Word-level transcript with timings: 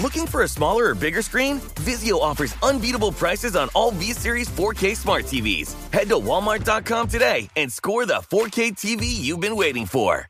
Looking 0.00 0.26
for 0.26 0.42
a 0.42 0.48
smaller 0.48 0.86
or 0.86 0.94
bigger 0.94 1.22
screen? 1.22 1.60
Vizio 1.86 2.20
offers 2.20 2.56
unbeatable 2.62 3.12
prices 3.12 3.54
on 3.54 3.68
all 3.74 3.92
V-Series 3.92 4.48
4K 4.48 4.96
smart 4.96 5.24
TVs. 5.24 5.74
Head 5.92 6.08
to 6.08 6.16
walmart.com 6.16 7.06
today 7.08 7.48
and 7.54 7.72
score 7.72 8.04
the 8.04 8.14
4K 8.14 8.72
TV 8.72 9.04
you've 9.06 9.40
been 9.40 9.56
waiting 9.56 9.86
for. 9.86 10.28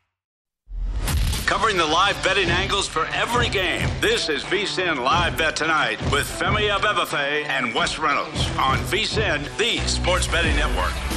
Covering 1.47 1.77
the 1.77 1.85
live 1.85 2.21
betting 2.23 2.49
angles 2.49 2.87
for 2.87 3.05
every 3.07 3.49
game. 3.49 3.87
This 4.01 4.29
is 4.29 4.43
VSIN 4.43 4.97
Live 4.97 5.37
Bet 5.37 5.55
Tonight 5.55 6.01
with 6.11 6.27
Femi 6.39 6.75
Abebefe 6.75 7.45
and 7.45 7.73
Wes 7.73 7.99
Reynolds 7.99 8.47
on 8.57 8.77
VSIN, 8.79 9.55
the 9.57 9.77
sports 9.87 10.27
betting 10.27 10.55
network. 10.55 11.14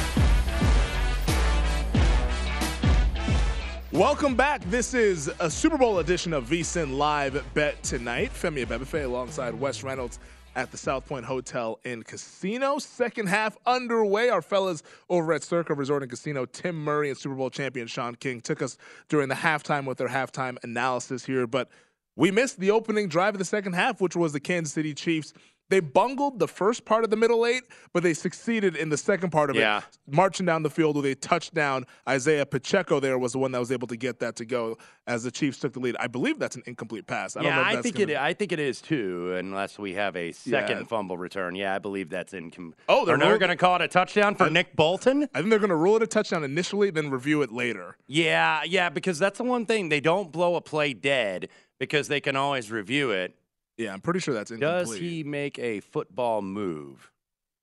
Welcome 3.99 4.35
back. 4.35 4.61
This 4.69 4.93
is 4.93 5.29
a 5.41 5.51
Super 5.51 5.77
Bowl 5.77 5.99
edition 5.99 6.31
of 6.31 6.45
VSIN 6.45 6.95
Live 6.95 7.43
Bet 7.53 7.83
Tonight. 7.83 8.31
Femi 8.33 8.65
Abebefe 8.65 9.03
alongside 9.03 9.53
Wes 9.53 9.83
Reynolds 9.83 10.19
at 10.55 10.71
the 10.71 10.77
South 10.77 11.05
Point 11.05 11.25
Hotel 11.25 11.81
and 11.83 12.05
Casino. 12.05 12.79
Second 12.79 13.27
half 13.27 13.57
underway. 13.65 14.29
Our 14.29 14.41
fellas 14.41 14.83
over 15.09 15.33
at 15.33 15.43
Circa 15.43 15.73
Resort 15.73 16.01
and 16.01 16.09
Casino, 16.09 16.45
Tim 16.45 16.81
Murray 16.81 17.09
and 17.09 17.17
Super 17.17 17.35
Bowl 17.35 17.49
champion 17.49 17.87
Sean 17.87 18.15
King, 18.15 18.39
took 18.39 18.61
us 18.61 18.77
during 19.09 19.27
the 19.27 19.35
halftime 19.35 19.85
with 19.85 19.97
their 19.97 20.07
halftime 20.07 20.55
analysis 20.63 21.25
here. 21.25 21.45
But 21.45 21.67
we 22.15 22.31
missed 22.31 22.57
the 22.57 22.71
opening 22.71 23.09
drive 23.09 23.35
of 23.35 23.39
the 23.39 23.43
second 23.43 23.73
half, 23.73 23.99
which 23.99 24.15
was 24.15 24.31
the 24.31 24.39
Kansas 24.39 24.73
City 24.73 24.93
Chiefs 24.93 25.33
they 25.69 25.79
bungled 25.79 26.39
the 26.39 26.47
first 26.47 26.85
part 26.85 27.03
of 27.03 27.09
the 27.09 27.15
middle 27.15 27.45
eight, 27.45 27.63
but 27.93 28.03
they 28.03 28.13
succeeded 28.13 28.75
in 28.75 28.89
the 28.89 28.97
second 28.97 29.29
part 29.29 29.49
of 29.49 29.55
yeah. 29.55 29.79
it, 29.79 29.83
marching 30.07 30.45
down 30.45 30.63
the 30.63 30.69
field 30.69 30.95
with 30.95 31.05
a 31.05 31.15
touchdown. 31.15 31.85
Isaiah 32.07 32.45
Pacheco 32.45 32.99
there 32.99 33.17
was 33.17 33.33
the 33.33 33.39
one 33.39 33.51
that 33.51 33.59
was 33.59 33.71
able 33.71 33.87
to 33.87 33.97
get 33.97 34.19
that 34.19 34.35
to 34.37 34.45
go 34.45 34.77
as 35.07 35.23
the 35.23 35.31
Chiefs 35.31 35.59
took 35.59 35.73
the 35.73 35.79
lead. 35.79 35.95
I 35.99 36.07
believe 36.07 36.39
that's 36.39 36.55
an 36.55 36.63
incomplete 36.65 37.07
pass. 37.07 37.35
I 37.35 37.43
yeah, 37.43 37.63
I 37.63 37.81
think 37.81 37.97
gonna... 37.97 38.13
it. 38.13 38.17
I 38.17 38.33
think 38.33 38.51
it 38.51 38.59
is 38.59 38.81
too, 38.81 39.35
unless 39.37 39.79
we 39.79 39.93
have 39.93 40.15
a 40.15 40.31
second 40.31 40.79
Yeah. 40.79 40.83
fumble 40.85 41.17
return. 41.17 41.55
Yeah, 41.55 41.75
I 41.75 41.79
believe 41.79 42.09
that's 42.09 42.33
incomplete. 42.33 42.79
Oh, 42.89 43.05
they're 43.05 43.17
they're 43.17 43.37
going 43.37 43.49
to 43.49 43.57
call 43.57 43.75
it 43.75 43.81
a 43.81 43.87
touchdown 43.87 44.35
for 44.35 44.45
I- 44.45 44.49
Nick 44.49 44.75
Bolton. 44.75 45.23
I 45.33 45.39
think 45.39 45.49
they're 45.49 45.59
going 45.59 45.69
to 45.69 45.75
rule 45.75 45.95
it 45.95 46.03
a 46.03 46.07
touchdown 46.07 46.43
initially, 46.43 46.89
then 46.89 47.09
review 47.09 47.41
it 47.41 47.51
later. 47.51 47.97
Yeah, 48.07 48.63
yeah, 48.63 48.89
because 48.89 49.19
that's 49.19 49.37
the 49.37 49.43
one 49.43 49.65
thing 49.65 49.89
they 49.89 50.01
don't 50.01 50.31
blow 50.31 50.55
a 50.55 50.61
play 50.61 50.93
dead 50.93 51.49
because 51.79 52.07
they 52.07 52.19
can 52.19 52.35
always 52.35 52.71
review 52.71 53.11
it. 53.11 53.38
Yeah, 53.79 53.93
I'm 53.93 54.01
pretty 54.01 54.19
sure 54.19 54.33
that's 54.33 54.51
incomplete. 54.51 54.85
Does 54.87 54.97
he 54.97 55.23
make 55.23 55.57
a 55.57 55.79
football 55.79 56.41
move? 56.41 57.11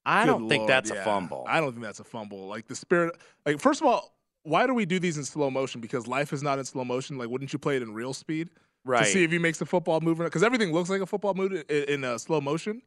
I 0.06 0.25
Good 0.25 0.31
don't 0.31 0.49
think 0.49 0.66
that's 0.66 0.91
yeah. 0.91 1.03
a 1.03 1.04
fumble. 1.04 1.44
I 1.47 1.60
don't 1.60 1.72
think 1.72 1.84
that's 1.84 2.00
a 2.00 2.04
fumble. 2.04 2.47
Like 2.47 2.66
the 2.69 2.75
spirit. 2.75 3.15
Like 3.44 3.60
first 3.60 3.82
of 3.82 3.87
all, 3.87 4.16
why 4.43 4.66
do 4.66 4.72
we 4.72 4.87
do 4.87 4.99
these 4.99 5.19
in 5.19 5.25
slow 5.25 5.50
motion? 5.50 5.81
Because 5.82 6.06
life 6.06 6.32
is 6.32 6.43
not 6.43 6.59
in 6.59 6.65
slow 6.65 6.84
motion. 6.84 7.19
Like, 7.19 7.28
wouldn't 7.28 7.53
you 7.53 7.59
play 7.59 7.77
it 7.77 7.82
in 7.82 7.93
real 7.93 8.15
speed 8.15 8.49
Right. 8.84 9.04
to 9.04 9.10
see 9.10 9.25
if 9.25 9.32
he 9.32 9.38
makes 9.38 9.60
a 9.60 9.66
football 9.66 10.00
move? 10.00 10.19
Because 10.19 10.43
everything 10.44 10.72
looks 10.72 10.88
like 10.88 11.03
a 11.03 11.06
football 11.06 11.34
move 11.34 11.53
in, 11.53 11.84
in 11.84 12.04
uh, 12.04 12.16
slow 12.16 12.41
motion. 12.41 12.81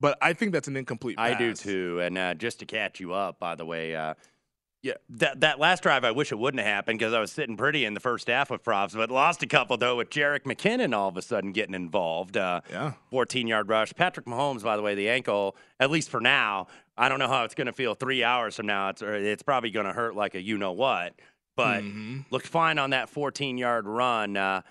But 0.00 0.16
I 0.22 0.32
think 0.32 0.52
that's 0.52 0.68
an 0.68 0.76
incomplete. 0.76 1.18
I 1.18 1.34
do 1.34 1.52
too. 1.54 2.00
And 2.00 2.16
uh, 2.16 2.34
just 2.34 2.58
to 2.60 2.66
catch 2.66 3.00
you 3.00 3.12
up, 3.12 3.38
by 3.38 3.54
the 3.54 3.66
way, 3.66 3.94
uh, 3.94 4.14
yeah, 4.82 4.94
that 5.10 5.40
that 5.40 5.58
last 5.60 5.82
drive, 5.84 6.04
I 6.04 6.10
wish 6.10 6.32
it 6.32 6.38
wouldn't 6.38 6.60
have 6.60 6.66
happened 6.72 6.98
because 6.98 7.12
I 7.14 7.20
was 7.20 7.30
sitting 7.30 7.56
pretty 7.56 7.84
in 7.84 7.94
the 7.94 8.00
first 8.00 8.26
half 8.28 8.50
with 8.50 8.62
props, 8.64 8.94
but 8.94 9.10
lost 9.10 9.42
a 9.42 9.46
couple 9.46 9.76
though 9.76 9.96
with 9.96 10.10
Jerick 10.10 10.40
McKinnon 10.42 10.94
all 10.96 11.08
of 11.08 11.16
a 11.16 11.22
sudden 11.22 11.52
getting 11.52 11.74
involved. 11.74 12.36
Uh, 12.36 12.60
Yeah. 12.70 12.92
14 13.10 13.46
yard 13.46 13.68
rush. 13.68 13.94
Patrick 13.94 14.26
Mahomes, 14.26 14.62
by 14.62 14.76
the 14.76 14.82
way, 14.82 14.94
the 14.94 15.08
ankle, 15.08 15.56
at 15.78 15.90
least 15.90 16.10
for 16.10 16.20
now, 16.20 16.66
I 16.96 17.08
don't 17.08 17.18
know 17.20 17.28
how 17.28 17.44
it's 17.44 17.54
going 17.54 17.68
to 17.68 17.72
feel 17.72 17.94
three 17.94 18.24
hours 18.24 18.56
from 18.56 18.66
now. 18.66 18.88
It's 18.88 19.02
or 19.02 19.14
it's 19.14 19.42
probably 19.42 19.70
going 19.70 19.86
to 19.86 19.92
hurt 19.92 20.16
like 20.16 20.34
a 20.34 20.42
you 20.42 20.58
know 20.58 20.72
what, 20.72 21.14
but 21.56 21.82
Mhm. 21.84 22.24
looked 22.32 22.48
fine 22.48 22.78
on 22.78 22.90
that 22.90 23.08
14 23.08 23.58
yard 23.58 23.86
run. 23.86 24.36
Uh, 24.36 24.62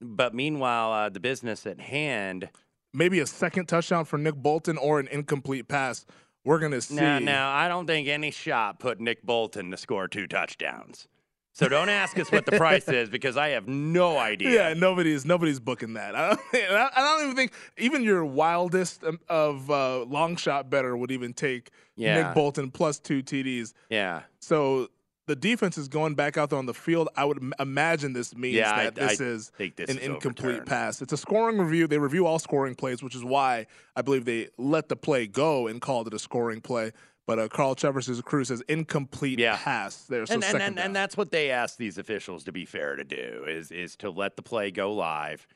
but 0.00 0.34
meanwhile, 0.34 0.92
uh, 0.92 1.08
the 1.08 1.18
business 1.20 1.66
at 1.66 1.80
hand. 1.80 2.48
Maybe 2.94 3.18
a 3.20 3.26
second 3.26 3.66
touchdown 3.66 4.04
for 4.06 4.16
Nick 4.18 4.36
Bolton 4.36 4.78
or 4.78 4.98
an 5.00 5.08
incomplete 5.08 5.66
pass. 5.68 6.06
We're 6.44 6.58
gonna 6.58 6.80
see. 6.80 6.94
Now, 6.94 7.18
now, 7.18 7.50
I 7.50 7.68
don't 7.68 7.86
think 7.86 8.08
any 8.08 8.30
shot 8.30 8.78
put 8.78 9.00
Nick 9.00 9.22
Bolton 9.22 9.70
to 9.70 9.76
score 9.76 10.08
two 10.08 10.26
touchdowns. 10.26 11.08
So 11.52 11.68
don't 11.68 11.88
ask 11.88 12.16
us 12.20 12.30
what 12.30 12.46
the 12.46 12.52
price 12.52 12.86
is 12.86 13.08
because 13.08 13.36
I 13.36 13.48
have 13.48 13.66
no 13.66 14.16
idea. 14.16 14.50
Yeah, 14.52 14.74
nobody's 14.74 15.24
nobody's 15.26 15.58
booking 15.58 15.94
that. 15.94 16.14
I 16.16 16.28
don't, 16.28 16.40
I 16.54 16.90
I 16.94 17.00
don't 17.02 17.24
even 17.24 17.34
think 17.36 17.52
even 17.76 18.04
your 18.04 18.24
wildest 18.24 19.02
um, 19.02 19.18
of 19.28 19.68
uh, 19.68 20.04
long 20.04 20.36
shot 20.36 20.70
better 20.70 20.96
would 20.96 21.10
even 21.10 21.32
take 21.32 21.70
Yeah. 21.96 22.22
Nick 22.22 22.34
Bolton 22.34 22.70
plus 22.70 23.00
two 23.00 23.24
TDs. 23.24 23.72
Yeah. 23.90 24.22
So 24.38 24.88
the 25.28 25.36
defense 25.36 25.78
is 25.78 25.86
going 25.86 26.14
back 26.16 26.36
out 26.36 26.50
there 26.50 26.58
on 26.58 26.66
the 26.66 26.74
field. 26.74 27.08
I 27.16 27.24
would 27.24 27.38
imagine 27.60 28.12
this 28.12 28.34
means 28.36 28.56
Yeah, 28.56 28.74
I- 28.74 28.84
that 28.84 28.94
this 28.96 29.20
I 29.20 29.24
is 29.24 29.50
think 29.50 29.76
this 29.76 29.88
an 29.90 29.98
is 29.98 30.06
incomplete 30.06 30.46
overturned. 30.46 30.66
pass. 30.66 31.00
It's 31.00 31.12
a 31.12 31.16
scoring 31.16 31.58
review. 31.58 31.86
They 31.86 31.98
review 31.98 32.26
all 32.26 32.38
scoring 32.40 32.74
plays, 32.74 33.02
which 33.02 33.14
is 33.14 33.22
why 33.22 33.66
I 33.94 34.02
believe 34.02 34.24
they 34.24 34.48
let 34.58 34.88
the 34.88 34.96
play 34.96 35.26
go 35.28 35.68
and 35.68 35.80
called 35.80 36.08
it 36.08 36.14
a 36.14 36.18
scoring 36.18 36.60
play. 36.60 36.90
But 37.26 37.38
uh, 37.38 37.48
Carl 37.48 37.74
Cheffers' 37.74 38.20
crew 38.22 38.42
says 38.44 38.62
incomplete 38.68 39.38
Yeah. 39.38 39.56
pass 39.58 40.04
there. 40.06 40.24
So 40.26 40.34
and, 40.34 40.44
and, 40.44 40.62
and, 40.62 40.78
and 40.78 40.96
that's 40.96 41.14
what 41.16 41.30
they 41.30 41.50
ask 41.50 41.76
these 41.76 41.98
officials 41.98 42.42
to 42.44 42.52
be 42.52 42.64
fair 42.64 42.96
to 42.96 43.04
do 43.04 43.44
is 43.46 43.70
is 43.70 43.96
to 43.96 44.10
let 44.10 44.36
the 44.36 44.42
play 44.42 44.70
go 44.70 44.92
live 44.94 45.46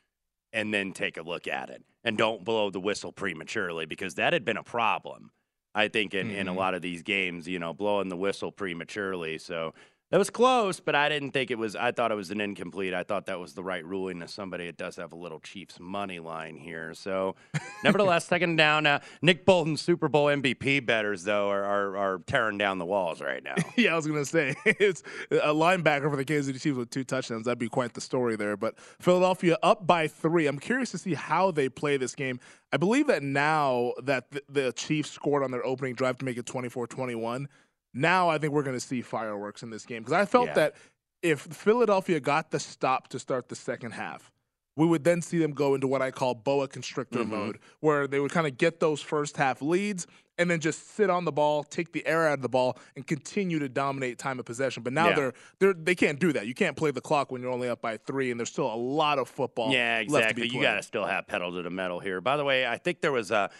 and 0.53 0.73
then 0.73 0.93
take 0.93 1.17
a 1.17 1.23
look 1.23 1.49
at 1.49 1.71
it 1.71 1.83
and 2.05 2.19
don't 2.19 2.45
blow 2.45 2.69
the 2.69 2.79
whistle 2.81 3.11
prematurely 3.11 3.87
because 3.87 4.17
that 4.17 4.35
had 4.35 4.45
been 4.45 4.59
a 4.59 4.63
problem 4.63 5.31
i 5.75 5.89
think 5.89 6.15
in, 6.15 6.31
in 6.31 6.49
a 6.49 6.53
Mhm. 6.53 6.57
lot 6.57 6.75
of 6.75 6.83
these 6.83 7.03
games 7.03 7.49
you 7.49 7.59
know 7.59 7.73
blowing 7.73 8.09
the 8.09 8.17
whistle 8.17 8.53
prematurely 8.53 9.39
so 9.39 9.75
That 10.13 10.19
was 10.19 10.29
close, 10.29 10.79
but 10.79 10.95
I 10.95 11.09
didn't 11.09 11.31
think 11.31 11.51
it 11.51 11.57
was. 11.57 11.75
I 11.75 11.91
thought 11.91 12.13
it 12.13 12.17
was 12.17 12.31
an 12.31 12.39
incomplete. 12.39 12.93
I 12.93 13.03
thought 13.03 13.25
that 13.27 13.41
was 13.41 13.55
the 13.55 13.63
right 13.63 13.83
ruling 13.83 14.21
to 14.21 14.29
somebody 14.29 14.67
that 14.67 14.77
does 14.77 14.97
have 14.97 15.15
a 15.15 15.17
little 15.17 15.41
Chiefs 15.41 15.81
money 15.81 16.19
line 16.19 16.59
here. 16.59 16.93
So, 16.93 17.35
nevertheless, 17.83 18.27
second 18.27 18.57
down. 18.57 18.85
Uh, 18.85 19.01
Nick 19.23 19.47
Bolton, 19.47 19.79
Super 19.79 20.09
Bowl 20.09 20.27
MVP 20.27 20.85
betters, 20.85 21.25
though, 21.25 21.49
are, 21.49 21.65
are, 21.65 21.97
are 21.97 22.19
tearing 22.27 22.59
down 22.59 22.77
the 22.77 22.85
walls 22.85 23.23
right 23.23 23.43
now. 23.43 23.55
yeah, 23.77 23.95
I 23.95 23.97
was 23.97 24.07
going 24.07 24.23
to 24.23 24.27
say 24.27 24.55
it's 24.67 25.03
a 25.31 25.55
linebacker 25.55 26.11
for 26.11 26.17
the 26.17 26.27
Kansas 26.27 26.49
City 26.49 26.59
Chiefs 26.59 26.77
with 26.77 26.91
two 26.91 27.05
touchdowns. 27.05 27.47
That'd 27.47 27.59
be 27.59 27.71
quite 27.71 27.95
the 27.95 28.03
story 28.03 28.37
there. 28.37 28.59
But 28.59 28.79
Philadelphia 29.01 29.57
up 29.63 29.87
by 29.87 30.09
three. 30.09 30.47
I'm 30.47 30.59
curious 30.59 30.91
to 30.91 30.99
see 30.99 31.15
how 31.15 31.53
they 31.53 31.71
play 31.71 31.97
this 31.97 32.15
game. 32.15 32.39
I 32.71 32.77
believe 32.77 33.07
that 33.07 33.23
now 33.23 33.95
that 34.03 34.31
the, 34.31 34.43
the 34.51 34.73
Chiefs 34.75 35.11
scored 35.11 35.43
on 35.43 35.51
their 35.51 35.65
opening 35.65 35.95
drive 35.95 36.19
to 36.19 36.27
make 36.27 36.37
it 36.37 36.45
24 36.45 36.87
21 36.87 37.49
now 37.95 38.29
I 38.29 38.39
think 38.39 38.53
we're 38.53 38.63
going 38.63 38.77
to 38.77 38.81
see 38.81 39.03
fireworks 39.03 39.63
in 39.63 39.71
this 39.71 39.87
game 39.87 40.03
because 40.03 40.13
I 40.13 40.25
felt 40.25 40.49
yeah. 40.49 40.55
that 40.55 40.75
if 41.23 41.41
Philadelphia 41.41 42.21
got 42.21 42.51
the 42.51 42.59
stop 42.59 43.09
to 43.09 43.19
start 43.19 43.49
the 43.49 43.57
second 43.57 43.93
half, 43.93 44.31
we 44.77 44.87
would 44.87 45.05
then 45.05 45.21
see 45.21 45.39
them 45.39 45.53
go 45.53 45.75
into 45.75 45.87
what 45.87 46.03
I 46.03 46.11
call 46.11 46.35
boa 46.35 46.67
constrictor 46.67 47.21
mm-hmm. 47.21 47.31
mode, 47.31 47.59
where 47.81 48.07
they 48.07 48.21
would 48.21 48.31
kind 48.31 48.47
of 48.47 48.57
get 48.57 48.81
those 48.81 49.01
first 49.03 49.37
half 49.37 49.61
leads 49.61 50.07
and 50.39 50.51
then 50.51 50.61
just 50.61 50.95
sit 50.97 51.11
on 51.11 51.27
the 51.27 51.33
ball, 51.33 51.63
take 51.63 51.93
the 51.93 52.05
air 52.07 52.27
out 52.27 52.35
of 52.35 52.43
the 52.43 52.49
ball, 52.49 52.79
and 52.97 53.07
continue 53.07 53.59
to 53.59 53.69
dominate 53.69 54.19
time 54.19 54.39
of 54.39 54.47
possession. 54.47 54.83
But 54.83 54.95
now 54.95 55.11
yeah. 55.11 55.15
they're 55.15 55.33
they're 55.59 55.75
they 55.75 55.95
can't 55.95 56.19
do 56.19 56.33
that. 56.33 56.47
You 56.47 56.55
can't 56.55 56.77
play 56.77 56.91
the 56.91 57.03
clock 57.03 57.31
when 57.31 57.43
you're 57.43 57.53
only 57.53 57.69
up 57.69 57.83
by 57.83 57.99
three, 57.99 58.31
and 58.31 58.41
there's 58.41 58.49
still 58.49 58.73
a 58.73 58.75
lot 58.75 59.19
of 59.19 59.29
football. 59.29 59.73
Yeah, 59.73 59.99
exactly. 59.99 60.49
you 60.49 60.63
got 60.63 60.77
to 60.77 60.83
still 60.83 61.05
have 61.05 61.27
pedal 61.27 61.53
to 61.53 61.63
the 61.63 61.71
metal 61.71 62.01
here. 62.01 62.23
By 62.23 62.39
the 62.39 62.45
way, 62.45 62.67
I 62.67 62.79
think 62.79 63.03
there 63.03 63.13
was 63.13 63.31
a 63.31 63.51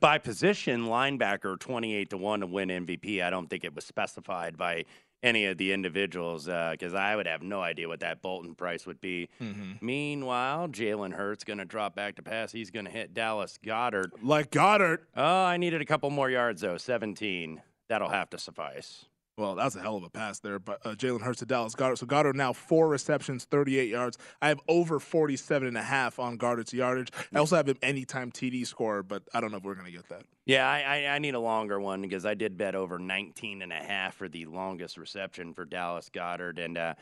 by 0.00 0.18
position 0.18 0.86
linebacker 0.86 1.58
28 1.58 2.10
to 2.10 2.16
1 2.16 2.40
to 2.40 2.46
win 2.46 2.68
MVP. 2.68 3.22
I 3.22 3.30
don't 3.30 3.48
think 3.48 3.64
it 3.64 3.74
was 3.74 3.84
specified 3.84 4.56
by 4.56 4.84
any 5.22 5.46
of 5.46 5.58
the 5.58 5.72
individuals 5.72 6.46
because 6.46 6.94
uh, 6.94 6.98
I 6.98 7.16
would 7.16 7.26
have 7.26 7.42
no 7.42 7.60
idea 7.60 7.88
what 7.88 8.00
that 8.00 8.22
Bolton 8.22 8.54
price 8.54 8.86
would 8.86 9.00
be. 9.00 9.28
Mm-hmm. 9.40 9.72
Meanwhile, 9.80 10.68
Jalen 10.68 11.12
Hurts 11.12 11.44
going 11.44 11.58
to 11.58 11.64
drop 11.64 11.94
back 11.94 12.16
to 12.16 12.22
pass. 12.22 12.52
He's 12.52 12.70
going 12.70 12.86
to 12.86 12.90
hit 12.90 13.14
Dallas 13.14 13.58
Goddard. 13.64 14.12
Like 14.22 14.50
Goddard. 14.50 15.06
Oh, 15.16 15.44
I 15.44 15.56
needed 15.56 15.80
a 15.80 15.84
couple 15.84 16.10
more 16.10 16.30
yards 16.30 16.60
though. 16.60 16.76
17. 16.76 17.62
That'll 17.88 18.10
have 18.10 18.30
to 18.30 18.38
suffice. 18.38 19.06
Well, 19.38 19.54
that 19.54 19.64
was 19.66 19.76
a 19.76 19.80
hell 19.80 19.96
of 19.96 20.02
a 20.02 20.10
pass 20.10 20.40
there, 20.40 20.58
but 20.58 20.84
uh, 20.84 20.96
Jalen 20.96 21.22
Hurts 21.22 21.38
to 21.38 21.46
Dallas 21.46 21.76
Goedert. 21.76 21.98
So 21.98 22.06
Goedert 22.06 22.34
now 22.34 22.52
four 22.52 22.88
receptions, 22.88 23.44
38 23.44 23.88
yards. 23.88 24.18
I 24.42 24.48
have 24.48 24.60
over 24.66 24.98
47 24.98 25.68
and 25.68 25.78
a 25.78 25.82
half 25.82 26.18
on 26.18 26.36
Goedert's 26.36 26.74
yardage. 26.74 27.12
I 27.32 27.38
also 27.38 27.54
have 27.54 27.68
him 27.68 27.78
anytime 27.80 28.32
TD 28.32 28.66
score, 28.66 29.04
but 29.04 29.22
I 29.32 29.40
don't 29.40 29.52
know 29.52 29.58
if 29.58 29.62
we're 29.62 29.74
going 29.74 29.86
to 29.86 29.92
get 29.92 30.08
that. 30.08 30.24
Yeah, 30.44 30.68
I, 30.68 30.80
I, 30.80 31.14
I, 31.14 31.18
need 31.20 31.36
a 31.36 31.40
longer 31.40 31.78
one 31.78 32.02
because 32.02 32.26
I 32.26 32.34
did 32.34 32.56
bet 32.56 32.74
over 32.74 32.98
19 32.98 33.62
and 33.62 33.72
a 33.72 33.76
half 33.76 34.16
for 34.16 34.28
the 34.28 34.46
longest 34.46 34.98
reception 34.98 35.54
for 35.54 35.64
Dallas 35.64 36.08
Goddard. 36.08 36.58
And 36.58 36.76
uh, 36.76 36.94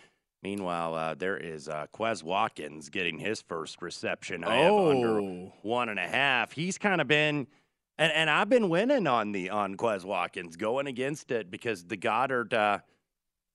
meanwhile, 0.42 0.94
uh, 0.94 1.14
there 1.14 1.38
is 1.38 1.70
uh, 1.70 1.86
Quez 1.94 2.22
Watkins 2.22 2.90
getting 2.90 3.18
his 3.18 3.40
first 3.40 3.80
reception. 3.80 4.44
I 4.44 4.58
oh. 4.58 4.88
have 4.88 4.96
under 4.96 5.20
oh. 5.20 5.52
one 5.62 5.88
and 5.88 5.98
a 5.98 6.06
half. 6.06 6.52
He's 6.52 6.76
kind 6.76 7.00
of 7.00 7.08
been– 7.08 7.46
and 7.98 8.12
and 8.12 8.30
I've 8.30 8.48
been 8.48 8.68
winning 8.68 9.06
on 9.06 9.32
the 9.32 9.50
on 9.50 9.76
Quez 9.76 10.04
Watkins 10.04 10.56
going 10.56 10.86
against 10.86 11.30
it 11.30 11.50
because 11.50 11.84
the 11.84 11.96
Goddard 11.96 12.52
uh, 12.54 12.78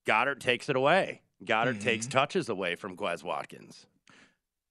Goedert 0.05 0.39
takes 0.39 0.69
it 0.69 0.75
away. 0.75 1.21
Goddard 1.43 1.77
mm-hmm. 1.77 1.83
takes 1.83 2.07
touches 2.07 2.49
away 2.49 2.75
from 2.75 2.95
Quez 2.95 3.23
Watkins. 3.23 3.85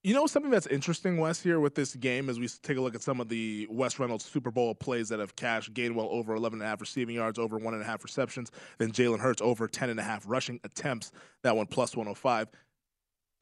You 0.02 0.14
know 0.14 0.26
something 0.26 0.50
that's 0.50 0.66
interesting, 0.66 1.18
Wes, 1.18 1.42
here 1.42 1.60
with 1.60 1.74
this 1.74 1.94
game 1.94 2.30
as 2.30 2.40
we 2.40 2.48
take 2.48 2.78
a 2.78 2.80
look 2.80 2.94
at 2.94 3.02
some 3.02 3.20
of 3.20 3.28
the 3.28 3.66
Wes 3.70 3.98
Reynolds 3.98 4.24
Super 4.24 4.50
Bowl 4.50 4.74
plays 4.74 5.10
that 5.10 5.18
have 5.18 5.36
cashed 5.36 5.74
Gainwell 5.74 6.08
over 6.08 6.34
11.5 6.34 6.80
receiving 6.80 7.16
yards, 7.16 7.38
over 7.38 7.60
1.5 7.60 8.02
receptions, 8.02 8.50
then 8.78 8.92
Jalen 8.92 9.20
Hurts 9.20 9.42
over 9.42 9.68
10.5 9.68 10.22
rushing 10.24 10.58
attempts, 10.64 11.12
that 11.42 11.54
one 11.54 11.66
plus 11.66 11.94
105. 11.94 12.48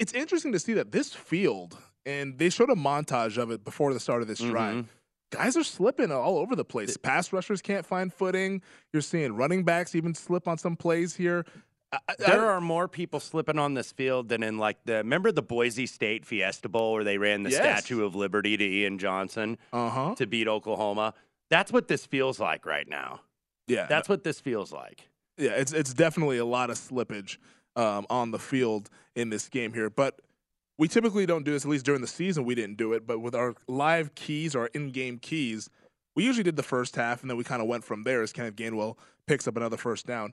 It's 0.00 0.12
interesting 0.12 0.50
to 0.50 0.58
see 0.58 0.72
that 0.74 0.90
this 0.90 1.12
field, 1.12 1.78
and 2.04 2.36
they 2.36 2.50
showed 2.50 2.70
a 2.70 2.74
montage 2.74 3.38
of 3.38 3.52
it 3.52 3.64
before 3.64 3.94
the 3.94 4.00
start 4.00 4.22
of 4.22 4.26
this 4.26 4.40
mm-hmm. 4.40 4.88
Guys 5.30 5.56
are 5.56 5.64
slipping 5.64 6.10
all 6.10 6.38
over 6.38 6.56
the 6.56 6.64
place. 6.64 6.96
Pass 6.96 7.32
rushers 7.32 7.62
can't 7.62 7.84
find 7.84 8.12
footing. 8.12 8.62
You're 8.92 9.02
seeing 9.02 9.34
running 9.34 9.64
backs 9.64 9.94
even 9.94 10.14
slip 10.14 10.48
on 10.48 10.58
some 10.58 10.76
plays 10.76 11.14
here. 11.14 11.44
I, 11.92 11.98
there 12.18 12.46
I, 12.46 12.54
are 12.54 12.60
more 12.60 12.86
people 12.86 13.18
slipping 13.18 13.58
on 13.58 13.74
this 13.74 13.92
field 13.92 14.28
than 14.28 14.42
in 14.42 14.58
like 14.58 14.76
the 14.84 14.96
remember 14.96 15.32
the 15.32 15.42
Boise 15.42 15.86
State 15.86 16.26
Fiesta 16.26 16.68
Bowl 16.68 16.92
where 16.92 17.04
they 17.04 17.16
ran 17.16 17.44
the 17.44 17.50
yes. 17.50 17.60
Statue 17.60 18.04
of 18.04 18.14
Liberty 18.14 18.56
to 18.56 18.64
Ian 18.64 18.98
Johnson 18.98 19.56
uh-huh. 19.72 20.14
to 20.16 20.26
beat 20.26 20.48
Oklahoma. 20.48 21.14
That's 21.48 21.72
what 21.72 21.88
this 21.88 22.04
feels 22.04 22.38
like 22.38 22.66
right 22.66 22.86
now. 22.88 23.20
Yeah, 23.66 23.86
that's 23.86 24.08
what 24.08 24.22
this 24.22 24.38
feels 24.38 24.70
like. 24.70 25.08
Yeah, 25.38 25.52
it's 25.52 25.72
it's 25.72 25.94
definitely 25.94 26.38
a 26.38 26.44
lot 26.44 26.68
of 26.68 26.76
slippage 26.76 27.38
um, 27.74 28.06
on 28.10 28.32
the 28.32 28.38
field 28.38 28.90
in 29.14 29.30
this 29.30 29.48
game 29.48 29.72
here, 29.72 29.88
but 29.88 30.20
we 30.78 30.86
typically 30.86 31.26
don't 31.26 31.44
do 31.44 31.52
this, 31.52 31.64
at 31.64 31.70
least 31.70 31.84
during 31.84 32.00
the 32.00 32.06
season, 32.06 32.44
we 32.44 32.54
didn't 32.54 32.76
do 32.76 32.92
it. 32.92 33.06
But 33.06 33.18
with 33.18 33.34
our 33.34 33.54
live 33.66 34.14
keys, 34.14 34.54
our 34.54 34.66
in 34.68 34.90
game 34.90 35.18
keys, 35.18 35.68
we 36.14 36.24
usually 36.24 36.44
did 36.44 36.56
the 36.56 36.62
first 36.62 36.96
half 36.96 37.20
and 37.20 37.28
then 37.28 37.36
we 37.36 37.44
kind 37.44 37.60
of 37.60 37.68
went 37.68 37.84
from 37.84 38.04
there 38.04 38.22
as 38.22 38.32
Kenneth 38.32 38.56
Gainwell 38.56 38.96
picks 39.26 39.46
up 39.46 39.56
another 39.56 39.76
first 39.76 40.06
down. 40.06 40.32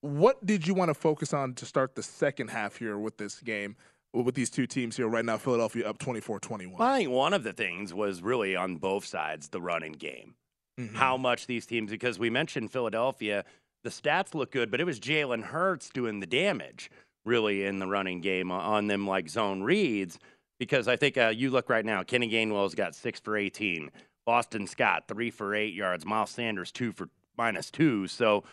What 0.00 0.44
did 0.46 0.66
you 0.66 0.74
want 0.74 0.88
to 0.88 0.94
focus 0.94 1.34
on 1.34 1.54
to 1.54 1.66
start 1.66 1.94
the 1.94 2.02
second 2.02 2.48
half 2.48 2.76
here 2.76 2.98
with 2.98 3.18
this 3.18 3.40
game? 3.40 3.76
With 4.12 4.34
these 4.34 4.50
two 4.50 4.66
teams 4.66 4.96
here 4.96 5.06
right 5.06 5.24
now, 5.24 5.36
Philadelphia 5.36 5.88
up 5.88 5.98
24 5.98 6.40
21. 6.40 6.78
Well, 6.78 6.88
I 6.88 6.98
think 6.98 7.10
one 7.10 7.32
of 7.32 7.44
the 7.44 7.52
things 7.52 7.94
was 7.94 8.22
really 8.22 8.56
on 8.56 8.76
both 8.76 9.04
sides 9.04 9.50
the 9.50 9.60
running 9.60 9.92
game. 9.92 10.34
Mm-hmm. 10.80 10.96
How 10.96 11.16
much 11.16 11.46
these 11.46 11.64
teams, 11.64 11.92
because 11.92 12.18
we 12.18 12.28
mentioned 12.28 12.72
Philadelphia, 12.72 13.44
the 13.84 13.90
stats 13.90 14.34
look 14.34 14.50
good, 14.50 14.70
but 14.70 14.80
it 14.80 14.84
was 14.84 14.98
Jalen 14.98 15.44
Hurts 15.44 15.90
doing 15.90 16.18
the 16.18 16.26
damage 16.26 16.90
really 17.24 17.64
in 17.64 17.78
the 17.78 17.86
running 17.86 18.20
game 18.20 18.50
on 18.50 18.86
them 18.86 19.06
like 19.06 19.28
zone 19.28 19.62
reads 19.62 20.18
because 20.58 20.88
I 20.88 20.96
think 20.96 21.16
uh, 21.16 21.32
you 21.34 21.50
look 21.50 21.68
right 21.70 21.84
now, 21.84 22.02
Kenny 22.02 22.30
Gainwell's 22.30 22.74
got 22.74 22.94
six 22.94 23.18
for 23.18 23.36
18. 23.36 23.90
Boston 24.26 24.66
Scott, 24.66 25.04
three 25.08 25.30
for 25.30 25.54
eight 25.54 25.74
yards. 25.74 26.04
Miles 26.04 26.30
Sanders, 26.30 26.70
two 26.70 26.92
for 26.92 27.08
minus 27.36 27.70
two. 27.70 28.06
So 28.06 28.44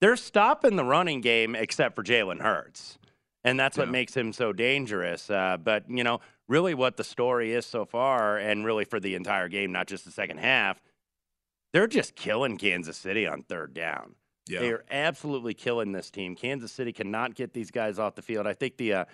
they're 0.00 0.16
stopping 0.16 0.76
the 0.76 0.84
running 0.84 1.20
game 1.20 1.56
except 1.56 1.96
for 1.96 2.04
Jalen 2.04 2.40
Hurts. 2.40 2.98
And 3.44 3.58
that's 3.58 3.76
yeah. 3.76 3.82
what 3.82 3.90
makes 3.90 4.16
him 4.16 4.32
so 4.32 4.52
dangerous. 4.52 5.28
Uh, 5.28 5.56
but, 5.62 5.84
you 5.88 6.04
know, 6.04 6.20
really 6.48 6.74
what 6.74 6.96
the 6.96 7.04
story 7.04 7.52
is 7.52 7.66
so 7.66 7.84
far, 7.84 8.38
and 8.38 8.64
really 8.64 8.84
for 8.84 9.00
the 9.00 9.14
entire 9.14 9.48
game, 9.48 9.72
not 9.72 9.88
just 9.88 10.04
the 10.04 10.10
second 10.10 10.38
half, 10.38 10.80
they're 11.72 11.86
just 11.86 12.14
killing 12.14 12.56
Kansas 12.56 12.96
City 12.96 13.26
on 13.26 13.42
third 13.42 13.74
down. 13.74 14.14
Yeah. 14.48 14.60
They 14.60 14.70
are 14.70 14.84
absolutely 14.90 15.54
killing 15.54 15.92
this 15.92 16.10
team. 16.10 16.34
Kansas 16.34 16.72
City 16.72 16.92
cannot 16.92 17.34
get 17.34 17.52
these 17.52 17.70
guys 17.70 17.98
off 17.98 18.14
the 18.14 18.22
field. 18.22 18.46
I 18.46 18.54
think 18.54 18.76
the 18.76 18.92
uh, 18.92 19.04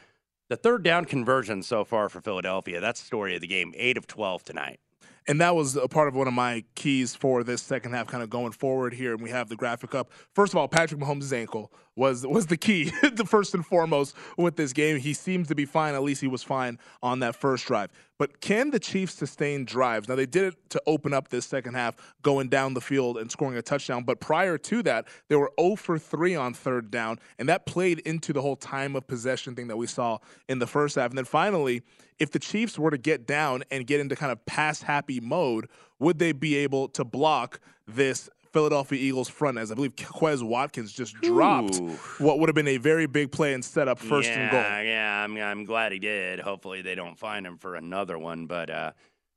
the 0.48 0.56
third 0.56 0.82
down 0.82 1.04
conversion 1.04 1.62
so 1.62 1.84
far 1.84 2.08
for 2.08 2.20
Philadelphia, 2.20 2.80
that's 2.80 3.00
the 3.00 3.06
story 3.06 3.34
of 3.34 3.40
the 3.40 3.46
game. 3.46 3.72
8 3.76 3.96
of 3.96 4.06
12 4.06 4.44
tonight. 4.44 4.80
And 5.26 5.40
that 5.40 5.54
was 5.54 5.74
a 5.76 5.88
part 5.88 6.08
of 6.08 6.14
one 6.14 6.28
of 6.28 6.34
my 6.34 6.64
keys 6.74 7.14
for 7.14 7.42
this 7.44 7.62
second 7.62 7.92
half, 7.92 8.08
kind 8.08 8.22
of 8.22 8.28
going 8.28 8.52
forward 8.52 8.92
here. 8.92 9.14
And 9.14 9.22
we 9.22 9.30
have 9.30 9.48
the 9.48 9.56
graphic 9.56 9.94
up. 9.94 10.10
First 10.34 10.52
of 10.52 10.58
all, 10.58 10.68
Patrick 10.68 11.00
Mahomes' 11.00 11.32
ankle 11.32 11.72
was 11.96 12.26
was 12.26 12.46
the 12.46 12.58
key, 12.58 12.92
the 13.14 13.24
first 13.24 13.54
and 13.54 13.64
foremost 13.64 14.14
with 14.36 14.56
this 14.56 14.74
game. 14.74 14.98
He 14.98 15.14
seems 15.14 15.48
to 15.48 15.54
be 15.54 15.64
fine. 15.64 15.94
At 15.94 16.02
least 16.02 16.20
he 16.20 16.26
was 16.26 16.42
fine 16.42 16.78
on 17.02 17.20
that 17.20 17.36
first 17.36 17.66
drive. 17.66 17.90
But 18.18 18.40
can 18.40 18.70
the 18.70 18.78
Chiefs 18.78 19.14
sustain 19.14 19.64
drives? 19.64 20.08
Now 20.08 20.14
they 20.14 20.26
did 20.26 20.44
it 20.44 20.70
to 20.70 20.82
open 20.86 21.12
up 21.12 21.28
this 21.28 21.46
second 21.46 21.74
half, 21.74 21.96
going 22.22 22.48
down 22.48 22.74
the 22.74 22.80
field 22.80 23.18
and 23.18 23.30
scoring 23.30 23.56
a 23.56 23.62
touchdown. 23.62 24.04
But 24.04 24.20
prior 24.20 24.56
to 24.56 24.82
that, 24.84 25.08
they 25.28 25.36
were 25.36 25.50
0 25.60 25.76
for 25.76 25.98
3 25.98 26.36
on 26.36 26.54
third 26.54 26.90
down, 26.90 27.18
and 27.38 27.48
that 27.48 27.66
played 27.66 27.98
into 28.00 28.32
the 28.32 28.40
whole 28.40 28.56
time 28.56 28.94
of 28.94 29.06
possession 29.06 29.56
thing 29.56 29.66
that 29.68 29.76
we 29.76 29.86
saw 29.86 30.18
in 30.48 30.60
the 30.60 30.66
first 30.66 30.94
half. 30.94 31.10
And 31.10 31.18
then 31.18 31.24
finally, 31.24 31.82
if 32.20 32.30
the 32.30 32.38
Chiefs 32.38 32.78
were 32.78 32.90
to 32.90 32.98
get 32.98 33.26
down 33.26 33.64
and 33.70 33.86
get 33.86 33.98
into 33.98 34.14
kind 34.14 34.30
of 34.30 34.44
pass 34.46 34.82
happy 34.82 35.18
mode, 35.18 35.68
would 35.98 36.18
they 36.20 36.32
be 36.32 36.56
able 36.56 36.88
to 36.90 37.04
block 37.04 37.58
this 37.86 38.30
Philadelphia 38.54 39.00
Eagles 39.00 39.28
front 39.28 39.58
as 39.58 39.72
I 39.72 39.74
believe 39.74 39.96
Quez 39.96 40.40
Watkins 40.40 40.92
just 40.92 41.20
dropped 41.20 41.80
Ooh. 41.80 41.88
what 42.18 42.38
would 42.38 42.48
have 42.48 42.54
been 42.54 42.68
a 42.68 42.76
very 42.76 43.06
big 43.06 43.32
play 43.32 43.52
and 43.52 43.64
set 43.64 43.88
up 43.88 43.98
first 43.98 44.30
yeah, 44.30 44.38
and 44.38 44.50
goal. 44.52 44.60
Yeah, 44.60 45.24
I'm, 45.24 45.36
I'm 45.36 45.64
glad 45.64 45.90
he 45.90 45.98
did. 45.98 46.38
Hopefully 46.38 46.80
they 46.80 46.94
don't 46.94 47.18
find 47.18 47.44
him 47.44 47.58
for 47.58 47.74
another 47.74 48.16
one. 48.16 48.46
But 48.46 48.70
uh, 48.70 48.92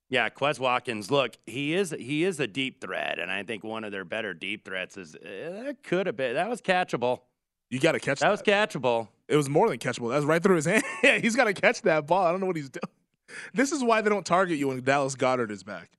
yeah, 0.07 0.29
Quez 0.29 0.59
Watkins, 0.59 1.09
look, 1.09 1.35
he 1.47 1.73
is 1.73 1.95
he 1.97 2.25
is 2.25 2.39
a 2.39 2.45
deep 2.45 2.79
threat, 2.79 3.17
and 3.17 3.31
I 3.31 3.41
think 3.41 3.63
one 3.63 3.83
of 3.83 3.91
their 3.91 4.05
better 4.05 4.35
deep 4.35 4.63
threats 4.63 4.97
is 4.97 5.15
uh, 5.15 5.63
that 5.63 5.77
could 5.81 6.05
have 6.05 6.15
been 6.15 6.35
that 6.35 6.47
was 6.47 6.61
catchable. 6.61 7.21
You 7.71 7.79
got 7.79 7.93
to 7.93 7.99
catch 7.99 8.19
that. 8.19 8.27
That 8.27 8.31
was 8.31 8.43
catchable. 8.43 9.07
It 9.27 9.35
was 9.35 9.49
more 9.49 9.67
than 9.67 9.79
catchable. 9.79 10.11
That 10.11 10.17
was 10.17 10.25
right 10.25 10.43
through 10.43 10.57
his 10.57 10.65
hand. 10.67 10.83
yeah, 11.03 11.17
he's 11.17 11.35
got 11.35 11.45
to 11.45 11.55
catch 11.55 11.81
that 11.81 12.05
ball. 12.05 12.23
I 12.23 12.29
don't 12.31 12.39
know 12.39 12.45
what 12.45 12.55
he's 12.55 12.69
doing. 12.69 12.83
This 13.55 13.71
is 13.71 13.83
why 13.83 14.01
they 14.01 14.11
don't 14.11 14.25
target 14.25 14.59
you 14.59 14.67
when 14.67 14.81
Dallas 14.83 15.15
Goddard 15.15 15.49
is 15.49 15.63
back. 15.63 15.89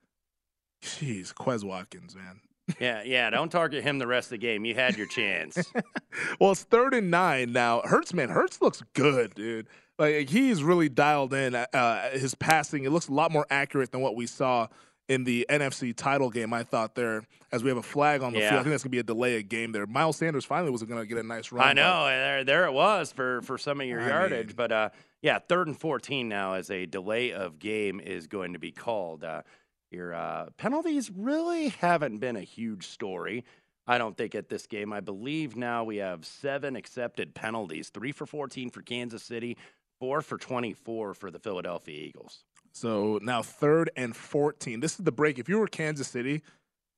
Jeez, 0.83 1.35
Quez 1.35 1.65
Watkins, 1.65 2.15
man 2.15 2.41
yeah, 2.81 3.03
yeah. 3.05 3.31
Don't 3.31 3.51
target 3.51 3.83
him 3.83 3.99
the 3.99 4.07
rest 4.07 4.27
of 4.27 4.31
the 4.33 4.39
game. 4.39 4.65
You 4.65 4.75
had 4.75 4.97
your 4.97 5.07
chance. 5.07 5.59
well, 6.41 6.53
it's 6.53 6.63
third 6.65 6.95
and 6.95 7.11
nine 7.11 7.53
now. 7.53 7.81
Hurts, 7.85 8.13
man, 8.15 8.29
Hurts 8.29 8.61
looks 8.61 8.83
good, 8.95 9.35
dude. 9.35 9.67
Like 9.99 10.29
he's 10.29 10.63
really 10.63 10.89
dialed 10.89 11.35
in 11.35 11.55
uh, 11.55 12.11
his 12.11 12.35
passing. 12.35 12.85
It 12.85 12.91
looks 12.91 13.09
a 13.09 13.13
lot 13.13 13.33
more 13.33 13.47
accurate 13.51 13.91
than 13.91 14.01
what 14.01 14.15
we 14.17 14.27
saw 14.27 14.69
in 15.09 15.25
the 15.25 15.47
NFC 15.49 15.97
title 15.97 16.29
game. 16.31 16.53
I 16.53 16.63
thought 16.63 16.95
there, 16.95 17.23
as 17.51 17.65
we 17.65 17.69
have 17.71 17.79
a 17.79 17.83
flag 17.83 18.23
on 18.23 18.33
the 18.33 18.41
Yeah. 18.41 18.51
field, 18.51 18.61
I 18.61 18.63
think 18.65 18.73
that's 18.75 18.83
gonna 18.85 18.91
be 18.91 18.99
a 18.99 19.03
delay 19.03 19.39
of 19.39 19.49
game 19.49 19.73
there. 19.73 19.87
Miles 19.87 20.17
Sanders 20.19 20.45
finally 20.45 20.71
was 20.71 20.83
gonna 20.85 21.07
get 21.07 21.19
a 21.19 21.23
nice 21.23 21.51
run. 21.51 21.67
I 21.67 21.73
know. 21.73 22.07
and 22.07 22.47
There, 22.47 22.59
there 22.61 22.67
it 22.67 22.73
was 22.73 23.11
for 23.11 23.41
for 23.43 23.57
some 23.59 23.81
of 23.81 23.87
your 23.87 24.01
I 24.03 24.09
yardage, 24.09 24.49
mean- 24.49 24.57
but 24.57 24.71
uh, 24.71 24.91
yeah, 25.23 25.39
third 25.41 25.67
and 25.67 25.77
fourteen 25.77 26.29
now 26.29 26.53
as 26.53 26.71
a 26.71 26.87
delay 26.87 27.33
of 27.33 27.59
game 27.59 27.99
is 28.01 28.27
going 28.29 28.53
to 28.53 28.59
be 28.61 28.71
called. 28.71 29.25
Uh, 29.25 29.43
your 29.91 30.15
uh, 30.15 30.47
penalties 30.57 31.11
really 31.11 31.69
haven't 31.69 32.19
been 32.19 32.37
a 32.37 32.43
huge 32.43 32.87
story. 32.87 33.45
I 33.87 33.97
don't 33.97 34.17
think 34.17 34.35
at 34.35 34.49
this 34.49 34.67
game. 34.67 34.93
I 34.93 35.01
believe 35.01 35.57
now 35.57 35.85
we 35.85 35.97
have 35.97 36.27
seven 36.27 36.77
accepted 36.77 37.35
penalties: 37.35 37.89
three 37.89 38.13
for 38.13 38.27
fourteen 38.27 38.71
for 38.71 38.83
Kansas 38.83 39.23
City, 39.23 39.57
four 39.99 40.21
for 40.21 40.37
twenty-four 40.37 41.15
for 41.15 41.31
the 41.31 41.39
Philadelphia 41.39 42.05
Eagles. 42.05 42.45
So 42.73 43.19
now 43.23 43.43
third 43.43 43.91
and 43.97 44.15
14. 44.15 44.81
This 44.81 44.99
is 44.99 45.05
the 45.05 45.13
break. 45.13 45.39
If 45.39 45.49
you 45.49 45.59
were 45.59 45.67
Kansas 45.67 46.07
City, 46.07 46.43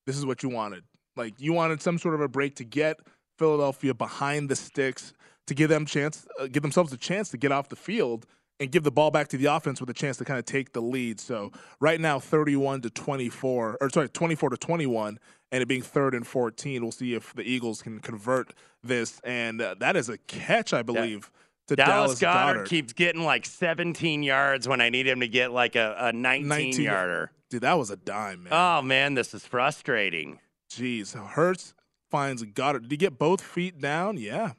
this 0.07 0.17
is 0.17 0.27
what 0.27 0.43
you 0.43 0.49
wanted. 0.49 0.85
Like 1.17 1.35
you 1.39 1.53
wanted 1.53 1.81
some 1.81 1.99
sort 1.99 2.15
of 2.15 2.21
a 2.21 2.29
break 2.29 2.57
to 2.57 2.65
get 2.65 2.99
Philadelphia 3.39 3.95
behind 3.95 4.49
the 4.49 4.57
sticks 4.57 5.13
to 5.47 5.55
give 5.55 5.71
them 5.71 5.87
chance, 5.87 6.27
uh, 6.39 6.47
give 6.47 6.63
themselves 6.63 6.93
a 6.93 6.97
chance 6.97 7.31
to 7.31 7.37
get 7.37 7.51
off 7.51 7.69
the 7.69 7.77
field 7.77 8.27
and 8.61 8.71
give 8.71 8.85
the 8.85 8.91
ball 8.91 9.11
back 9.11 9.29
to 9.29 9.39
the 9.39 9.47
offense 9.47 9.81
with 9.81 9.89
a 9.89 9.95
chance 9.95 10.19
to 10.19 10.25
kind 10.25 10.39
of 10.39 10.45
take 10.45 10.73
the 10.73 10.83
lead. 10.83 11.19
So 11.19 11.51
right 11.81 11.99
now, 11.99 12.21
31 12.21 12.83
to 12.83 12.91
24, 12.91 13.79
or 13.81 13.91
sorry, 13.91 14.09
24 14.11 14.51
to 14.51 14.57
21, 14.59 15.19
and 15.51 15.63
it 15.63 15.67
being 15.67 15.83
third 15.83 16.15
and 16.15 16.27
14. 16.27 16.83
We'll 16.83 16.93
see 16.93 17.15
if 17.15 17.35
the 17.35 17.43
Eagles 17.43 17.83
can 17.83 17.99
convert 17.99 18.53
this, 18.85 19.19
and 19.25 19.61
uh, 19.61 19.75
that 19.81 19.97
is 19.97 20.09
a 20.11 20.19
catch, 20.19 20.73
I 20.75 20.83
believe. 20.83 21.31
To 21.69 21.77
Dallas, 21.77 22.19
Dallas, 22.19 22.21
Goddard, 22.21 22.67
keeps 22.67 22.93
getting 22.93 23.23
like 23.23 23.47
17 23.47 24.23
yards 24.23 24.67
when 24.69 24.81
I 24.81 24.91
need 24.91 25.07
him 25.07 25.21
to 25.21 25.29
get 25.29 25.53
like 25.53 25.77
a, 25.77 25.97
a 25.99 26.13
19, 26.13 26.49
19 26.49 26.81
yarder. 26.83 27.33
Dude, 27.49 27.63
that 27.63 27.79
was 27.79 27.91
a 27.91 27.97
dime, 27.97 28.45
man. 28.45 28.53
Oh 28.53 28.83
man, 28.83 29.15
this 29.15 29.35
is 29.35 29.47
frustrating. 29.47 30.41
Jeez, 30.71 31.15
Hurts 31.15 31.75
finds 32.11 32.43
Goddard. 32.43 32.83
Did 32.83 32.91
he 32.91 32.97
get 32.97 33.19
both 33.19 33.41
feet 33.41 33.81
down? 33.81 34.17
Yeah, 34.17 34.53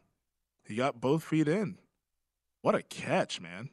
he 0.65 0.75
got 0.75 1.01
both 1.01 1.23
feet 1.23 1.47
in. 1.47 1.77
What 2.61 2.75
a 2.75 2.81
catch, 2.81 3.41
man! 3.41 3.69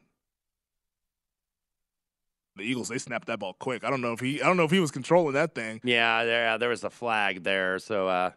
The 2.59 2.65
Eagles 2.65 2.89
they 2.89 2.97
snapped 2.97 3.27
that 3.27 3.39
ball 3.39 3.53
quick. 3.53 3.83
I 3.83 3.89
don't 3.89 4.01
know 4.01 4.13
if 4.13 4.19
he 4.19 4.41
I 4.41 4.45
don't 4.45 4.57
know 4.57 4.65
if 4.65 4.71
he 4.71 4.79
was 4.79 4.91
controlling 4.91 5.33
that 5.33 5.55
thing. 5.55 5.81
Yeah, 5.83 6.23
there 6.23 6.57
there 6.57 6.69
was 6.69 6.83
a 6.83 6.89
flag 6.89 7.43
there, 7.43 7.79
so 7.79 8.07
uh, 8.07 8.31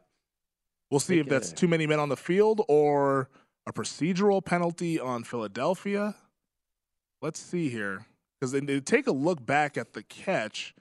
We'll 0.91 1.01
see 1.01 1.19
if 1.19 1.29
that's 1.29 1.53
too 1.53 1.69
many 1.69 1.87
men 1.87 1.99
on 1.99 2.11
the 2.11 2.19
field 2.19 2.61
or 2.69 3.31
a 3.67 3.73
procedural 3.73 4.45
penalty 4.45 5.01
on 5.01 5.25
Philadelphia. 5.25 6.15
Let's 7.23 7.41
see 7.41 7.71
here 7.71 8.05
because 8.39 8.53
they, 8.53 8.61
they 8.61 8.79
take 8.81 9.07
a 9.07 9.13
look 9.13 9.45
back 9.47 9.79
at 9.79 9.95
the 9.95 10.03
catch 10.03 10.75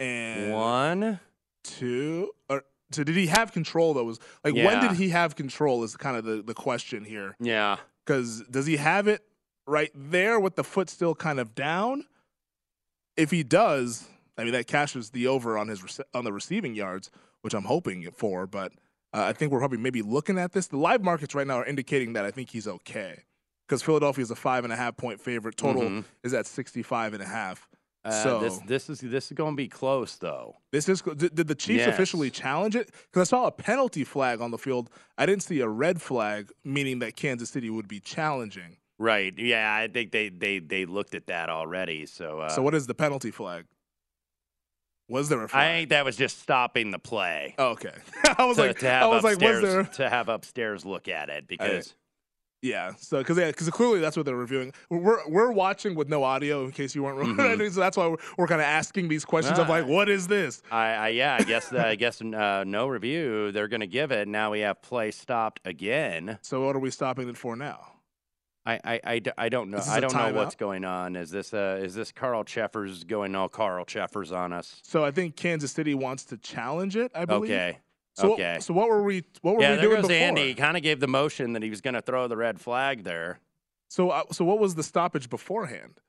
and 0.00 0.52
one, 0.52 1.20
two, 1.62 2.32
or 2.48 2.64
so 2.90 3.04
did 3.04 3.14
he 3.14 3.26
have 3.28 3.52
control? 3.52 3.94
Though 3.94 4.04
was 4.04 4.18
like 4.42 4.54
when 4.54 4.80
did 4.80 4.92
he 4.92 5.10
have 5.10 5.36
control? 5.36 5.84
Is 5.84 5.96
kind 5.96 6.16
of 6.16 6.24
the 6.24 6.42
the 6.42 6.54
question 6.54 7.04
here. 7.04 7.36
yeah, 7.38 7.76
Because 8.04 8.42
does 8.50 8.66
he 8.66 8.78
have 8.78 9.06
it 9.06 9.22
right 9.66 9.92
there 9.94 10.40
with 10.40 10.56
the 10.56 10.64
foot 10.64 10.90
still 10.90 11.14
kind 11.14 11.38
of 11.38 11.54
down? 11.54 12.06
If 13.16 13.30
he 13.30 13.42
does, 13.42 14.08
I 14.38 14.44
mean 14.44 14.52
that 14.52 14.66
cashes 14.66 15.10
the 15.10 15.26
over 15.26 15.58
on 15.58 15.68
his 15.68 16.00
on 16.14 16.24
the 16.24 16.32
receiving 16.32 16.74
yards, 16.74 17.10
which 17.42 17.54
I'm 17.54 17.64
hoping 17.64 18.08
for. 18.12 18.46
But 18.46 18.72
uh, 19.12 19.24
I 19.24 19.32
think 19.32 19.52
we're 19.52 19.58
probably 19.58 19.78
maybe 19.78 20.02
looking 20.02 20.38
at 20.38 20.52
this. 20.52 20.68
The 20.68 20.76
live 20.78 21.02
markets 21.02 21.34
right 21.34 21.46
now 21.46 21.56
are 21.58 21.66
indicating 21.66 22.12
that 22.14 22.24
I 22.24 22.30
think 22.30 22.50
he's 22.50 22.66
okay 22.68 23.24
because 23.68 23.82
Philadelphia 23.82 24.22
is 24.22 24.30
a 24.30 24.36
five 24.36 24.64
and 24.64 24.72
a 24.72 24.76
half 24.76 24.96
point 24.96 25.20
favorite. 25.20 25.56
Total 25.56 25.82
Mhm. 25.82 26.04
is 26.24 26.32
at 26.34 26.46
65 26.46 27.14
and 27.14 27.22
a 27.22 27.26
half. 27.26 27.68
uh, 28.02 28.10
so 28.22 28.38
this 28.40 28.58
this 28.66 28.88
is 28.90 29.00
this 29.00 29.26
is 29.26 29.32
going 29.32 29.52
to 29.52 29.56
be 29.56 29.68
close 29.68 30.16
though. 30.16 30.56
this 30.72 30.88
is 30.88 31.02
did, 31.02 31.34
did 31.34 31.48
the 31.48 31.54
Chiefs 31.54 31.80
Yes. 31.84 31.88
officially 31.94 32.30
challenge 32.30 32.74
it? 32.74 32.86
Because 33.12 33.28
I 33.28 33.30
saw 33.30 33.46
a 33.46 33.50
penalty 33.52 34.04
flag 34.04 34.40
on 34.40 34.50
the 34.50 34.56
field. 34.58 34.88
I 35.18 35.26
didn't 35.26 35.42
see 35.42 35.60
a 35.60 35.68
red 35.68 36.00
flag, 36.00 36.50
meaning 36.64 37.00
that 37.00 37.14
Kansas 37.16 37.50
City 37.50 37.68
would 37.68 37.88
be 37.88 38.00
challenging. 38.00 38.78
Right? 39.00 39.32
Yeah, 39.38 39.74
I 39.74 39.88
think 39.88 40.12
they 40.12 40.28
they 40.28 40.58
they 40.58 40.84
looked 40.84 41.14
at 41.14 41.26
that 41.28 41.48
already. 41.48 42.04
So 42.04 42.40
uh, 42.40 42.48
so 42.50 42.60
what 42.60 42.74
is 42.74 42.86
the 42.86 42.94
penalty 42.94 43.30
flag? 43.30 43.64
Was 45.08 45.30
there 45.30 45.42
a 45.42 45.48
flag? 45.48 45.62
I 45.62 45.72
think 45.78 45.88
that 45.88 46.04
was 46.04 46.16
just 46.16 46.38
stopping 46.38 46.90
the 46.90 46.98
play. 46.98 47.54
Oh, 47.58 47.70
okay. 47.70 47.94
I 48.38 48.44
was 48.44 48.58
to, 48.58 48.66
like, 48.66 48.78
to 48.80 48.88
have 48.90 49.02
I 49.02 49.06
was 49.06 49.24
like, 49.24 49.40
was 49.40 49.56
upstairs 49.56 49.62
there? 49.62 49.84
to 49.84 50.08
have 50.10 50.28
upstairs 50.28 50.84
look 50.84 51.08
at 51.08 51.30
it 51.30 51.48
because 51.48 51.94
Yeah. 52.60 52.92
So 52.98 53.18
because 53.18 53.38
yeah, 53.38 53.46
because 53.46 53.70
clearly 53.70 54.00
that's 54.00 54.18
what 54.18 54.26
they're 54.26 54.36
reviewing. 54.36 54.74
We're 54.90 55.26
we're 55.30 55.50
watching 55.50 55.94
with 55.94 56.10
no 56.10 56.22
audio 56.22 56.66
in 56.66 56.70
case 56.70 56.94
you 56.94 57.02
weren't. 57.02 57.18
Mhm. 57.38 57.72
so 57.72 57.80
that's 57.80 57.96
why 57.96 58.06
we're, 58.06 58.18
we're 58.36 58.48
kind 58.48 58.60
of 58.60 58.66
asking 58.66 59.08
these 59.08 59.24
questions 59.24 59.58
of 59.58 59.66
like, 59.70 59.86
what 59.86 60.10
is 60.10 60.26
this? 60.28 60.60
I, 60.70 60.88
I 60.92 61.08
yeah, 61.08 61.38
I 61.40 61.44
guess 61.44 61.72
I 61.72 61.94
guess 61.94 62.20
uh, 62.20 62.64
no 62.66 62.86
review. 62.86 63.50
They're 63.50 63.68
going 63.68 63.80
to 63.80 63.86
give 63.86 64.12
it. 64.12 64.28
Now 64.28 64.50
we 64.50 64.60
have 64.60 64.82
play 64.82 65.10
stopped 65.10 65.60
again. 65.64 66.38
So 66.42 66.66
what 66.66 66.76
are 66.76 66.80
we 66.80 66.90
stopping 66.90 67.30
it 67.30 67.38
for 67.38 67.56
now? 67.56 67.94
I, 68.66 68.74
I, 68.84 69.00
I, 69.04 69.22
I 69.38 69.48
don't 69.48 69.70
know. 69.70 69.80
I 69.88 70.00
don't 70.00 70.14
know 70.14 70.32
what's 70.34 70.54
going 70.54 70.84
on. 70.84 71.16
Is 71.16 71.30
this 71.30 71.54
uh 71.54 71.80
is 71.82 71.94
this 71.94 72.12
Carl 72.12 72.44
Cheffers 72.44 73.04
going 73.04 73.34
all 73.34 73.48
Carl 73.48 73.84
Cheffers 73.84 74.32
on 74.32 74.52
us? 74.52 74.80
So 74.82 75.04
I 75.04 75.10
think 75.10 75.36
Kansas 75.36 75.72
City 75.72 75.94
wants 75.94 76.24
to 76.26 76.36
challenge 76.36 76.96
it. 76.96 77.10
I 77.14 77.24
believe. 77.24 77.50
Okay. 77.50 77.78
So 78.14 78.34
okay. 78.34 78.54
What, 78.54 78.62
so 78.62 78.74
what 78.74 78.88
were 78.88 79.02
we? 79.02 79.24
What 79.40 79.56
were 79.56 79.62
yeah, 79.62 79.70
we 79.70 79.76
there 79.76 79.84
doing 79.84 80.02
goes 80.02 80.08
before? 80.08 80.26
Andy. 80.26 80.48
He 80.48 80.54
kind 80.54 80.76
of 80.76 80.82
gave 80.82 81.00
the 81.00 81.08
motion 81.08 81.54
that 81.54 81.62
he 81.62 81.70
was 81.70 81.80
going 81.80 81.94
to 81.94 82.02
throw 82.02 82.28
the 82.28 82.36
red 82.36 82.60
flag 82.60 83.04
there. 83.04 83.40
So 83.88 84.10
uh, 84.10 84.24
so 84.30 84.44
what 84.44 84.58
was 84.58 84.74
the 84.74 84.82
stoppage 84.82 85.30
beforehand? 85.30 86.00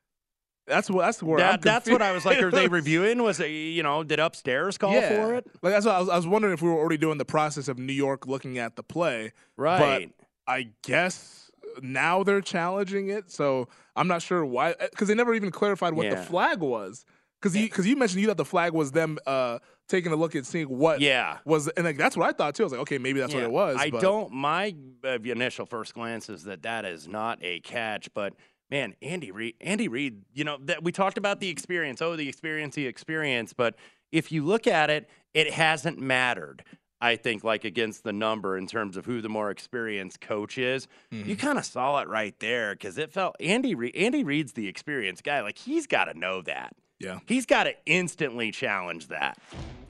That's 0.67 0.89
what 0.89 1.03
that's 1.03 1.23
where 1.23 1.39
That- 1.39 1.61
that's 1.61 1.89
what 1.89 2.01
I 2.01 2.11
was 2.11 2.25
like. 2.25 2.41
Are 2.41 2.51
they 2.51 2.67
reviewing? 2.67 3.23
Was 3.23 3.39
it 3.39 3.47
you 3.47 3.81
know 3.81 4.03
did 4.03 4.19
upstairs 4.19 4.77
call 4.77 4.93
yeah. 4.93 5.09
for 5.09 5.35
it? 5.35 5.47
Like 5.61 5.73
that's 5.73 5.85
what 5.85 5.95
I 5.95 5.99
was, 5.99 6.09
I 6.09 6.15
was 6.17 6.27
wondering 6.27 6.53
if 6.53 6.61
we 6.61 6.69
were 6.69 6.77
already 6.77 6.97
doing 6.97 7.17
the 7.17 7.25
process 7.25 7.67
of 7.67 7.79
New 7.79 7.93
York 7.93 8.27
looking 8.27 8.57
at 8.57 8.75
the 8.75 8.83
play. 8.83 9.31
Right. 9.57 10.11
But 10.15 10.27
I 10.51 10.69
guess 10.83 11.40
now 11.81 12.23
they're 12.23 12.41
challenging 12.41 13.09
it. 13.09 13.31
So 13.31 13.67
I'm 13.95 14.07
not 14.07 14.21
sure 14.21 14.43
why 14.45 14.75
because 14.79 15.07
they 15.07 15.15
never 15.15 15.33
even 15.33 15.51
clarified 15.51 15.93
what 15.93 16.09
the 16.09 16.17
flag 16.17 16.59
was. 16.59 17.05
Because 17.41 17.55
you 17.55 17.63
because 17.67 17.87
you 17.87 17.95
mentioned 17.95 18.21
you 18.21 18.27
thought 18.27 18.37
the 18.37 18.45
flag 18.45 18.71
was 18.73 18.91
them 18.91 19.17
uh, 19.25 19.57
taking 19.89 20.11
a 20.11 20.15
look 20.15 20.35
at 20.35 20.45
seeing 20.45 20.67
what 20.69 21.01
Yeah. 21.01 21.39
was 21.43 21.67
and 21.69 21.85
like 21.85 21.97
that's 21.97 22.15
what 22.15 22.29
I 22.29 22.33
thought 22.33 22.53
too. 22.53 22.63
I 22.63 22.65
was 22.65 22.71
like, 22.73 22.81
okay, 22.81 22.97
maybe 22.99 23.19
that's 23.19 23.33
what 23.33 23.41
it 23.43 23.51
was. 23.51 23.77
I 23.79 23.89
but- 23.89 24.01
don't. 24.01 24.31
My 24.31 24.75
uh, 25.03 25.17
initial 25.23 25.65
first 25.65 25.93
glance 25.95 26.29
is 26.29 26.43
that 26.43 26.61
that 26.63 26.85
is 26.85 27.07
not 27.07 27.39
a 27.41 27.59
catch, 27.61 28.13
but 28.13 28.33
man, 28.69 28.93
Andy 29.01 29.31
Reid, 29.31 29.55
Andy 29.59 29.87
Reid, 29.87 30.21
you 30.33 30.43
know 30.43 30.57
that 30.65 30.83
we 30.83 30.91
talked 30.91 31.17
about 31.17 31.39
the 31.39 31.49
experience. 31.49 31.99
Oh, 32.01 32.15
the 32.15 32.29
experience, 32.29 32.75
the 32.75 32.85
experience. 32.85 33.53
But 33.53 33.73
if 34.11 34.31
you 34.31 34.45
look 34.45 34.67
at 34.67 34.91
it, 34.91 35.09
it 35.33 35.51
hasn't 35.51 35.99
mattered. 35.99 36.63
I 37.01 37.15
think 37.15 37.43
like 37.43 37.65
against 37.65 38.03
the 38.03 38.13
number 38.13 38.57
in 38.57 38.67
terms 38.67 38.95
of 38.95 39.05
who 39.05 39.21
the 39.21 39.29
more 39.29 39.49
experienced 39.49 40.21
coach 40.21 40.57
is. 40.57 40.87
Mm-hmm. 41.11 41.29
You 41.29 41.35
kind 41.35 41.57
of 41.57 41.65
saw 41.65 41.99
it 41.99 42.07
right 42.07 42.35
there 42.39 42.73
because 42.75 42.97
it 42.97 43.11
felt 43.11 43.35
Andy 43.39 43.73
Reid. 43.75 43.95
Andy 43.95 44.23
Reid's 44.23 44.53
the 44.53 44.67
experienced 44.67 45.23
guy. 45.23 45.41
Like 45.41 45.57
he's 45.57 45.87
got 45.87 46.05
to 46.05 46.17
know 46.17 46.41
that. 46.43 46.75
Yeah. 46.99 47.19
He's 47.25 47.47
got 47.47 47.63
to 47.63 47.73
instantly 47.87 48.51
challenge 48.51 49.07
that 49.07 49.39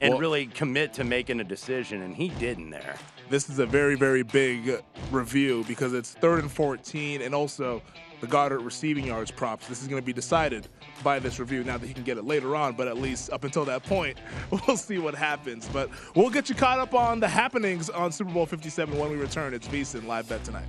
and 0.00 0.12
Well- 0.14 0.20
really 0.20 0.46
commit 0.46 0.94
to 0.94 1.04
making 1.04 1.40
a 1.40 1.44
decision, 1.44 2.00
and 2.00 2.16
he 2.16 2.30
didn't 2.30 2.70
there. 2.70 2.96
this 3.28 3.48
is 3.50 3.58
a 3.58 3.66
very 3.66 3.94
very 3.94 4.22
big 4.22 4.82
review 5.10 5.64
because 5.68 5.92
it's 5.94 6.12
third 6.14 6.40
and 6.40 6.50
14 6.50 7.20
and 7.22 7.34
also 7.34 7.82
the 8.22 8.28
Goddard 8.28 8.60
receiving 8.60 9.04
yards 9.04 9.32
props. 9.32 9.66
This 9.66 9.82
is 9.82 9.88
going 9.88 10.00
to 10.00 10.06
be 10.06 10.12
decided 10.12 10.68
by 11.02 11.18
this 11.18 11.40
review. 11.40 11.64
Now 11.64 11.76
that 11.76 11.86
he 11.88 11.92
can 11.92 12.04
get 12.04 12.16
it 12.16 12.24
later 12.24 12.54
on, 12.54 12.74
but 12.74 12.86
at 12.86 12.96
least 12.96 13.30
up 13.30 13.42
until 13.42 13.64
that 13.64 13.82
point, 13.82 14.16
we'll 14.50 14.76
see 14.76 14.98
what 14.98 15.16
happens. 15.16 15.68
But 15.72 15.90
we'll 16.14 16.30
get 16.30 16.48
you 16.48 16.54
caught 16.54 16.78
up 16.78 16.94
on 16.94 17.18
the 17.18 17.28
happenings 17.28 17.90
on 17.90 18.12
Super 18.12 18.30
Bowl 18.30 18.46
57 18.46 18.96
when 18.96 19.10
we 19.10 19.16
return. 19.16 19.52
It's 19.52 19.66
VSiN 19.66 20.06
live 20.06 20.28
bet 20.28 20.44
tonight. 20.44 20.68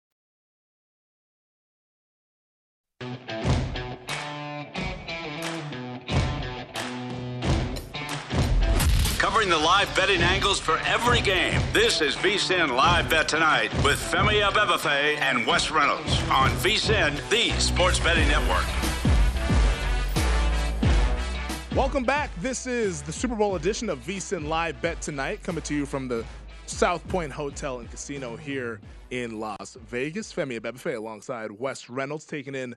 The 9.51 9.57
live 9.57 9.93
betting 9.97 10.21
angles 10.21 10.61
for 10.61 10.77
every 10.85 11.19
game. 11.19 11.61
This 11.73 11.99
is 11.99 12.15
VSIN 12.15 12.73
Live 12.73 13.09
Bet 13.09 13.27
Tonight 13.27 13.73
with 13.83 13.99
Femi 13.99 14.41
Abebefe 14.49 15.19
and 15.19 15.45
Wes 15.45 15.69
Reynolds 15.69 16.21
on 16.29 16.51
VSIN, 16.51 17.19
the 17.29 17.49
sports 17.59 17.99
betting 17.99 18.29
network. 18.29 18.65
Welcome 21.75 22.05
back. 22.05 22.31
This 22.39 22.65
is 22.65 23.01
the 23.01 23.11
Super 23.11 23.35
Bowl 23.35 23.57
edition 23.57 23.89
of 23.89 23.99
VSIN 24.05 24.47
Live 24.47 24.81
Bet 24.81 25.01
Tonight, 25.01 25.43
coming 25.43 25.63
to 25.63 25.75
you 25.75 25.85
from 25.85 26.07
the 26.07 26.23
South 26.65 27.05
Point 27.09 27.33
Hotel 27.33 27.79
and 27.79 27.91
Casino 27.91 28.37
here 28.37 28.79
in 29.09 29.37
Las 29.41 29.75
Vegas. 29.85 30.31
Femi 30.31 30.61
Abebefe 30.61 30.95
alongside 30.95 31.51
Wes 31.51 31.89
Reynolds 31.89 32.23
taking 32.23 32.55
in 32.55 32.73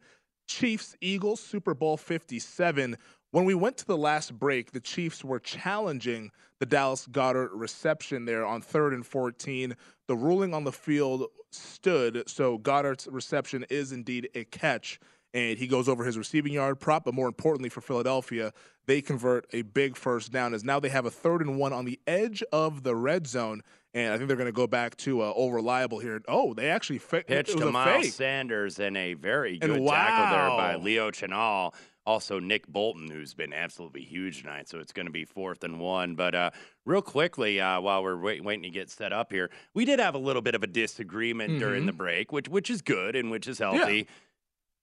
Chiefs 0.49 0.97
Eagles 1.01 1.39
Super 1.39 1.73
Bowl 1.73 1.97
57. 1.97 2.97
When 3.35 3.47
we 3.47 3.55
went 3.57 3.77
to 3.79 3.85
the 3.85 3.97
last 3.97 4.39
break, 4.39 4.71
the 4.71 4.79
Chiefs 4.79 5.25
were 5.25 5.41
challenging 5.41 6.31
the 6.61 6.67
Dallas 6.67 7.09
Goddard 7.09 7.51
reception 7.53 8.27
there 8.27 8.47
on 8.47 8.63
third 8.63 8.93
and 8.93 9.05
14. 9.05 9.75
The 10.07 10.15
ruling 10.15 10.55
on 10.55 10.63
the 10.63 10.71
field 10.71 11.25
stood, 11.51 12.29
so 12.29 12.59
Goddard's 12.59 13.09
reception 13.11 13.67
is 13.69 13.91
indeed 13.91 14.29
a 14.37 14.45
catch 14.45 15.01
and 15.35 15.59
he 15.59 15.67
goes 15.67 15.89
over 15.89 16.05
his 16.05 16.17
receiving 16.17 16.53
yard 16.53 16.79
prop. 16.79 17.05
But 17.05 17.15
more 17.15 17.27
importantly 17.27 17.69
for 17.69 17.81
Philadelphia, 17.81 18.53
they 18.87 19.03
convert 19.03 19.47
a 19.53 19.63
big 19.63 19.97
first 19.97 20.31
down 20.31 20.55
as 20.55 20.63
now 20.63 20.79
they 20.79 20.89
have 20.89 21.05
a 21.05 21.11
third 21.11 21.41
and 21.41 21.59
one 21.59 21.73
on 21.73 21.85
the 21.85 21.99
edge 22.07 22.43
of 22.53 22.85
the 22.85 22.95
red 22.95 23.27
zone. 23.27 23.63
And 23.93 24.13
I 24.13 24.17
think 24.17 24.29
they're 24.29 24.37
going 24.37 24.47
to 24.47 24.53
go 24.53 24.67
back 24.67 24.97
to 24.99 25.23
uh, 25.23 25.31
all 25.31 25.53
reliable 25.53 25.99
here. 25.99 26.21
Oh, 26.27 26.55
they 26.55 26.69
actually 26.71 26.99
fa- 26.99 27.25
Pitch 27.27 27.53
to 27.53 27.71
Miles 27.71 28.05
fake. 28.05 28.13
Sanders 28.13 28.79
in 28.79 28.97
a 28.97 29.15
very 29.15 29.59
And 29.61 29.73
good 29.73 29.87
tackle 29.89 30.37
there 30.37 30.49
by. 30.51 30.77
Leo 30.77 31.11
Chenal. 31.11 31.75
Also, 32.07 32.39
Nick 32.39 32.67
Bolton, 32.69 33.11
who's 33.11 33.33
been 33.33 33.55
absolutely 33.55 34.03
huge 34.03 34.43
tonight. 34.43 34.69
So 34.69 34.79
it's 34.79 34.93
going 34.93 35.07
to 35.07 35.13
be 35.13 35.25
fourth 35.25 35.65
and 35.65 35.81
one. 35.81 36.15
But 36.15 36.35
uh, 36.35 36.51
real 36.85 37.01
quickly, 37.01 37.61
uh, 37.61 37.81
while 37.81 38.03
we're 38.03 38.19
wait- 38.21 38.45
waiting 38.45 38.65
to 38.65 38.71
get 38.71 38.91
set 38.91 39.13
up 39.13 39.33
here, 39.33 39.51
we 39.73 39.87
did 39.87 39.99
have 40.01 40.15
a 40.15 40.19
little 40.19 40.43
bit 40.43 40.55
of 40.55 40.63
a 40.63 40.67
disagreement 40.67 41.59
during 41.59 41.85
Mhm. 41.85 41.87
the 41.87 41.93
break, 41.95 42.31
which 42.31 42.49
which 42.49 42.69
is 42.69 42.83
good 42.83 43.17
and 43.17 43.31
which 43.31 43.47
is 43.49 43.59
healthy. 43.59 44.07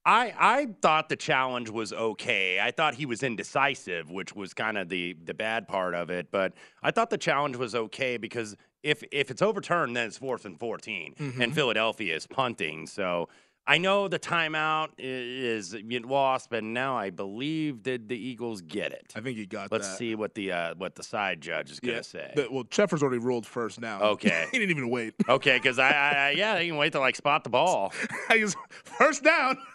I 0.03 0.33
I 0.35 0.67
thought 0.81 1.09
the 1.09 1.15
challenge 1.15 1.69
was 1.69 1.93
okay. 1.93 2.59
I 2.59 2.71
thought 2.71 2.95
he 2.95 3.05
was 3.05 3.21
indecisive, 3.21 4.09
which 4.09 4.35
was 4.35 4.55
kind 4.55 4.75
of 4.79 4.89
the 4.89 5.13
the 5.13 5.35
bad 5.35 5.67
part 5.67 5.93
of 5.93 6.09
it. 6.09 6.31
But 6.31 6.53
I 6.81 6.89
thought 6.89 7.11
the 7.11 7.19
challenge 7.19 7.55
was 7.55 7.75
okay 7.75 8.17
because 8.17 8.57
if 8.81 9.03
if 9.11 9.29
it's 9.29 9.43
overturned, 9.43 9.95
then 9.95 10.07
it's 10.07 10.17
fourth 10.17 10.43
and 10.45 10.59
14 10.59 11.13
and 11.19 11.33
Mhm. 11.35 11.53
Philadelphia 11.53 12.15
is 12.15 12.25
punting. 12.25 12.87
So 12.87 13.29
I 13.67 13.77
know 13.77 14.07
the 14.07 14.17
timeout 14.19 14.89
is 14.97 15.73
you 15.73 15.99
lost, 15.99 16.49
but 16.49 16.63
now 16.63 16.97
I 16.97 17.11
believe 17.11 17.83
did 17.83 18.09
the 18.09 18.17
Eagles 18.17 18.61
get 18.61 18.91
it? 18.91 19.13
I 19.15 19.21
think 19.21 19.37
he 19.37 19.45
got 19.45 19.71
Let's 19.71 19.87
that. 19.87 19.97
see 19.97 20.15
what 20.15 20.33
the 20.33 20.51
uh, 20.51 20.73
what 20.75 20.95
the 20.95 21.03
side 21.03 21.41
judge 21.41 21.71
is 21.71 21.79
gonna 21.79 22.03
say. 22.03 22.31
The- 22.35 22.47
well, 22.51 22.63
Cheffers 22.65 23.03
already 23.03 23.19
ruled 23.19 23.45
first 23.45 23.79
now. 23.79 24.01
Okay. 24.11 24.47
he 24.51 24.57
didn't 24.59 24.71
even 24.71 24.89
wait. 24.89 25.13
Okay, 25.29 25.57
because 25.57 25.79
I, 25.79 25.89
I, 25.91 26.09
I 26.09 26.29
yeah, 26.31 26.55
they 26.55 26.67
can 26.67 26.75
wait 26.77 26.91
to 26.93 26.99
like 26.99 27.15
spot 27.15 27.43
the 27.43 27.49
ball. 27.49 27.93
I 28.29 28.39
just 28.39 28.57
first 28.83 29.23
down. 29.23 29.57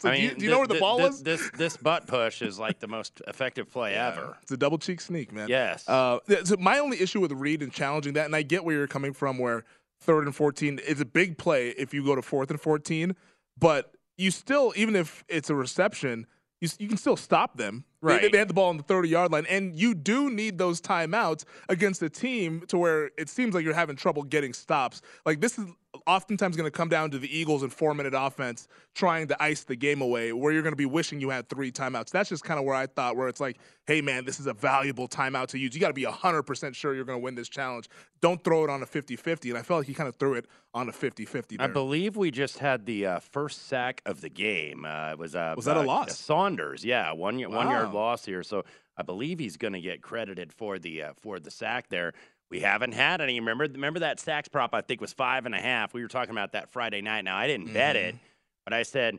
So 0.00 0.12
do 0.12 0.20
you- 0.20 0.34
do 0.34 0.44
you 0.44 0.50
know 0.50 0.58
where 0.58 0.66
the 0.68 0.74
thi- 0.74 0.80
ball 0.80 0.98
was? 1.00 1.22
This 1.22 1.50
this 1.52 1.76
butt 1.78 2.06
push 2.06 2.42
is 2.42 2.58
like 2.58 2.78
the 2.78 2.86
most 2.86 3.22
effective 3.26 3.70
play 3.72 3.94
ever. 3.94 4.36
It's 4.42 4.52
a 4.52 4.56
double 4.56 4.76
cheek 4.78 5.00
sneak, 5.00 5.32
man. 5.32 5.48
Yes. 5.48 5.88
Uh, 5.88 6.18
so 6.44 6.56
my 6.58 6.78
only 6.78 7.00
issue 7.00 7.20
with 7.20 7.32
Reid 7.32 7.62
and 7.62 7.72
challenging 7.72 8.12
that, 8.14 8.26
and 8.26 8.36
I 8.36 8.42
get 8.42 8.64
where 8.64 8.76
you're 8.76 8.86
coming 8.86 9.14
from, 9.14 9.38
where 9.38 9.64
third 10.00 10.24
and 10.26 10.34
14 10.34 10.78
is 10.78 11.00
a 11.00 11.04
big 11.04 11.38
play 11.38 11.70
if 11.70 11.92
you 11.94 12.04
go 12.04 12.14
to 12.14 12.22
fourth 12.22 12.50
and 12.50 12.60
14, 12.60 13.14
but 13.58 13.92
you 14.16 14.30
still, 14.30 14.72
even 14.76 14.96
if 14.96 15.24
it's 15.28 15.50
a 15.50 15.54
reception, 15.54 16.26
you, 16.60 16.68
you 16.78 16.88
can 16.88 16.96
still 16.96 17.16
stop 17.16 17.56
them. 17.56 17.84
They- 18.02 18.08
They, 18.08 18.12
Right. 18.22 18.32
they 18.32 18.38
had 18.38 18.48
the 18.48 18.54
ball 18.54 18.68
on 18.68 18.76
the 18.76 18.82
30 18.84 19.08
yard 19.08 19.32
line, 19.32 19.46
and 19.48 19.74
you 19.74 19.92
do 19.94 20.30
need 20.30 20.58
those 20.58 20.80
timeouts 20.80 21.44
against 21.68 22.02
a 22.02 22.08
team 22.08 22.62
to 22.68 22.78
where 22.78 23.10
it 23.18 23.28
seems 23.28 23.54
like 23.54 23.64
you're 23.64 23.74
having 23.74 23.96
trouble 23.96 24.22
getting 24.22 24.52
stops. 24.52 25.02
Like 25.24 25.40
this 25.40 25.58
is 25.58 25.66
oftentimes 26.06 26.56
going 26.56 26.66
to 26.66 26.70
come 26.76 26.88
down 26.88 27.10
to 27.10 27.18
the 27.18 27.36
Eagles 27.36 27.62
and 27.62 27.72
four 27.72 27.94
minute 27.94 28.14
offense 28.16 28.68
trying 28.94 29.28
to 29.28 29.42
ice 29.42 29.64
the 29.64 29.76
game 29.76 30.00
away, 30.00 30.32
where 30.32 30.52
you're 30.52 30.62
going 30.62 30.72
to 30.72 30.76
be 30.76 30.86
wishing 30.86 31.20
you 31.20 31.30
had 31.30 31.48
three 31.48 31.72
timeouts. 31.72 32.10
That's 32.10 32.28
just 32.28 32.44
kind 32.44 32.58
of 32.58 32.64
where 32.64 32.74
I 32.74 32.86
thought, 32.86 33.16
where 33.16 33.28
it's 33.28 33.40
like, 33.40 33.58
hey 33.86 34.00
man, 34.00 34.24
this 34.24 34.38
is 34.40 34.46
a 34.46 34.54
valuable 34.54 35.08
timeout 35.08 35.48
to 35.48 35.58
use. 35.58 35.74
You 35.74 35.80
got 35.80 35.88
to 35.88 35.94
be 35.94 36.04
100% 36.04 36.74
sure 36.74 36.94
you're 36.94 37.04
going 37.04 37.18
to 37.18 37.22
win 37.24 37.34
this 37.34 37.48
challenge. 37.48 37.88
Don't 38.20 38.42
throw 38.42 38.64
it 38.64 38.70
on 38.70 38.82
a 38.82 38.86
50 38.86 39.16
50. 39.16 39.50
And 39.50 39.58
I 39.58 39.62
felt 39.62 39.80
like 39.80 39.86
he 39.86 39.94
kind 39.94 40.08
of 40.08 40.16
threw 40.16 40.34
it 40.34 40.46
on 40.74 40.88
a 40.88 40.92
50 40.92 41.24
50 41.24 41.58
I 41.58 41.66
believe 41.68 42.16
we 42.16 42.30
just 42.30 42.58
had 42.58 42.86
the 42.86 43.06
uh, 43.06 43.18
first 43.20 43.66
sack 43.66 44.02
of 44.06 44.20
the 44.20 44.28
game. 44.28 44.84
Uh, 44.84 45.12
it 45.12 45.18
was 45.18 45.34
uh, 45.34 45.54
Was 45.56 45.64
that 45.66 45.76
a 45.76 45.82
loss? 45.82 46.18
Saunders, 46.18 46.84
yeah, 46.84 47.12
one 47.12 47.36
y- 47.38 47.46
one 47.46 47.68
yard 47.68 47.92
loss 47.92 48.24
here. 48.24 48.42
So 48.42 48.64
I 48.98 49.02
believe 49.02 49.38
he's 49.38 49.56
going 49.56 49.72
to 49.74 49.80
get 49.80 50.02
credited 50.02 50.52
for 50.52 50.78
the 50.78 51.02
uh, 51.02 51.12
for 51.20 51.38
the 51.38 51.50
sack 51.50 51.88
there. 51.88 52.14
We 52.50 52.60
haven't 52.60 52.92
had 52.92 53.20
any. 53.20 53.38
Remember, 53.40 53.64
remember 53.64 54.00
that 54.00 54.20
sacks 54.20 54.48
prop? 54.48 54.74
I 54.74 54.80
think 54.80 55.00
was 55.00 55.12
five 55.12 55.46
and 55.46 55.54
a 55.54 55.60
half. 55.60 55.92
We 55.94 56.02
were 56.02 56.08
talking 56.08 56.30
about 56.30 56.52
that 56.52 56.70
Friday 56.70 57.02
night. 57.02 57.24
Now 57.24 57.36
I 57.36 57.46
didn't 57.46 57.72
bet 57.72 57.96
it, 57.96 58.14
Mm-hmm. 58.14 58.24
but 58.64 58.72
I 58.74 58.82
said. 58.82 59.18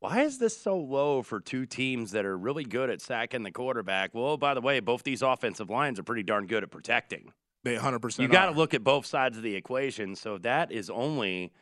Why 0.00 0.20
is 0.20 0.36
this 0.36 0.54
so 0.54 0.76
low 0.76 1.22
for 1.22 1.40
two 1.40 1.64
teams 1.64 2.10
that 2.10 2.26
are 2.26 2.36
really 2.36 2.64
good 2.64 2.90
at 2.90 3.00
sacking 3.00 3.42
the 3.42 3.50
quarterback? 3.50 4.10
Well, 4.12 4.36
by 4.36 4.52
the 4.52 4.60
way, 4.60 4.80
both 4.80 5.02
these 5.02 5.22
offensive 5.22 5.70
lines 5.70 5.98
are 5.98 6.02
pretty 6.02 6.22
darn 6.24 6.46
good 6.46 6.62
at 6.62 6.70
protecting. 6.70 7.32
They 7.62 7.76
100%. 7.76 8.18
You 8.18 8.28
got 8.28 8.46
to 8.46 8.52
look 8.52 8.74
at 8.74 8.84
both 8.84 9.06
sides 9.06 9.38
of 9.38 9.42
the 9.42 9.54
equation. 9.54 10.14
So 10.14 10.36
that 10.38 10.70
is 10.70 10.90
only 10.90 11.52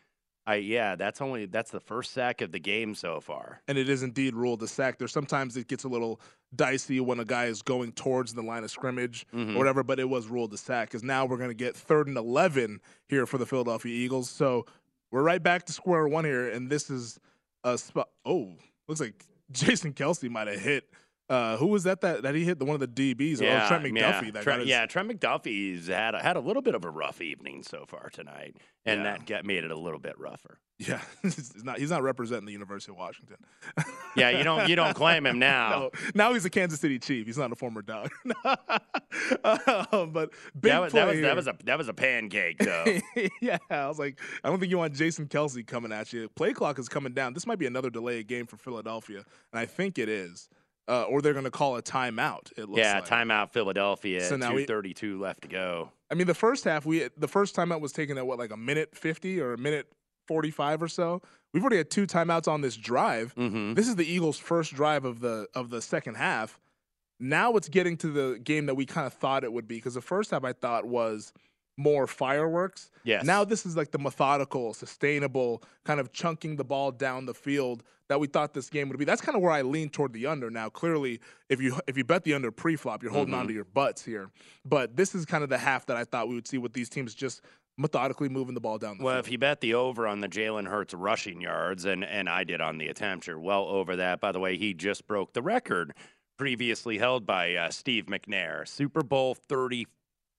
I 0.47 0.57
yeah, 0.57 0.97
that's 0.97 1.21
only 1.21 1.47
that's 1.47 1.71
the 1.71 1.79
first 1.81 2.13
sack 2.13 2.41
of 2.41 2.51
the 2.51 2.59
game 2.59 2.95
so 2.97 3.21
far. 3.21 3.63
And 3.69 3.79
it 3.79 3.89
is 3.89 4.03
indeed 4.03 4.35
ruled 4.35 4.63
a 4.63 4.69
sack. 4.69 4.99
There's 4.99 5.13
sometimes 5.13 5.57
it 5.57 5.69
gets 5.69 5.85
a 5.85 5.89
little 5.89 6.21
dicey 6.55 6.99
when 7.01 7.21
a 7.21 7.25
guy 7.25 7.45
is 7.45 7.63
going 7.63 7.93
towards 7.93 8.35
the 8.35 8.43
line 8.43 8.65
of 8.65 8.71
scrimmage 8.71 9.25
Mhm. 9.33 9.55
or 9.55 9.59
whatever, 9.59 9.83
but 9.83 10.01
it 10.01 10.09
was 10.09 10.27
ruled 10.27 10.53
a 10.53 10.59
sack 10.59 10.89
because 10.89 11.05
now 11.05 11.25
we're 11.27 11.37
going 11.37 11.51
to 11.51 11.55
get 11.55 11.77
third 11.77 12.09
and 12.09 12.17
11 12.17 12.81
here 13.09 13.25
for 13.25 13.39
the 13.39 13.47
Philadelphia 13.47 13.95
Eagles. 13.95 14.29
So 14.29 14.67
we're 15.13 15.23
right 15.23 15.43
back 15.43 15.65
to 15.67 15.73
square 15.73 16.09
one 16.09 16.25
here, 16.25 16.49
and 16.51 16.69
this 16.69 16.91
is 16.91 17.21
a 17.65 17.79
spot. 17.79 18.09
Oh, 18.25 18.57
looks 18.89 19.01
like 19.01 19.25
Jason 19.53 19.93
Kelce 19.93 20.29
might 20.29 20.49
have 20.49 20.61
hit. 20.61 20.91
Uh, 21.33 21.57
who 21.57 21.69
was 21.69 21.85
that, 21.85 22.03
that 22.03 22.23
that 22.25 22.35
he 22.35 22.45
hit 22.45 22.59
the 22.59 22.65
one 22.67 22.75
of 22.75 22.81
the 22.81 23.15
DBs? 23.15 23.41
Yeah, 23.41 23.63
oh, 23.65 23.69
Trent 23.69 23.85
McDuffie. 23.85 24.25
yeah. 24.27 24.31
That 24.33 24.43
Trent, 24.43 24.61
his, 24.61 24.69
yeah, 24.69 24.85
Trent 24.85 25.09
McDuffie's 25.11 25.87
had 25.89 26.15
a, 26.15 26.23
had 26.23 26.37
a 26.37 26.41
little 26.41 26.61
bit 26.61 26.75
of 26.75 26.85
a 26.85 26.91
rough 26.91 27.23
evening 27.23 27.63
so 27.63 27.87
far 27.89 28.11
tonight, 28.11 28.57
and 28.85 29.01
Yeah. 29.01 29.13
that 29.13 29.27
got 29.27 29.45
made 29.47 29.65
it 29.65 29.71
a 29.71 29.79
little 29.79 29.99
bit 29.99 30.19
rougher. 30.19 30.59
yeah. 30.79 31.01
he's 31.23 31.65
not 31.65 31.79
he's 31.79 31.89
not 31.91 32.03
representing 32.03 32.45
the 32.45 32.53
University 32.53 32.93
of 32.93 32.99
Washington. 32.99 33.37
Yeah, 34.15 34.29
you 34.29 34.45
don't 34.45 34.69
you 34.69 34.77
don't 34.77 34.93
claim 34.95 35.25
him 35.25 35.39
now. 35.39 35.71
No, 35.71 35.91
now 36.15 36.35
he's 36.35 36.45
a 36.45 36.51
Kansas 36.51 36.79
City 36.79 36.99
Chief. 36.99 37.25
He's 37.27 37.39
not 37.39 37.51
a 37.51 37.57
former 37.57 37.81
dog. 37.81 38.11
Um, 39.45 40.11
but 40.11 40.31
big 40.59 40.73
that 40.73 40.81
was 40.81 40.93
that 40.93 41.07
was 41.07 41.21
that 41.21 41.37
was 41.37 41.47
a 41.47 41.57
that 41.65 41.79
was 41.79 41.89
a 41.89 41.95
pancake 41.95 42.59
though. 42.59 42.85
yeah, 43.41 43.59
I 43.71 43.89
was 43.89 43.99
like, 43.99 44.19
I 44.43 44.49
don't 44.49 44.59
think 44.59 44.71
you 44.71 44.79
want 44.79 44.95
Jason 44.95 45.27
Kelce 45.27 45.67
coming 45.67 45.93
at 45.93 46.13
you. 46.13 46.29
Play 46.31 46.53
clock 46.53 46.79
is 46.79 46.89
coming 46.89 47.13
down. 47.13 47.33
This 47.35 47.47
might 47.47 47.59
be 47.59 47.67
another 47.67 47.91
delayed 47.91 48.27
game 48.27 48.47
for 48.47 48.57
Philadelphia, 48.57 49.25
and 49.53 49.59
I 49.61 49.67
think 49.67 49.99
it 49.99 50.09
is. 50.09 50.49
Uh, 50.89 51.05
or 51.05 51.23
they're 51.23 51.33
going 51.33 51.45
to 51.45 51.51
call 51.51 51.77
a 51.77 51.83
timeout. 51.83 52.51
It 52.57 52.69
looks 52.69 52.79
yeah, 52.79 52.95
like. 52.95 53.07
timeout 53.07 53.53
Philadelphia. 53.53 54.21
So 54.21 54.37
now 54.37 54.51
Two 54.51 54.67
thirty 54.67 54.93
two 54.93 55.21
left 55.21 55.43
to 55.43 55.49
go. 55.49 55.93
I 56.11 56.15
mean, 56.15 56.27
the 56.27 56.35
first 56.35 56.65
half, 56.65 56.85
we 56.85 57.09
the 57.17 57.29
first 57.29 57.55
timeout 57.55 57.81
was 57.81 57.93
taken 57.93 58.19
at 58.19 58.27
what, 58.27 58.39
like 58.39 58.51
a 58.51 58.57
minute 58.57 58.97
fifty 58.97 59.41
or 59.41 59.53
a 59.55 59.59
minute 59.59 59.87
forty-five 60.27 60.83
or 60.83 60.89
so. 60.89 61.23
We've 61.55 61.63
already 61.63 61.77
had 61.77 61.91
two 61.91 62.07
timeouts 62.07 62.49
on 62.49 62.63
this 62.63 62.77
drive. 62.77 63.33
Mm-hmm. 63.37 63.75
This 63.75 63.87
is 63.87 63.95
the 63.95 64.05
Eagles' 64.05 64.39
first 64.39 64.75
drive 64.75 65.05
of 65.05 65.21
the 65.21 65.47
of 65.55 65.71
the 65.71 65.81
second 65.81 66.17
half. 66.17 66.59
Now 67.21 67.53
it's 67.53 67.69
getting 67.69 67.97
to 67.99 68.09
the 68.09 68.41
game 68.43 68.67
that 68.67 68.75
we 68.75 68.85
kind 68.85 69.07
of 69.07 69.13
thought 69.13 69.45
it 69.45 69.53
would 69.53 69.69
be 69.69 69.77
because 69.77 69.95
the 69.95 70.01
first 70.01 70.33
half 70.33 70.43
I 70.43 70.53
thought 70.53 70.85
was 70.85 71.33
more 71.77 72.09
fireworks. 72.09 72.91
Yes. 73.05 73.25
Now 73.25 73.45
this 73.45 73.65
is 73.65 73.77
like 73.77 73.93
the 73.93 73.99
methodical, 73.99 74.75
sustainable 74.75 75.63
kind 75.85 76.01
of 76.01 76.13
chunking 76.13 76.57
the 76.57 76.65
ball 76.65 76.91
down 76.91 77.27
the 77.27 77.35
field 77.35 77.85
that 78.13 78.21
we 78.21 78.27
thought 78.27 78.53
this 78.53 78.69
game 78.69 78.91
would 78.91 78.99
be. 78.99 79.07
That's 79.07 79.23
kind 79.23 79.35
of 79.37 79.41
where 79.41 79.51
I 79.51 79.63
lean 79.63 79.89
toward 79.89 80.13
the 80.13 80.27
under. 80.27 80.51
Now, 80.51 80.69
clearly, 80.69 81.19
if 81.49 81.63
you 81.63 81.81
if 81.87 81.97
you 81.97 82.05
bet 82.05 82.25
the 82.25 82.35
under 82.35 82.51
pre-flop, 82.51 83.03
you're 83.03 83.11
holding 83.11 83.33
on 83.33 83.47
Mhm. 83.47 83.49
to 83.49 83.55
your 83.55 83.65
butts 83.65 84.05
here. 84.05 84.31
But 84.67 84.97
this 84.97 85.15
is 85.15 85.25
kind 85.25 85.43
of 85.43 85.49
the 85.49 85.57
half 85.57 85.87
that 85.87 85.97
I 85.97 86.05
thought 86.05 86.29
we 86.29 86.35
would 86.35 86.47
see 86.47 86.59
with 86.59 86.75
these 86.75 86.91
teams 86.91 87.15
just 87.15 87.41
methodically 87.79 88.29
moving 88.29 88.53
the 88.55 88.61
ball 88.61 88.77
down 88.77 88.99
the 88.99 89.05
Well, 89.05 89.15
field. 89.15 89.27
if 89.27 89.33
you 89.33 89.39
bet 89.39 89.63
the 89.63 89.73
over 89.73 90.07
on 90.07 90.21
the 90.21 90.29
Jalen 90.29 90.69
Hurts 90.69 90.93
rushing 90.93 91.41
yards, 91.41 91.87
and 91.87 92.05
and 92.05 92.29
I 92.29 92.45
did 92.45 92.61
on 92.61 92.77
the 92.77 92.89
attempt, 92.89 93.27
you're 93.27 93.41
well 93.41 93.65
over 93.65 93.97
that. 93.97 94.21
By 94.21 94.31
the 94.31 94.41
way, 94.41 94.59
he 94.59 94.75
just 94.75 95.07
broke 95.07 95.33
the 95.33 95.41
record 95.43 95.95
previously 96.39 96.99
held 96.99 97.25
by 97.25 97.55
uh, 97.55 97.71
Steve 97.71 98.07
McNair, 98.07 98.69
Super 98.69 99.03
Bowl 99.03 99.35
34, 99.35 99.87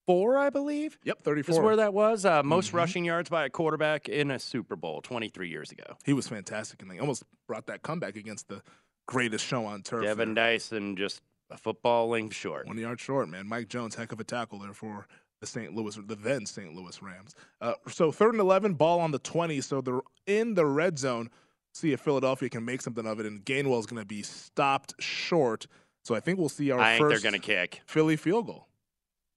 I 0.07 0.49
believe. 0.49 0.97
Yep, 1.03 1.23
34. 1.23 1.39
Is 1.39 1.45
34. 1.57 1.63
where 1.63 1.75
that 1.77 1.93
was. 1.93 2.25
Uh, 2.25 2.43
most 2.43 2.71
Mhm. 2.71 2.75
rushing 2.75 3.05
yards 3.05 3.29
by 3.29 3.45
a 3.45 3.49
quarterback 3.49 4.09
in 4.09 4.31
a 4.31 4.39
Super 4.39 4.75
Bowl 4.75 5.01
23 5.01 5.49
years 5.49 5.71
ago. 5.71 5.97
He 6.05 6.13
was 6.13 6.27
fantastic, 6.27 6.81
and 6.81 6.91
they 6.91 6.99
almost 6.99 7.23
brought 7.47 7.67
that 7.67 7.81
comeback 7.83 8.15
against 8.15 8.47
the 8.49 8.61
greatest 9.07 9.45
show 9.45 9.65
on 9.65 9.81
turf. 9.83 10.03
Kevin 10.03 10.33
Dyson 10.33 10.95
just 10.95 11.21
a 11.49 11.57
football 11.57 12.09
length 12.09 12.35
short. 12.35 12.67
One 12.67 12.77
yard 12.77 12.99
short, 12.99 13.29
man. 13.29 13.47
Mike 13.47 13.67
Jones, 13.69 13.95
heck 13.95 14.11
of 14.11 14.19
a 14.19 14.23
tackle 14.23 14.59
there 14.59 14.73
for 14.73 15.07
the 15.39 15.47
St. 15.47 15.73
Louis, 15.75 15.95
the 15.95 16.15
then 16.15 16.45
St. 16.45 16.73
Louis 16.73 17.01
Rams. 17.01 17.35
Uh, 17.61 17.73
so 17.87 18.11
third 18.11 18.33
and 18.33 18.39
eleven, 18.41 18.73
ball 18.75 18.99
on 18.99 19.11
the 19.11 19.19
twenty. 19.19 19.61
So 19.61 19.81
they're 19.81 20.01
in 20.25 20.53
the 20.55 20.65
red 20.65 20.97
zone. 20.99 21.29
See 21.73 21.91
if 21.91 21.99
Philadelphia 22.01 22.49
can 22.49 22.63
make 22.65 22.81
something 22.81 23.05
of 23.05 23.19
it, 23.19 23.25
and 23.25 23.43
Gainwell's 23.45 23.85
going 23.87 24.01
to 24.01 24.05
be 24.05 24.21
stopped 24.21 24.93
short. 25.01 25.67
So 26.05 26.13
I 26.15 26.19
think 26.19 26.37
we'll 26.39 26.49
see 26.49 26.69
our 26.71 26.79
I 26.79 26.97
think 26.97 27.01
they're 27.01 27.09
first 27.17 27.23
going 27.23 27.33
to 27.33 27.39
kick. 27.39 27.81
Philly 27.85 28.15
field 28.15 28.45
goal. 28.47 28.67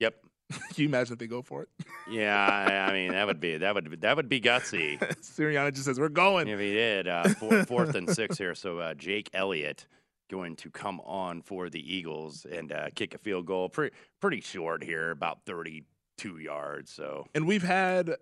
Yep. 0.00 0.14
Can 0.50 0.60
you 0.76 0.86
imagine 0.86 1.14
if 1.14 1.18
they 1.18 1.26
go 1.26 1.42
for 1.42 1.62
it? 1.62 1.68
Yeah, 2.08 2.86
I, 2.88 2.92
mean 2.92 3.12
that 3.12 3.26
would 3.26 3.40
be 3.40 3.58
that 3.58 3.74
would 3.74 4.00
that 4.00 4.16
would 4.16 4.28
be 4.28 4.40
gutsy. 4.40 4.98
Sirianni 5.20 5.72
just 5.72 5.86
says 5.86 5.98
we're 5.98 6.08
going. 6.08 6.46
If 6.48 6.60
he 6.60 6.72
did, 6.72 7.08
uh, 7.08 7.28
four, 7.30 7.64
fourth 7.64 7.94
and 7.94 8.08
six 8.08 8.38
here. 8.38 8.54
So 8.54 8.78
uh, 8.78 8.94
Jake 8.94 9.28
Elliott 9.34 9.86
going 10.30 10.56
to 10.56 10.70
come 10.70 11.00
on 11.00 11.42
for 11.42 11.68
the 11.68 11.94
Eagles 11.94 12.46
and 12.50 12.72
uh, 12.72 12.88
kick 12.94 13.14
a 13.14 13.18
field 13.18 13.46
goal. 13.46 13.68
Pretty 13.68 13.96
pretty 14.20 14.40
short 14.40 14.84
here, 14.84 15.10
about 15.10 15.40
thirty-two 15.46 16.38
yards. 16.38 16.92
So 16.92 17.26
And 17.34 17.46
we've 17.46 17.64
had 17.64 18.14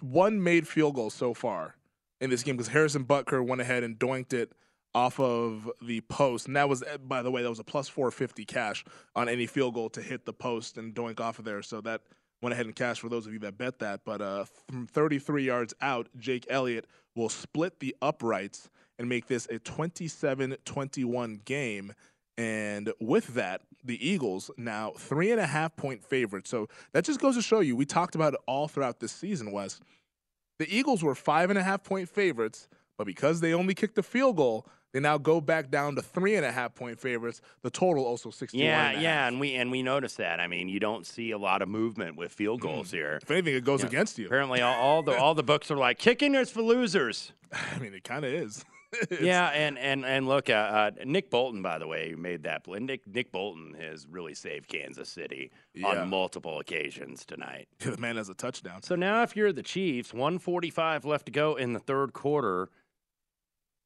one 0.00 0.42
made 0.42 0.68
field 0.68 0.94
goal 0.94 1.10
so 1.10 1.34
far 1.34 1.76
in 2.20 2.30
this 2.30 2.42
game 2.44 2.56
because 2.56 2.68
Harrison 2.68 3.04
Butker 3.04 3.44
went 3.44 3.60
ahead 3.60 3.82
and 3.82 3.98
doinked 3.98 4.32
it 4.32 4.52
off 4.94 5.18
of 5.18 5.70
the 5.80 6.00
post. 6.02 6.46
And 6.46 6.56
that 6.56 6.68
was, 6.68 6.82
eh, 6.82 6.96
by 6.98 7.22
the 7.22 7.30
way, 7.30 7.42
that 7.42 7.48
was 7.48 7.58
a 7.58 7.64
plus 7.64 7.88
450 7.88 8.44
cash 8.44 8.84
on 9.14 9.28
any 9.28 9.46
field 9.46 9.74
goal 9.74 9.88
to 9.90 10.02
hit 10.02 10.24
the 10.24 10.32
post 10.32 10.78
and 10.78 10.94
doink 10.94 11.20
off 11.20 11.38
of 11.38 11.44
there. 11.44 11.62
So 11.62 11.80
that 11.82 12.02
went 12.42 12.52
ahead 12.52 12.66
and 12.66 12.74
cashed 12.74 13.00
for 13.00 13.08
those 13.08 13.26
of 13.26 13.32
you 13.32 13.38
that 13.40 13.56
bet 13.56 13.78
that. 13.78 14.00
But 14.04 14.20
uh, 14.20 14.44
from 14.68 14.86
33 14.86 15.44
yards 15.44 15.74
out, 15.80 16.08
Jake 16.18 16.46
Elliott 16.50 16.86
will 17.14 17.28
split 17.28 17.80
the 17.80 17.96
uprights 18.02 18.70
and 18.98 19.08
make 19.08 19.26
this 19.26 19.46
a 19.50 19.58
27 19.58 20.56
21 20.64 21.40
game. 21.44 21.92
And 22.36 22.92
with 23.00 23.28
that, 23.34 23.62
the 23.84 24.06
Eagles 24.06 24.50
now 24.56 24.92
three 24.96 25.30
and 25.32 25.40
a 25.40 25.46
half 25.46 25.76
point 25.76 26.04
favorites. 26.04 26.50
So 26.50 26.68
that 26.92 27.04
just 27.04 27.20
goes 27.20 27.36
to 27.36 27.42
show 27.42 27.60
you, 27.60 27.76
we 27.76 27.84
talked 27.84 28.14
about 28.14 28.34
it 28.34 28.40
all 28.46 28.68
throughout 28.68 29.00
this 29.00 29.12
season, 29.12 29.52
Wes. 29.52 29.80
The 30.58 30.74
Eagles 30.74 31.02
were 31.02 31.14
five 31.14 31.50
and 31.50 31.58
a 31.58 31.62
half 31.62 31.82
point 31.82 32.08
favorites, 32.08 32.68
but 32.96 33.06
because 33.06 33.40
they 33.40 33.52
only 33.52 33.74
kicked 33.74 33.96
the 33.96 34.02
field 34.02 34.36
goal, 34.36 34.66
they 34.92 35.00
now 35.00 35.18
go 35.18 35.40
back 35.40 35.70
down 35.70 35.94
to 35.96 36.02
three 36.02 36.36
and 36.36 36.44
a 36.46 36.52
half 36.52 36.74
point 36.74 36.98
favorites. 37.00 37.40
The 37.62 37.70
total 37.70 38.04
also 38.04 38.30
61. 38.30 38.64
yeah, 38.66 38.90
and 38.90 39.02
yeah, 39.02 39.28
and 39.28 39.40
we 39.40 39.54
and 39.54 39.70
we 39.70 39.82
noticed 39.82 40.18
that. 40.18 40.38
I 40.40 40.46
mean, 40.46 40.68
you 40.68 40.80
don't 40.80 41.06
see 41.06 41.30
a 41.30 41.38
lot 41.38 41.62
of 41.62 41.68
movement 41.68 42.16
with 42.16 42.32
field 42.32 42.60
goals 42.60 42.90
here. 42.90 43.18
If 43.22 43.30
anything, 43.30 43.54
it 43.54 43.64
goes 43.64 43.82
against 43.84 44.18
you. 44.18 44.26
Apparently, 44.26 44.60
all, 44.60 44.74
all 44.74 45.02
the 45.02 45.16
all 45.18 45.34
the 45.34 45.42
books 45.42 45.70
are 45.70 45.76
like 45.76 45.98
kicking 45.98 46.34
is 46.34 46.50
for 46.50 46.62
losers. 46.62 47.32
I 47.52 47.78
mean, 47.78 47.94
it 47.94 48.04
kind 48.04 48.24
of 48.24 48.32
is. 48.34 48.64
yeah, 49.22 49.46
and 49.48 49.78
and 49.78 50.04
and 50.04 50.28
look, 50.28 50.50
uh, 50.50 50.52
uh, 50.52 50.90
Nick 51.06 51.30
Bolton, 51.30 51.62
by 51.62 51.78
the 51.78 51.86
way, 51.86 52.14
made 52.16 52.42
that 52.42 52.62
play. 52.64 52.78
Nick 52.78 53.06
Nick 53.06 53.32
Bolton 53.32 53.74
has 53.80 54.06
really 54.10 54.34
saved 54.34 54.68
Kansas 54.68 55.08
City 55.08 55.50
Yeah. 55.72 55.86
on 56.02 56.10
multiple 56.10 56.58
occasions 56.60 57.24
tonight. 57.24 57.68
the 57.78 57.96
man 57.96 58.16
has 58.16 58.28
a 58.28 58.34
touchdown. 58.34 58.82
So 58.82 58.94
now, 58.94 59.22
if 59.22 59.34
you're 59.34 59.50
the 59.50 59.62
Chiefs, 59.62 60.12
145 60.12 61.06
left 61.06 61.24
to 61.24 61.32
go 61.32 61.56
in 61.56 61.72
the 61.72 61.78
third 61.80 62.12
quarter. 62.12 62.68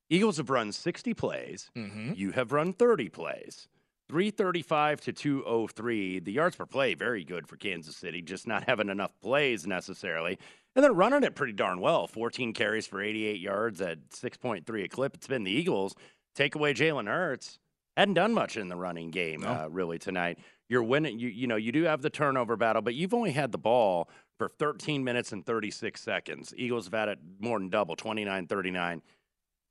Eagles 0.09 0.37
have 0.37 0.51
run 0.51 0.73
60 0.73 1.14
plays. 1.14 1.71
Mm-hmm. 1.77 2.12
You 2.14 2.33
have 2.33 2.53
run 2.53 2.73
30 2.73 3.09
plays. 3.09 3.69
335 4.09 5.01
to 5.03 5.12
203. 5.12 6.21
The 6.21 6.33
yards 6.33 6.55
per 6.57 6.64
play, 6.66 6.95
very 6.95 7.25
good 7.25 7.49
for 7.49 7.57
Kansas 7.57 7.97
City, 7.97 8.23
just 8.23 8.47
not 8.47 8.69
having 8.69 8.88
enough 8.88 9.12
plays 9.21 9.66
necessarily. 9.66 10.38
And 10.77 10.85
they're 10.85 10.92
running 10.92 11.25
it 11.25 11.35
pretty 11.35 11.55
darn 11.55 11.81
well. 11.81 12.07
14 12.07 12.53
carries 12.53 12.87
for 12.87 13.03
88 13.03 13.40
yards 13.40 13.81
at 13.81 14.11
6.3 14.11 14.85
a 14.85 14.88
clip. 14.88 15.14
It's 15.14 15.27
been 15.27 15.42
the 15.45 15.51
Eagles. 15.51 15.95
Take 16.35 16.55
away 16.55 16.73
Jalen 16.75 17.09
Hurts. 17.09 17.59
Hadn't 17.97 18.14
done 18.14 18.35
much 18.35 18.57
in 18.59 18.69
the 18.69 18.77
running 18.77 19.11
game 19.11 19.40
No. 19.40 19.49
uh, 19.49 19.69
really 19.71 19.99
tonight. 19.99 20.38
You're 20.69 20.83
winning. 20.83 21.19
You 21.19 21.29
you 21.29 21.47
know 21.47 21.57
you 21.57 21.73
do 21.73 21.85
have 21.85 22.03
the 22.03 22.11
turnover 22.11 22.57
battle, 22.57 22.83
but 22.83 22.95
you've 22.95 23.14
only 23.14 23.31
had 23.33 23.53
the 23.53 23.59
ball 23.59 24.11
for 24.38 24.49
13 24.49 25.03
minutes 25.03 25.33
and 25.33 25.47
36 25.47 25.99
seconds. 26.01 26.53
Eagles 26.59 26.85
have 26.87 26.92
had 26.92 27.09
it 27.09 27.19
more 27.40 27.59
than 27.59 27.71
double, 27.71 27.97
29-39, 27.97 29.01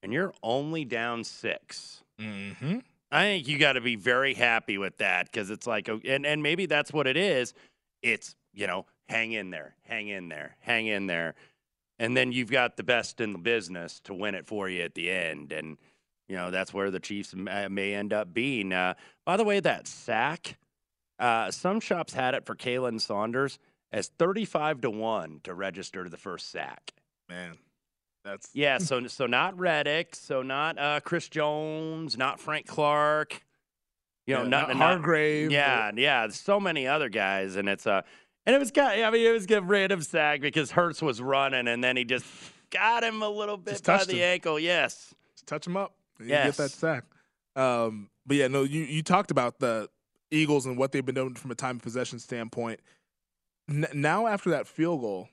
and 0.06 0.14
you're 0.14 0.34
only 0.44 0.86
down 0.86 1.24
six. 1.24 2.04
Mm-hmm. 2.22 2.78
I 3.12 3.24
think 3.24 3.48
you 3.48 3.58
got 3.58 3.74
to 3.74 3.82
be 3.82 3.96
very 3.96 4.36
happy 4.36 4.78
with 4.78 4.98
that 4.98 5.26
because 5.26 5.50
it's 5.50 5.68
like, 5.68 5.88
and 5.88 6.26
and 6.26 6.42
maybe 6.42 6.66
that's 6.66 6.94
what 6.94 7.08
it 7.08 7.18
is. 7.18 7.54
It's 8.02 8.36
you 8.54 8.68
know, 8.68 8.86
hang 9.10 9.34
in 9.34 9.50
there, 9.50 9.76
hang 9.84 10.08
in 10.08 10.30
there, 10.30 10.56
hang 10.60 10.88
in 10.88 11.08
there, 11.08 11.34
and 12.00 12.16
then 12.16 12.32
you've 12.32 12.52
got 12.52 12.78
the 12.78 12.84
best 12.84 13.20
in 13.20 13.34
the 13.34 13.40
business 13.40 14.00
to 14.02 14.14
win 14.14 14.36
it 14.36 14.46
for 14.46 14.70
you 14.70 14.82
at 14.84 14.94
the 14.94 15.10
end, 15.10 15.52
and 15.52 15.78
you 16.28 16.36
know 16.36 16.52
that's 16.52 16.74
where 16.74 16.92
the 16.92 17.00
Chiefs 17.00 17.34
may, 17.36 17.68
may 17.68 17.94
end 17.94 18.14
up 18.14 18.34
being. 18.34 18.72
Uh, 18.72 18.94
by 19.26 19.38
the 19.38 19.44
way, 19.44 19.60
that 19.60 19.88
sack, 19.88 20.58
uh, 21.18 21.50
some 21.52 21.80
shops 21.80 22.14
had 22.14 22.36
it 22.36 22.46
for 22.46 22.56
Khalen 22.56 23.02
Saunders 23.02 23.58
as 23.92 24.08
thirty-five 24.20 24.82
to 24.82 24.90
one 24.92 25.42
to 25.44 25.54
register 25.54 26.08
the 26.10 26.18
first 26.18 26.52
sack. 26.52 26.94
Man, 27.28 27.58
that's 28.26 28.50
Yeah, 28.54 28.80
so 28.80 29.08
so 29.08 29.26
not 29.28 29.58
Reddick, 29.58 30.16
so 30.16 30.42
not 30.42 30.78
uh, 30.78 31.00
Chris 31.00 31.30
Jones, 31.30 32.18
not 32.18 32.40
Frank 32.42 32.68
Clark. 32.68 33.42
You 34.28 34.34
know, 34.36 34.42
Yeah, 34.44 34.48
not, 34.50 34.68
not 34.70 34.78
not- 34.78 34.88
Hargrave. 34.98 35.52
Yeah, 35.52 35.92
yeah, 35.96 36.28
so 36.30 36.60
many 36.60 36.88
other 36.88 37.08
guys, 37.10 37.56
and 37.56 37.70
it's 37.70 37.86
uh, 37.88 38.02
and 38.46 38.56
it 38.56 38.60
was 38.60 38.72
kind. 38.72 39.04
I 39.06 39.10
mean, 39.12 39.26
it 39.26 39.32
was 39.32 39.46
a 39.50 39.62
random 39.62 40.02
sack 40.02 40.42
because 40.42 40.72
Hurts 40.72 41.02
was 41.02 41.22
running, 41.22 41.68
and 41.68 41.84
then 41.84 41.96
he 41.96 42.04
just 42.04 42.26
got 42.72 43.04
him 43.04 43.22
a 43.22 43.30
little 43.30 43.58
bit 43.58 43.72
Just 43.74 43.86
by 43.86 44.04
the 44.04 44.14
him. 44.14 44.24
ankle. 44.34 44.60
Yes. 44.60 45.14
Just 45.36 45.46
touch 45.48 45.68
him 45.68 45.78
up. 45.78 45.94
and 46.20 46.28
You 46.28 46.34
Yes. 46.34 46.58
get 46.58 46.64
that 46.64 46.72
sack. 46.72 47.04
Um, 47.56 48.10
but 48.26 48.38
yeah, 48.38 48.48
no, 48.48 48.64
you, 48.64 48.82
you 48.82 49.02
talked 49.04 49.30
about 49.32 49.60
the 49.60 49.88
Eagles 50.32 50.66
and 50.66 50.78
what 50.78 50.92
they've 50.92 51.06
been 51.06 51.16
doing 51.16 51.36
from 51.36 51.52
a 51.52 51.56
time 51.56 51.76
of 51.78 51.84
possession 51.84 52.18
standpoint. 52.20 52.80
N- 53.70 53.86
now 53.94 54.28
after 54.28 54.50
that 54.50 54.68
field 54.68 55.02
goal, 55.02 55.30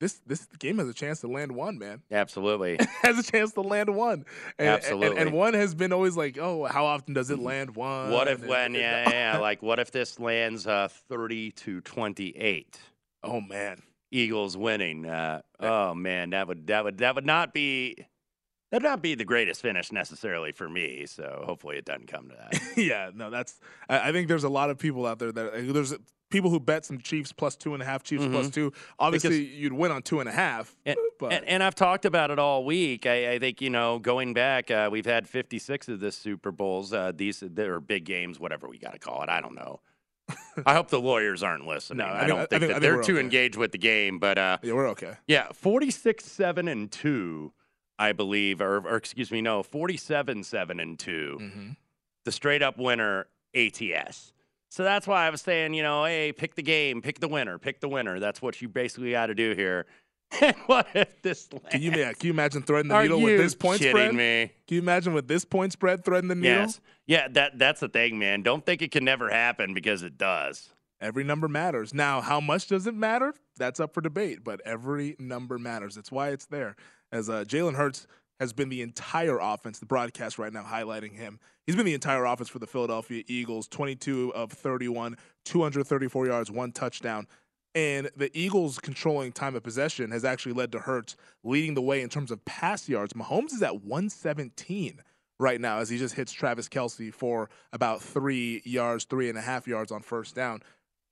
this 0.00 0.20
this 0.26 0.46
game 0.58 0.78
has 0.78 0.88
a 0.88 0.94
chance 0.94 1.20
to 1.20 1.28
land 1.28 1.52
one, 1.52 1.78
man. 1.78 2.02
Absolutely. 2.10 2.78
has 3.02 3.18
a 3.18 3.22
chance 3.22 3.52
to 3.52 3.60
land 3.60 3.94
one. 3.94 4.24
And, 4.58 4.68
Absolutely. 4.68 5.18
And, 5.18 5.28
and 5.28 5.32
one 5.32 5.54
has 5.54 5.74
been 5.74 5.92
always 5.92 6.16
like, 6.16 6.38
oh, 6.38 6.64
how 6.64 6.86
often 6.86 7.14
does 7.14 7.30
it 7.30 7.38
land 7.38 7.76
one? 7.76 8.10
What 8.10 8.26
if 8.26 8.40
And- 8.40 8.48
when 8.48 8.74
yeah, 8.74 9.08
yeah, 9.10 9.38
like 9.38 9.62
what 9.62 9.78
if 9.78 9.90
this 9.92 10.18
lands 10.18 10.66
uh 10.66 10.88
30 11.08 11.52
to 11.52 11.80
28? 11.82 12.80
Oh 13.22 13.40
man. 13.40 13.82
Eagles 14.12 14.56
winning. 14.56 15.06
Uh, 15.06 15.40
oh 15.60 15.94
man, 15.94 16.30
that 16.30 16.48
would 16.48 16.66
that 16.66 16.82
would 16.82 16.98
that 16.98 17.14
would 17.14 17.26
not 17.26 17.54
be 17.54 17.96
that'd 18.70 18.82
not 18.84 19.02
be 19.02 19.14
the 19.14 19.24
greatest 19.24 19.62
finish 19.62 19.92
necessarily 19.92 20.52
for 20.52 20.68
me. 20.68 21.06
So 21.06 21.42
hopefully 21.46 21.76
it 21.76 21.84
doesn't 21.84 22.06
come 22.08 22.28
to 22.30 22.36
that. 22.36 22.60
yeah, 22.76 23.10
no, 23.14 23.30
that's. 23.30 23.60
I, 23.88 24.08
I 24.08 24.12
think 24.12 24.28
there's 24.28 24.44
a 24.44 24.48
lot 24.48 24.70
of 24.70 24.78
people 24.78 25.06
out 25.06 25.18
there 25.18 25.32
that 25.32 25.72
there's 25.72 25.94
people 26.30 26.48
who 26.50 26.60
bet 26.60 26.84
some 26.84 26.98
Chiefs 26.98 27.32
plus 27.32 27.56
two 27.56 27.74
and 27.74 27.82
a 27.82 27.86
half, 27.86 28.02
Chiefs 28.04 28.24
plus 28.26 28.46
Mhm. 28.48 28.52
two. 28.54 28.72
Obviously, 29.00 29.44
you'd 29.44 29.72
win 29.72 29.90
on 29.90 30.00
two 30.02 30.20
and 30.20 30.28
a 30.28 30.32
half. 30.32 30.76
And, 30.86 30.96
but 31.18 31.32
and, 31.32 31.44
and 31.46 31.62
I've 31.62 31.74
talked 31.74 32.04
about 32.04 32.30
it 32.30 32.38
all 32.38 32.64
week. 32.64 33.04
I, 33.06 33.32
I 33.32 33.38
think 33.40 33.60
you 33.60 33.68
know, 33.70 33.98
going 33.98 34.32
back, 34.32 34.70
uh, 34.70 34.88
we've 34.92 35.04
had 35.06 35.28
56 35.28 35.88
of 35.88 35.98
this 36.00 36.16
Super 36.16 36.52
Bowls. 36.52 36.92
Uh, 36.92 37.10
these 37.14 37.42
they're 37.44 37.80
big 37.80 38.04
games, 38.04 38.38
whatever 38.38 38.68
we 38.68 38.78
got 38.78 38.92
to 38.92 38.98
call 39.00 39.22
it. 39.22 39.28
I 39.28 39.40
don't 39.40 39.56
know. 39.56 39.80
I 40.64 40.74
hope 40.74 40.88
the 40.90 41.00
lawyers 41.00 41.42
aren't 41.42 41.66
listening. 41.66 41.98
No, 41.98 42.04
I 42.04 42.08
I, 42.08 42.18
think- 42.20 42.28
don't 42.28 42.38
I 42.38 42.38
think, 42.46 42.48
think- 42.50 42.62
I 42.62 42.66
that 42.66 42.72
think 42.74 42.82
they're 42.82 43.02
too 43.02 43.14
okay. 43.14 43.20
engaged 43.24 43.56
with 43.56 43.72
the 43.72 43.78
game. 43.78 44.20
But 44.20 44.38
uh, 44.38 44.58
yeah, 44.62 44.74
we're 44.74 44.88
okay. 44.90 45.14
yeah, 45.26 45.48
46 45.52 46.24
7 46.24 46.68
and 46.68 46.92
2, 46.92 47.52
I 48.00 48.12
believe, 48.12 48.62
or, 48.62 48.78
or 48.78 48.96
excuse 48.96 49.30
me, 49.30 49.42
no, 49.42 49.62
47 49.62 50.42
7 50.42 50.80
and 50.80 50.98
2. 50.98 51.38
Mm-hmm. 51.40 51.68
The 52.24 52.32
straight 52.32 52.62
up 52.62 52.78
winner, 52.78 53.26
ATS. 53.54 54.32
So 54.70 54.84
that's 54.84 55.06
why 55.06 55.26
I 55.26 55.30
was 55.30 55.42
saying, 55.42 55.74
you 55.74 55.82
know, 55.82 56.04
hey, 56.04 56.32
pick 56.32 56.54
the 56.54 56.62
game, 56.62 57.02
pick 57.02 57.20
the 57.20 57.28
winner, 57.28 57.58
pick 57.58 57.80
the 57.80 57.88
winner. 57.88 58.18
That's 58.18 58.40
what 58.40 58.62
you 58.62 58.68
basically 58.68 59.10
got 59.12 59.26
to 59.26 59.34
do 59.34 59.52
here. 59.52 59.86
What 60.66 60.86
if 60.94 61.20
this 61.22 61.48
Can 61.70 61.82
you, 61.82 61.90
can 61.90 62.14
you 62.22 62.30
imagine 62.30 62.62
threading 62.62 62.88
the 62.88 62.94
Are 62.94 63.02
needle 63.02 63.20
with 63.20 63.36
this 63.36 63.54
point 63.54 63.80
kidding 63.80 63.96
spread? 63.96 64.14
me? 64.14 64.52
Can 64.66 64.76
you 64.76 64.80
imagine 64.80 65.12
with 65.12 65.26
this 65.26 65.44
point 65.44 65.72
spread 65.72 66.04
threading 66.04 66.28
the 66.28 66.36
needle? 66.36 66.60
Yes. 66.60 66.80
Yeah, 67.06 67.26
that 67.32 67.58
that's 67.58 67.80
the 67.80 67.88
thing, 67.88 68.18
man. 68.18 68.42
Don't 68.42 68.64
think 68.64 68.80
it 68.80 68.92
can 68.92 69.04
never 69.04 69.28
happen 69.28 69.74
because 69.74 70.04
it 70.04 70.16
does. 70.16 70.70
Every 71.00 71.24
number 71.24 71.48
matters. 71.48 71.92
Now, 71.92 72.20
how 72.20 72.40
much 72.40 72.68
does 72.68 72.86
it 72.86 72.94
matter? 72.94 73.34
That's 73.56 73.80
up 73.80 73.92
for 73.92 74.00
debate, 74.02 74.44
but 74.44 74.60
every 74.64 75.16
number 75.18 75.58
matters. 75.58 75.96
That's 75.96 76.12
why 76.12 76.28
it's 76.28 76.46
there. 76.46 76.76
As 77.12 77.28
uh, 77.28 77.44
Jalen 77.44 77.74
Hurts 77.74 78.06
has 78.38 78.52
been 78.52 78.68
the 78.68 78.82
entire 78.82 79.38
offense, 79.38 79.78
the 79.78 79.86
broadcast 79.86 80.38
right 80.38 80.52
now 80.52 80.62
highlighting 80.62 81.14
him. 81.14 81.38
He's 81.66 81.76
been 81.76 81.86
the 81.86 81.94
entire 81.94 82.24
offense 82.24 82.48
for 82.48 82.58
the 82.58 82.66
Philadelphia 82.66 83.22
Eagles 83.26 83.68
22 83.68 84.34
of 84.34 84.50
31, 84.52 85.16
234 85.44 86.26
yards, 86.26 86.50
one 86.50 86.72
touchdown. 86.72 87.26
And 87.74 88.10
the 88.16 88.30
Eagles 88.36 88.78
controlling 88.78 89.30
time 89.30 89.54
of 89.54 89.62
possession 89.62 90.10
has 90.10 90.24
actually 90.24 90.54
led 90.54 90.72
to 90.72 90.80
Hurts 90.80 91.16
leading 91.44 91.74
the 91.74 91.82
way 91.82 92.00
in 92.00 92.08
terms 92.08 92.30
of 92.30 92.44
pass 92.44 92.88
yards. 92.88 93.12
Mahomes 93.12 93.52
is 93.52 93.62
at 93.62 93.82
117 93.82 95.00
right 95.38 95.60
now 95.60 95.78
as 95.78 95.88
he 95.88 95.98
just 95.98 96.14
hits 96.14 96.32
Travis 96.32 96.68
Kelce 96.68 97.12
for 97.12 97.48
about 97.72 98.02
three 98.02 98.62
yards, 98.64 99.04
three 99.04 99.28
and 99.28 99.38
a 99.38 99.42
half 99.42 99.68
yards 99.68 99.92
on 99.92 100.02
first 100.02 100.34
down. 100.34 100.62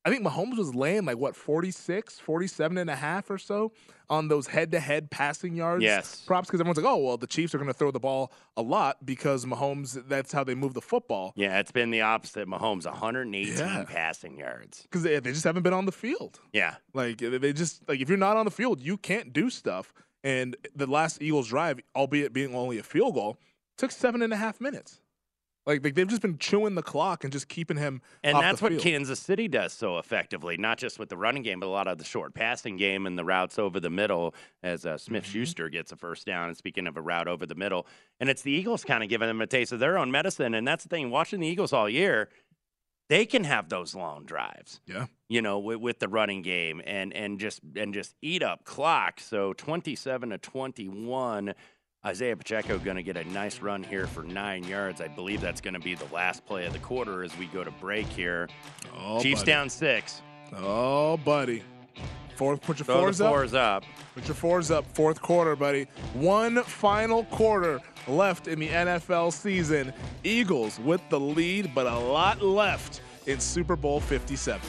I 0.09 0.11
think 0.11 0.27
Mahomes 0.27 0.57
was 0.57 0.75
laying 0.75 1.05
like 1.05 1.19
what 1.19 1.37
46, 1.37 2.19
47 2.19 2.79
and 2.79 2.89
a 2.91 2.97
half 2.97 3.31
or 3.31 3.39
so 3.39 3.73
on 4.11 4.29
those 4.29 4.47
head-to-head 4.47 5.11
passing 5.11 5.55
yards. 5.55 5.85
Yes. 5.85 6.23
Props 6.27 6.49
because 6.49 6.61
everyone's 6.61 6.79
like, 6.79 6.87
"Oh, 6.87 6.97
well, 6.97 7.17
the 7.19 7.27
Chiefs 7.27 7.55
are 7.55 7.59
going 7.59 7.69
to 7.69 7.75
throw 7.75 7.91
the 7.91 8.01
ball 8.01 8.33
a 8.57 8.63
lot 8.63 9.05
because 9.05 9.45
Mahomes 9.45 10.09
that's 10.09 10.33
how 10.33 10.43
they 10.45 10.55
move 10.55 10.75
the 10.75 10.81
football." 10.81 11.33
Yeah, 11.37 11.59
it's 11.59 11.73
been 11.73 11.91
the 11.91 12.01
opposite. 12.01 12.49
Mahomes 12.49 12.87
118 12.87 13.57
Yeah. 13.59 13.85
passing 13.85 14.39
yards. 14.39 14.87
Cuz 14.91 15.03
they, 15.03 15.19
they 15.21 15.33
just 15.33 15.45
haven't 15.45 15.63
been 15.63 15.75
on 15.75 15.85
the 15.87 15.93
field. 15.93 16.41
Yeah. 16.53 16.77
Like 16.95 17.19
they 17.19 17.37
they 17.39 17.53
just 17.53 17.87
like 17.89 18.01
if 18.01 18.09
you're 18.09 18.17
not 18.19 18.37
on 18.37 18.45
the 18.47 18.51
field, 18.51 18.81
you 18.81 18.97
can't 18.97 19.33
do 19.33 19.51
stuff. 19.51 19.93
And 20.25 20.57
the 20.75 20.87
last 20.87 21.23
Eagles 21.23 21.49
drive, 21.49 21.79
albeit 21.95 22.33
being 22.33 22.55
only 22.55 22.79
a 22.79 22.83
field 22.83 23.15
goal, 23.15 23.39
took 23.77 23.91
seven 23.93 24.21
and 24.23 24.33
a 24.33 24.37
half 24.37 24.61
minutes. 24.61 25.01
Like 25.69 25.83
they- 25.83 25.91
they've 25.93 26.09
just 26.09 26.23
been 26.23 26.39
chewing 26.39 26.75
the 26.75 26.83
clock 26.83 27.23
and 27.23 27.33
just 27.33 27.47
keeping 27.49 27.77
him. 27.77 28.01
And 28.25 28.37
that's 28.39 28.61
what 28.61 28.73
field. 28.73 28.83
Kansas 28.83 29.21
City 29.21 29.47
does 29.47 29.73
so 29.73 29.99
effectively, 29.99 30.57
not 30.57 30.79
just 30.79 30.99
with 30.99 31.11
the 31.11 31.17
running 31.17 31.43
game, 31.43 31.61
but 31.61 31.67
a 31.67 31.69
lot 31.69 31.87
of 31.87 31.99
the 31.99 32.05
short 32.05 32.35
passing 32.35 32.77
game 32.77 33.07
and 33.07 33.17
the 33.19 33.25
routes 33.25 33.59
over 33.59 33.79
the 33.79 33.91
middle 33.91 34.35
as 34.63 34.85
uh, 34.87 34.97
Smith 34.99 35.25
Mm-hmm. 35.25 35.33
Schuster 35.41 35.69
gets 35.69 35.93
a 35.93 35.97
first 35.97 36.27
down. 36.27 36.49
And 36.49 36.57
speaking 36.57 36.87
of 36.87 36.97
a 36.97 37.03
route 37.03 37.29
over 37.29 37.47
the 37.47 37.55
middle, 37.55 37.87
and 38.19 38.29
it's 38.31 38.43
the 38.43 38.51
Eagles 38.51 38.83
kind 38.83 39.03
of 39.05 39.09
giving 39.09 39.29
them 39.29 39.41
a 39.41 39.47
taste 39.47 39.71
of 39.73 39.79
their 39.79 39.99
own 39.99 40.11
medicine. 40.11 40.55
And 40.55 40.67
that's 40.67 40.83
the 40.85 40.89
thing, 40.89 41.11
watching 41.11 41.39
the 41.41 41.47
Eagles 41.47 41.73
all 41.73 41.89
year, 41.89 42.31
they 43.11 43.25
can 43.27 43.45
have 43.45 43.69
those 43.69 43.95
long 43.95 44.25
drives. 44.25 44.81
Yeah. 44.87 45.07
You 45.29 45.41
know, 45.43 45.59
with, 45.59 45.79
with 45.81 45.99
the 45.99 46.09
running 46.09 46.43
game 46.43 46.81
and 46.87 47.13
and 47.15 47.39
just 47.39 47.61
and 47.77 47.93
just 47.95 48.15
eat 48.23 48.43
up 48.43 48.65
clock. 48.65 49.21
So 49.21 49.53
twenty 49.55 49.95
seven 49.97 50.31
to 50.31 50.39
twenty 50.39 50.89
one. 50.89 51.55
Isaiah 52.07 52.37
Pacheco 52.37 52.79
going 52.79 52.97
to 52.97 53.03
get 53.03 53.17
a 53.17 53.25
nice 53.25 53.61
run 53.61 53.83
here 53.83 54.07
for 54.07 54.23
nine 54.23 54.63
yards. 54.65 55.01
I 55.01 55.09
believe 55.09 55.41
that's 55.41 55.61
going 55.61 55.75
to 55.75 55.81
be 55.81 55.95
the 55.95 56.07
last 56.15 56.47
play 56.47 56.65
of 56.67 56.73
the 56.73 56.79
quarter 56.79 57.25
as 57.25 57.37
we 57.37 57.47
go 57.47 57.65
to 57.65 57.71
break 57.73 58.07
here. 58.07 58.49
Oh, 58.97 59.21
Chiefs 59.21 59.41
buddy. 59.41 59.53
down 59.53 59.69
six. 59.69 60.23
Oh, 60.57 61.17
buddy. 61.17 61.63
Fourth, 62.37 62.61
put 62.63 62.79
your 62.79 62.85
Throw 62.87 62.95
the 62.95 63.01
fours 63.03 63.21
up. 63.21 63.31
fours 63.33 63.55
up. 63.55 63.85
Put 64.15 64.29
your 64.29 64.37
fours 64.37 64.71
up. 64.71 64.87
Fourth 64.95 65.21
quarter, 65.21 65.57
buddy. 65.57 65.89
One 66.15 66.63
final 66.63 67.25
quarter 67.25 67.81
left 68.07 68.47
in 68.47 68.61
the 68.61 68.69
NFL 68.69 69.33
season. 69.33 69.93
Eagles 70.23 70.79
with 70.79 71.01
the 71.11 71.19
lead, 71.19 71.75
but 71.75 71.87
a 71.87 71.99
lot 71.99 72.41
left 72.41 73.01
in 73.27 73.41
Super 73.41 73.75
Bowl 73.75 73.99
57. 73.99 74.61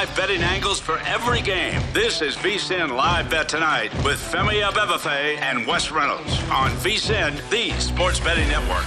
Live 0.00 0.16
betting 0.16 0.40
angles 0.40 0.80
for 0.80 0.98
every 1.00 1.42
game. 1.42 1.78
This 1.92 2.22
is 2.22 2.34
VSIN 2.36 2.96
Live 2.96 3.28
Bet 3.28 3.50
Tonight 3.50 3.92
with 4.02 4.16
Femi 4.16 4.66
Abebefe 4.66 5.36
and 5.42 5.66
Wes 5.66 5.90
Reynolds 5.90 6.40
on 6.44 6.70
VSIN, 6.78 7.36
the 7.50 7.70
sports 7.78 8.18
betting 8.18 8.48
network. 8.48 8.86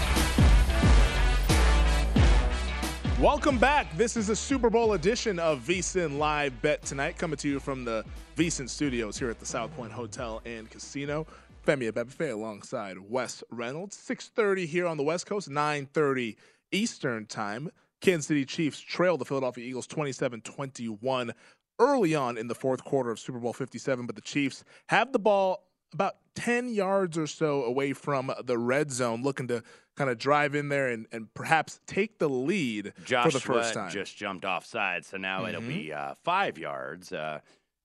Welcome 3.20 3.60
back. 3.60 3.96
This 3.96 4.18
is 4.18 4.30
a 4.30 4.36
Super 4.36 4.72
Bowl 4.72 4.94
edition 4.94 5.38
of 5.38 5.60
VSIN 5.60 6.18
Live 6.18 6.60
Bet 6.64 6.82
Tonight, 6.82 7.20
coming 7.20 7.38
to 7.38 7.48
you 7.48 7.60
from 7.60 7.86
the 7.86 8.04
VSIN 8.36 8.68
studios 8.68 9.20
here 9.20 9.30
at 9.30 9.40
the 9.40 9.46
South 9.46 9.72
Point 9.76 9.92
Hotel 9.92 10.42
and 10.46 10.68
Casino. 10.68 11.28
Femi 11.64 11.92
Abebefe 11.92 12.32
alongside 12.32 12.98
Wes 12.98 13.44
Reynolds. 13.52 13.96
6.30 13.98 14.66
here 14.66 14.88
on 14.88 14.98
the 14.98 15.04
West 15.04 15.28
Coast, 15.28 15.48
9.30 15.48 16.38
Eastern 16.72 17.28
Time. 17.28 17.70
Kansas 18.04 18.28
City 18.28 18.46
Chiefs 18.46 18.80
trail 18.80 19.18
the 19.18 19.26
Philadelphia 19.26 19.66
Eagles 19.66 19.88
27-21 19.88 21.32
early 21.80 22.14
on 22.16 22.38
in 22.38 22.48
the 22.48 22.56
fourth 22.56 22.84
quarter 22.84 23.10
of 23.10 23.20
Super 23.20 23.40
Bowl 23.40 23.54
57, 23.54 24.06
but 24.06 24.16
the 24.16 24.22
Chiefs 24.22 24.64
have 24.90 25.12
the 25.12 25.20
ball 25.20 25.64
about 25.94 26.16
10 26.36 26.70
yards 26.74 27.18
or 27.18 27.28
so 27.28 27.64
away 27.64 27.94
from 27.94 28.32
the 28.46 28.58
red 28.58 28.92
zone, 28.92 29.24
looking 29.24 29.48
to 29.48 29.64
kind 29.96 30.10
of 30.10 30.18
drive 30.18 30.54
in 30.56 30.70
there 30.70 30.90
and, 30.90 31.06
and 31.12 31.32
perhaps 31.34 31.80
take 31.88 32.18
the 32.20 32.28
lead 32.30 32.94
Josh 33.06 33.26
for 33.26 33.32
the 33.32 33.40
first 33.40 33.74
time. 33.74 33.90
just 33.92 34.18
jumped 34.18 34.44
offside, 34.44 35.06
so 35.06 35.18
now 35.18 35.46
it'll 35.46 35.62
Mhm. 35.62 35.68
be 35.68 35.94
uh, 35.94 36.16
five 36.24 36.58
yards. 36.58 37.14
Uh, 37.14 37.40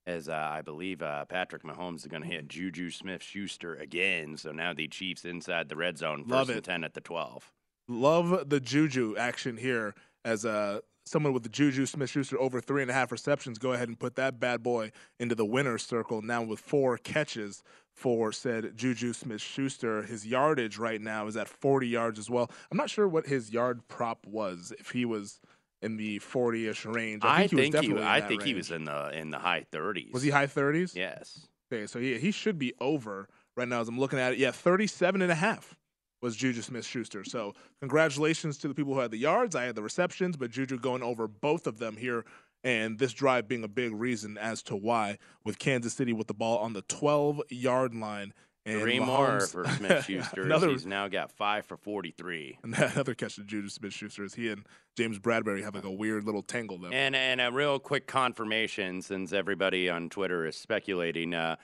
as 0.07 0.27
uh, 0.31 0.33
I 0.33 0.63
believe 0.63 1.03
uh, 1.03 1.27
Patrick 1.27 1.63
Mahomes 1.65 1.97
is 1.97 2.07
going 2.07 2.23
to 2.23 2.29
hit 2.29 2.49
Juju 2.49 2.91
Smith 2.91 3.23
Schuster 3.23 3.75
again. 3.75 4.39
So 4.39 4.53
now 4.53 4.73
the 4.73 4.89
Chiefs 4.89 5.27
inside 5.27 5.69
the 5.69 5.77
red 5.77 5.99
zone, 5.99 6.21
first 6.21 6.31
Love 6.31 6.49
and 6.49 6.59
it. 6.59 6.65
10 6.65 6.83
at 6.83 6.95
the 6.95 7.03
12. 7.03 7.53
Love 7.91 8.49
the 8.49 8.59
Juju 8.61 9.17
action 9.19 9.59
here 9.59 9.95
as 10.25 10.45
uh, 10.45 10.81
someone 11.09 11.33
with 11.33 11.43
the 11.43 11.49
Juju 11.49 11.87
Smith 11.87 12.11
Schuster 12.11 12.41
over 12.41 12.61
three 12.61 12.83
and 12.83 12.91
a 12.91 12.95
half 12.95 13.11
receptions. 13.11 13.59
Go 13.59 13.73
ahead 13.73 13.89
and 13.89 13.99
put 13.99 14.17
that 14.17 14.39
bad 14.39 14.63
boy 14.63 14.93
into 15.19 15.35
the 15.35 15.45
winner's 15.45 15.85
circle 15.85 16.23
now 16.23 16.43
with 16.43 16.61
four 16.61 16.99
catches 16.99 17.63
for 17.95 18.31
said 18.31 18.77
Juju 18.77 19.13
Smith 19.13 19.41
Schuster. 19.41 20.03
His 20.03 20.27
yardage 20.27 20.79
right 20.79 21.01
now 21.01 21.27
is 21.27 21.37
at 21.37 21.49
40 21.49 21.89
yards 21.89 22.19
as 22.19 22.31
well. 22.31 22.51
I'm 22.71 22.77
not 22.77 22.91
sure 22.91 23.09
what 23.09 23.27
his 23.27 23.51
yard 23.51 23.87
prop 23.89 24.27
was, 24.27 24.73
if 24.79 24.91
he 24.91 25.05
was 25.05 25.41
in 25.83 25.97
the 25.97 26.19
40 26.19 26.69
ish 26.69 26.85
range. 26.85 27.23
I 27.25 27.47
think 27.47 27.51
he 27.51 27.57
was 27.57 27.71
definitely 27.71 28.03
in 28.03 28.09
I 28.09 28.21
think 28.21 28.43
he 28.43 28.55
was 28.55 28.71
in 28.71 28.85
the 28.85 29.11
in 29.19 29.31
the 29.31 29.39
high 29.39 29.67
30s. 29.73 30.13
Was 30.13 30.23
he 30.23 30.31
high 30.31 30.47
30s? 30.47 30.95
Yes. 30.95 31.49
Okay, 31.73 31.87
so 31.87 31.99
he, 31.99 32.19
he 32.19 32.31
should 32.31 32.59
be 32.59 32.73
over 32.81 33.29
right 33.57 33.69
now 33.69 33.81
as 33.81 33.89
I'm 33.89 33.99
looking 33.99 34.19
at 34.19 34.33
it. 34.33 34.39
Yeah, 34.39 34.53
37 34.53 35.21
and 35.21 35.31
a 35.31 35.35
half 35.35 35.77
was 36.21 36.37
Juju 36.37 36.63
Smith 36.63 36.85
Schuster. 36.87 37.25
So 37.25 37.55
congratulations 37.81 38.59
to 38.59 38.69
the 38.69 38.75
people 38.75 38.95
who 38.95 39.01
had 39.01 39.11
the 39.11 39.19
yards. 39.19 39.55
I 39.55 39.65
had 39.65 39.75
the 39.75 39.83
receptions, 39.83 40.37
but 40.37 40.51
Juju 40.51 40.79
going 40.79 41.03
over 41.03 41.29
both 41.29 41.67
of 41.67 41.79
them 41.79 41.97
here. 41.97 42.25
And 42.65 42.99
this 42.99 43.13
drive 43.13 43.47
being 43.47 43.63
a 43.63 43.69
big 43.69 43.93
reason 43.93 44.37
as 44.37 44.63
to 44.65 44.77
why, 44.77 45.19
with 45.45 45.59
Kansas 45.59 45.95
City 45.95 46.13
with 46.13 46.27
the 46.27 46.35
ball 46.35 46.59
on 46.59 46.73
the 46.73 46.83
12 46.83 47.41
yard 47.51 47.95
line 47.95 48.35
And 48.67 48.81
Three 48.81 48.99
more 48.99 49.41
for 49.41 49.65
Smith 49.65 50.05
Schuster. 50.05 50.43
Another 50.45 50.69
He's 50.69 50.85
now 50.85 51.07
got 51.09 51.31
five 51.31 51.65
for 51.67 51.77
43. 51.77 52.59
And 52.65 52.75
another 52.75 53.15
catch 53.15 53.37
to 53.37 53.45
Juju 53.45 53.69
Smith 53.69 53.93
Schuster 53.93 54.25
is 54.25 54.35
he 54.35 54.51
and 54.51 54.67
James 54.97 55.19
Bradberry 55.21 55.63
have 55.63 55.77
like 55.77 55.85
a 55.85 55.91
weird 55.91 56.25
little 56.25 56.43
tangle 56.43 56.79
there. 56.79 56.93
And 56.93 57.15
and 57.15 57.41
a 57.41 57.53
real 57.53 57.79
quick 57.79 58.09
confirmation, 58.09 59.01
since 59.01 59.33
everybody 59.33 59.89
on 59.89 60.11
Twitter 60.11 60.45
is 60.45 60.57
speculating. 60.57 61.33
Uh, 61.35 61.57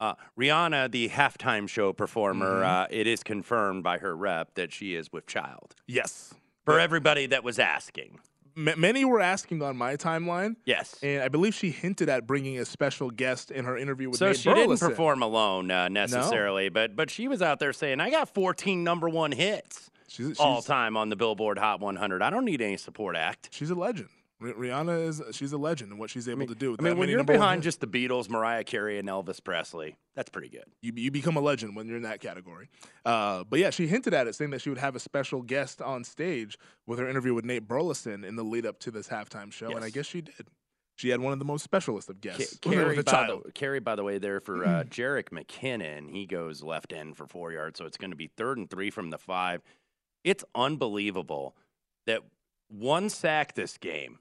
uh, 0.00 0.14
Rihanna, 0.38 0.90
the 0.90 1.08
halftime 1.10 1.68
show 1.68 1.92
performer, 1.92 2.62
Mhm. 2.62 2.84
uh, 2.84 2.86
it 2.90 3.06
is 3.06 3.22
confirmed 3.22 3.82
by 3.82 3.98
her 3.98 4.16
rep 4.16 4.54
that 4.54 4.72
she 4.72 4.94
is 4.94 5.12
with 5.12 5.26
child. 5.26 5.74
yes. 5.86 6.34
For 6.64 6.78
everybody 6.78 7.26
that 7.26 7.42
was 7.42 7.58
asking, 7.58 8.20
M- 8.56 8.78
many 8.78 9.04
were 9.04 9.20
asking 9.20 9.62
on 9.62 9.76
my 9.76 9.96
timeline. 9.96 10.56
yes. 10.64 10.96
And 11.02 11.22
I 11.22 11.28
believe 11.28 11.54
she 11.54 11.70
hinted 11.70 12.08
at 12.08 12.26
bringing 12.26 12.58
a 12.58 12.64
special 12.64 13.10
guest 13.10 13.50
in 13.50 13.64
her 13.64 13.76
interview 13.76 14.10
with 14.10 14.18
So 14.18 14.26
Nate 14.28 14.36
she 14.38 14.52
didn't 14.54 14.78
perform 14.78 15.22
alone 15.22 15.70
uh, 15.70 15.88
necessarily, 15.88 16.68
but 16.68 16.94
but 16.96 17.10
she 17.10 17.26
was 17.28 17.42
out 17.42 17.58
there 17.60 17.72
saying, 17.72 17.98
"I 18.00 18.10
got 18.10 18.28
14 18.32 18.84
number 18.84 19.08
one 19.08 19.32
hits 19.32 19.90
She's, 20.08 20.28
she's, 20.28 20.38
all 20.40 20.62
time 20.62 20.96
on 20.96 21.08
the 21.08 21.16
Billboard 21.16 21.58
Hot 21.58 21.80
100. 21.80 22.22
I 22.22 22.30
don't 22.30 22.44
need 22.44 22.60
any 22.60 22.76
support 22.76 23.16
act." 23.16 23.48
she's 23.52 23.70
a 23.70 23.74
legend. 23.74 24.08
Ri- 24.40 24.52
Rihanna 24.54 25.06
is 25.08 25.22
she's 25.32 25.52
a 25.52 25.58
legend 25.58 25.92
in 25.92 25.98
what 25.98 26.10
she's 26.10 26.28
able 26.28 26.46
to 26.46 26.54
do. 26.54 26.70
With 26.72 26.80
I 26.80 26.84
mean, 26.84 26.96
when 26.98 27.08
you're 27.08 27.22
behind 27.24 27.62
just 27.62 27.80
the 27.80 27.86
Beatles, 27.86 28.28
Mariah 28.30 28.64
Carey, 28.64 28.98
and 28.98 29.08
Elvis 29.08 29.42
Presley, 29.42 29.96
that's 30.14 30.30
pretty 30.30 30.48
good. 30.48 30.64
you, 30.80 30.92
you 30.96 31.10
become 31.10 31.36
a 31.36 31.40
legend 31.40 31.76
when 31.76 31.86
you're 31.86 31.98
in 31.98 32.02
that 32.04 32.20
category. 32.20 32.68
Uh, 33.04 33.44
but 33.44 33.58
yeah, 33.58 33.70
she 33.70 33.86
hinted 33.86 34.14
at 34.14 34.26
it, 34.26 34.34
saying 34.34 34.50
that 34.52 34.60
she 34.62 34.70
would 34.70 34.78
have 34.78 34.96
a 34.96 35.00
special 35.00 35.42
guest 35.42 35.82
on 35.82 36.04
stage 36.04 36.58
with 36.86 36.98
her 36.98 37.08
interview 37.08 37.34
with 37.34 37.44
Nate 37.44 37.68
Burleson 37.68 38.24
in 38.24 38.36
the 38.36 38.42
lead 38.44 38.64
up 38.66 38.78
to 38.80 38.90
this 38.90 39.08
halftime 39.08 39.52
show, 39.52 39.70
and 39.76 39.84
I 39.84 39.90
guess 39.90 40.06
she 40.06 40.22
did. 40.22 40.48
She 40.96 41.08
had 41.08 41.20
one 41.20 41.32
of 41.32 41.38
the 41.38 41.46
most 41.46 41.62
specialist 41.64 42.10
of 42.10 42.20
guests. 42.20 42.58
Ca- 42.62 42.68
with 42.70 42.78
her- 42.78 42.84
Carey, 42.84 43.02
by 43.02 43.26
the, 43.26 43.52
Carey, 43.52 43.80
by 43.80 43.96
the 43.96 44.04
way, 44.04 44.18
there 44.18 44.40
for 44.40 44.64
uh, 44.66 44.84
Jerick 44.84 45.30
McKinnon. 45.30 46.10
He 46.10 46.26
goes 46.26 46.62
left 46.62 46.92
end 46.92 47.16
for 47.16 47.26
four 47.26 47.52
yards, 47.52 47.78
so 47.78 47.86
it's 47.86 47.96
going 47.96 48.10
to 48.10 48.16
be 48.16 48.26
third 48.36 48.58
and 48.58 48.68
three 48.68 48.90
from 48.90 49.08
the 49.10 49.16
five. 49.18 49.62
It's 50.24 50.44
unbelievable 50.54 51.56
that 52.06 52.20
one 52.68 53.08
sack 53.08 53.54
this 53.54 53.78
game, 53.78 54.18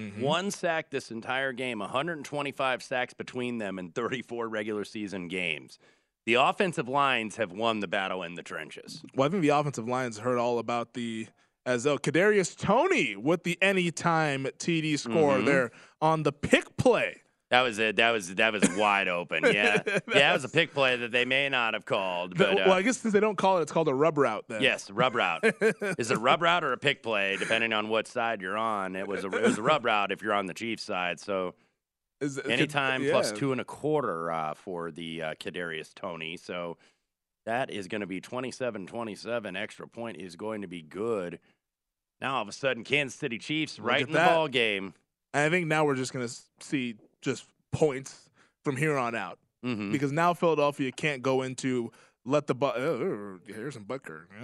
Mhm. 0.00 0.20
one 0.20 0.50
sack 0.50 0.90
this 0.90 1.10
entire 1.10 1.52
game, 1.52 1.80
125 1.80 2.82
sacks 2.82 3.14
between 3.14 3.58
them 3.58 3.78
in 3.78 3.90
34 3.90 4.48
regular 4.48 4.84
season 4.84 5.28
games. 5.28 5.78
The 6.26 6.34
offensive 6.34 6.88
lines 6.88 7.36
have 7.36 7.52
won 7.52 7.80
the 7.80 7.88
battle 7.88 8.22
in 8.22 8.34
the 8.34 8.42
trenches. 8.42 9.02
Well, 9.14 9.26
I 9.28 9.30
think 9.30 9.42
the 9.42 9.48
offensive 9.50 9.88
lines 9.88 10.18
heard 10.18 10.38
all 10.38 10.58
about 10.58 10.94
the 10.94 11.26
as 11.66 11.84
though 11.84 11.98
Kadarius 11.98 12.56
Toney 12.56 13.16
with 13.16 13.42
the 13.44 13.58
anytime 13.62 14.46
TD 14.58 14.96
score 14.96 15.36
Mhm. 15.38 15.44
there 15.44 15.70
on 16.00 16.22
the 16.22 16.32
pick 16.32 16.76
play. 16.78 17.22
That 17.50 17.62
was 17.62 17.80
it. 17.80 17.96
That 17.96 18.12
was 18.12 18.32
that 18.36 18.52
was 18.52 18.62
wide 18.76 19.08
open. 19.08 19.42
Yeah, 19.44 19.82
yeah. 19.86 19.98
That 20.06 20.34
was 20.34 20.44
a 20.44 20.48
pick 20.48 20.72
play 20.72 20.94
that 20.96 21.10
they 21.10 21.24
may 21.24 21.48
not 21.48 21.74
have 21.74 21.84
called. 21.84 22.38
But, 22.38 22.52
uh, 22.52 22.54
well, 22.66 22.72
I 22.74 22.82
guess 22.82 22.98
since 22.98 23.12
they 23.12 23.18
don't 23.18 23.36
call 23.36 23.58
it, 23.58 23.62
it's 23.62 23.72
called 23.72 23.88
a 23.88 23.94
rub 23.94 24.18
route. 24.18 24.44
Then 24.48 24.62
Yes, 24.62 24.88
rub 24.88 25.16
route. 25.16 25.42
Is 25.98 26.12
it 26.12 26.16
a 26.16 26.20
rub 26.20 26.42
route 26.42 26.62
or 26.62 26.72
a 26.72 26.78
pick 26.78 27.02
play, 27.02 27.36
depending 27.36 27.72
on 27.72 27.88
what 27.88 28.06
side 28.06 28.40
you're 28.40 28.56
on? 28.56 28.94
It 28.94 29.08
was 29.08 29.24
a 29.24 29.28
it 29.28 29.42
was 29.42 29.58
a 29.58 29.62
rub 29.62 29.84
route 29.84 30.12
if 30.12 30.22
you're 30.22 30.32
on 30.32 30.46
the 30.46 30.54
Chiefs 30.54 30.84
side. 30.84 31.18
So 31.18 31.54
Is 32.20 32.38
anytime 32.38 33.02
yeah. 33.02 33.10
plus 33.10 33.32
two 33.32 33.50
and 33.50 33.60
a 33.60 33.64
quarter 33.64 34.30
uh, 34.30 34.54
for 34.54 34.92
the 34.92 35.22
uh, 35.22 35.34
Kadarius 35.34 35.92
Toney. 35.92 36.36
So 36.36 36.76
that 37.46 37.70
is 37.70 37.88
going 37.88 38.02
to 38.02 38.06
be 38.06 38.20
27-27. 38.20 39.60
Extra 39.60 39.88
point 39.88 40.18
is 40.18 40.36
going 40.36 40.62
to 40.62 40.68
be 40.68 40.82
good. 40.82 41.40
Now 42.20 42.36
all 42.36 42.42
of 42.42 42.48
a 42.48 42.52
sudden, 42.52 42.84
Kansas 42.84 43.18
City 43.18 43.38
Chiefs 43.38 43.80
right 43.80 44.02
in 44.02 44.12
the 44.12 44.18
that. 44.18 44.28
ball 44.28 44.46
game. 44.46 44.94
I 45.34 45.48
think 45.48 45.66
now 45.66 45.84
we're 45.84 45.96
just 45.96 46.12
going 46.12 46.28
to 46.28 46.34
see 46.60 46.96
just 47.22 47.46
points 47.72 48.28
from 48.64 48.76
here 48.76 48.96
on 48.96 49.14
out 49.14 49.38
Mhm. 49.64 49.92
because 49.92 50.12
now 50.12 50.32
Philadelphia 50.34 50.90
can't 50.92 51.22
go 51.22 51.42
into 51.42 51.92
let 52.24 52.46
the 52.46 52.54
butt. 52.54 52.76
Oh, 52.76 53.38
here's 53.46 53.74
some 53.74 53.84
Butker. 53.84 54.24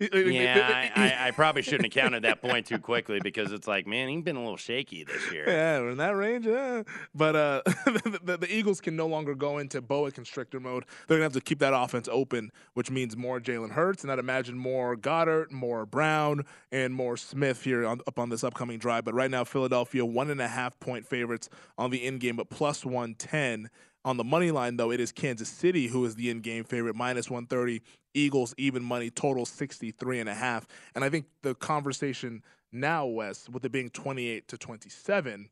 Yeah, 0.00 0.90
I, 0.94 1.28
I, 1.28 1.30
probably 1.30 1.62
shouldn't 1.62 1.84
have 1.84 1.92
counted 1.92 2.24
that 2.24 2.40
point 2.42 2.66
too 2.66 2.78
quickly 2.78 3.18
because 3.22 3.52
it's 3.52 3.66
like, 3.66 3.86
man, 3.86 4.08
he's 4.08 4.22
been 4.22 4.36
a 4.36 4.40
little 4.40 4.56
shaky 4.56 5.04
this 5.04 5.32
year. 5.32 5.44
Yeah, 5.46 5.80
we're 5.80 5.90
in 5.90 5.98
that 5.98 6.16
range. 6.16 6.46
Yeah. 6.46 6.82
But 7.14 7.36
uh, 7.36 7.62
the, 7.64 8.20
the, 8.24 8.36
the 8.38 8.54
Eagles 8.54 8.80
can 8.80 8.94
no 8.94 9.06
longer 9.06 9.34
go 9.34 9.58
into 9.58 9.80
boa 9.80 10.10
constrictor 10.10 10.60
mode. 10.60 10.84
They're 11.06 11.18
going 11.18 11.30
to 11.30 11.34
have 11.36 11.42
to 11.42 11.46
keep 11.46 11.58
that 11.60 11.74
offense 11.74 12.08
open, 12.10 12.50
which 12.74 12.90
means 12.90 13.16
more 13.16 13.40
Jalen 13.40 13.72
Hurts, 13.72 14.02
and 14.02 14.12
I'd 14.12 14.18
imagine 14.18 14.56
more 14.56 14.96
Goedert, 14.96 15.50
more 15.50 15.86
Brown, 15.86 16.44
and 16.70 16.94
more 16.94 17.16
Smith 17.16 17.62
here 17.64 17.86
on, 17.86 18.00
up 18.06 18.18
on 18.18 18.28
this 18.28 18.44
upcoming 18.44 18.78
drive. 18.78 19.04
But 19.04 19.14
right 19.14 19.30
now, 19.30 19.44
Philadelphia, 19.44 20.04
one 20.04 20.30
and 20.30 20.40
a 20.40 20.48
half 20.48 20.78
point 20.78 21.06
favorites 21.06 21.48
on 21.78 21.90
the 21.90 22.04
in 22.04 22.18
game, 22.18 22.36
but 22.36 22.50
plus 22.50 22.84
110. 22.84 23.70
On 24.06 24.16
the 24.16 24.24
money 24.24 24.52
line, 24.52 24.76
though, 24.76 24.92
it 24.92 25.00
is 25.00 25.10
Kansas 25.10 25.48
City 25.48 25.88
who 25.88 26.04
is 26.04 26.14
the 26.14 26.30
in-game 26.30 26.62
favorite, 26.62 26.94
minus 26.94 27.28
130. 27.28 27.82
Eagles 28.14 28.54
even 28.56 28.82
money, 28.82 29.10
total 29.10 29.44
63 29.44 30.20
and 30.20 30.28
a 30.28 30.34
half. 30.34 30.66
And 30.94 31.04
I 31.04 31.10
think 31.10 31.26
the 31.42 31.56
conversation 31.56 32.44
now, 32.70 33.04
Wes, 33.04 33.48
with 33.48 33.64
it 33.64 33.72
being 33.72 33.90
28 33.90 34.46
to 34.46 34.56
27, 34.56 35.48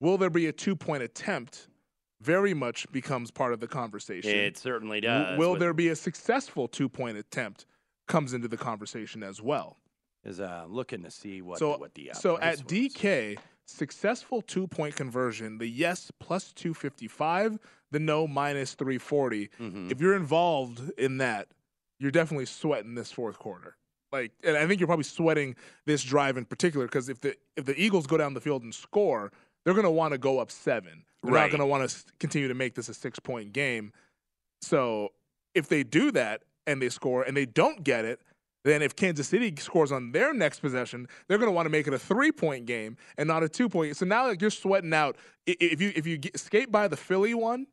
will 0.00 0.18
there 0.18 0.30
be 0.30 0.48
a 0.48 0.52
two-point 0.52 1.04
attempt? 1.04 1.68
Very 2.20 2.54
much 2.54 2.90
becomes 2.90 3.30
part 3.30 3.52
of 3.52 3.60
the 3.60 3.68
conversation. 3.68 4.30
It 4.30 4.58
certainly 4.58 5.00
does. 5.00 5.38
Will 5.38 5.52
with- 5.52 5.60
there 5.60 5.72
be 5.72 5.88
a 5.88 5.96
successful 5.96 6.66
two-point 6.66 7.16
attempt? 7.16 7.66
Comes 8.08 8.34
into 8.34 8.48
the 8.48 8.56
conversation 8.56 9.22
as 9.22 9.40
well. 9.40 9.78
is 10.24 10.40
uh, 10.40 10.64
looking 10.68 11.04
to 11.04 11.10
see 11.10 11.40
what 11.40 11.60
so, 11.60 11.78
what 11.78 11.94
the 11.94 12.10
so 12.14 12.38
at 12.40 12.58
DK, 12.66 13.38
successful 13.66 14.42
two 14.42 14.66
point 14.66 14.96
conversion, 14.96 15.58
the 15.58 15.66
yes 15.66 16.10
plus 16.20 16.52
255, 16.52 17.58
the 17.90 17.98
no 17.98 18.26
minus 18.26 18.74
340. 18.74 19.48
Mm-hmm. 19.60 19.90
If 19.90 20.00
you're 20.00 20.14
involved 20.16 20.80
in 20.98 21.18
that, 21.18 21.48
you're 21.98 22.10
definitely 22.10 22.46
sweating 22.46 22.94
this 22.94 23.12
fourth 23.12 23.38
quarter. 23.38 23.76
Like, 24.10 24.32
and 24.44 24.56
I 24.56 24.66
think 24.66 24.80
you're 24.80 24.86
probably 24.88 25.04
sweating 25.04 25.56
this 25.86 26.02
drive 26.02 26.36
in 26.36 26.44
particular 26.44 26.86
because 26.86 27.08
if 27.08 27.20
the 27.20 27.34
if 27.56 27.64
the 27.64 27.80
Eagles 27.80 28.06
go 28.06 28.16
down 28.18 28.34
the 28.34 28.40
field 28.40 28.62
and 28.62 28.74
score, 28.74 29.32
they're 29.64 29.74
going 29.74 29.84
to 29.84 29.90
want 29.90 30.12
to 30.12 30.18
go 30.18 30.38
up 30.38 30.50
seven. 30.50 31.04
They're 31.22 31.32
Right. 31.32 31.42
not 31.42 31.50
going 31.50 31.60
to 31.60 31.66
want 31.66 31.88
to 31.88 31.96
continue 32.18 32.48
to 32.48 32.54
make 32.54 32.74
this 32.74 32.88
a 32.88 32.94
six 32.94 33.18
point 33.18 33.52
game. 33.52 33.92
So 34.60 35.10
if 35.54 35.68
they 35.68 35.82
do 35.82 36.10
that 36.12 36.42
and 36.66 36.80
they 36.82 36.88
score 36.88 37.22
and 37.22 37.36
they 37.36 37.46
don't 37.46 37.82
get 37.84 38.04
it, 38.04 38.20
then 38.64 38.82
if 38.82 38.94
Kansas 38.94 39.28
City 39.28 39.54
scores 39.58 39.92
on 39.92 40.12
their 40.12 40.32
next 40.32 40.60
possession, 40.60 41.08
they're 41.26 41.38
going 41.38 41.48
to 41.48 41.54
want 41.54 41.66
to 41.66 41.70
make 41.70 41.86
it 41.86 41.94
a 41.94 41.98
three-point 41.98 42.66
game 42.66 42.96
and 43.18 43.26
not 43.26 43.42
a 43.42 43.48
two-point. 43.48 43.96
So 43.96 44.06
now 44.06 44.28
like, 44.28 44.40
you're 44.40 44.50
sweating 44.50 44.92
out. 44.94 45.16
If 45.46 45.80
you 45.80 45.92
if 45.96 46.06
you 46.06 46.18
get, 46.18 46.38
skate 46.38 46.70
by 46.70 46.86
the 46.88 46.96
Philly 46.96 47.34
one, 47.34 47.66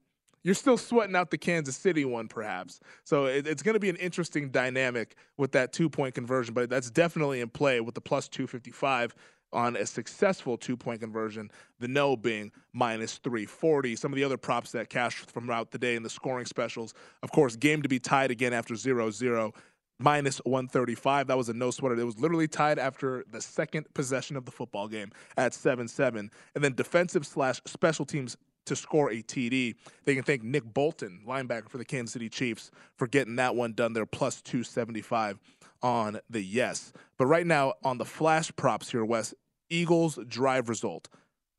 you're 0.43 0.55
still 0.55 0.77
sweating 0.77 1.15
out 1.15 1.29
the 1.29 1.37
Kansas 1.37 1.77
City 1.77 2.05
one, 2.05 2.27
perhaps. 2.27 2.79
So 3.03 3.25
it, 3.25 3.45
it's 3.45 3.61
going 3.61 3.73
to 3.73 3.79
be 3.79 3.89
an 3.89 3.97
interesting 3.97 4.49
dynamic 4.49 5.15
with 5.37 5.51
that 5.51 5.73
two-point 5.73 6.15
conversion, 6.15 6.53
but 6.53 6.69
that's 6.69 6.89
definitely 6.89 7.41
in 7.41 7.49
play 7.49 7.81
with 7.81 7.95
the 7.95 8.01
plus 8.01 8.27
255 8.27 9.13
on 9.51 9.75
a 9.75 9.85
successful 9.85 10.57
two-point 10.57 11.01
conversion. 11.01 11.51
The 11.79 11.87
no 11.87 12.15
being 12.15 12.51
minus 12.73 13.17
340. 13.17 13.95
Some 13.95 14.13
of 14.13 14.15
the 14.15 14.23
other 14.23 14.37
props 14.37 14.71
that 14.71 14.89
cashed 14.89 15.29
from 15.31 15.45
throughout 15.45 15.71
the 15.71 15.79
day 15.79 15.95
in 15.95 16.03
the 16.03 16.09
scoring 16.09 16.45
specials, 16.45 16.93
of 17.23 17.31
course, 17.31 17.55
game 17.55 17.81
to 17.81 17.89
be 17.89 17.99
tied 17.99 18.31
again 18.31 18.53
after 18.53 18.75
0-0 18.75 19.53
minus 19.99 20.39
135. 20.39 21.27
That 21.27 21.37
was 21.37 21.49
a 21.49 21.53
no 21.53 21.71
sweater. 21.71 21.99
It 21.99 22.03
was 22.03 22.19
literally 22.19 22.47
tied 22.47 22.79
after 22.79 23.25
the 23.29 23.41
second 23.41 23.93
possession 23.93 24.35
of 24.35 24.45
the 24.45 24.51
football 24.51 24.87
game 24.87 25.11
at 25.37 25.53
7 25.53 25.87
7. 25.87 26.31
And 26.55 26.63
then 26.63 26.73
defensive 26.73 27.25
slash 27.25 27.61
special 27.65 28.05
teams 28.05 28.37
to 28.65 28.75
score 28.75 29.11
a 29.11 29.21
TD. 29.21 29.75
They 30.05 30.15
can 30.15 30.23
thank 30.23 30.43
Nick 30.43 30.63
Bolton, 30.63 31.21
linebacker 31.27 31.69
for 31.69 31.77
the 31.77 31.85
Kansas 31.85 32.13
City 32.13 32.29
Chiefs, 32.29 32.71
for 32.95 33.07
getting 33.07 33.35
that 33.37 33.55
one 33.55 33.73
done 33.73 33.93
there, 33.93 34.05
plus 34.05 34.41
275 34.41 35.39
on 35.81 36.19
the 36.29 36.41
yes. 36.41 36.93
But 37.17 37.27
right 37.27 37.47
now, 37.47 37.73
on 37.83 37.97
the 37.97 38.05
flash 38.05 38.51
props 38.55 38.91
here, 38.91 39.03
Wes, 39.03 39.33
Eagles 39.69 40.19
drive 40.27 40.69
result. 40.69 41.09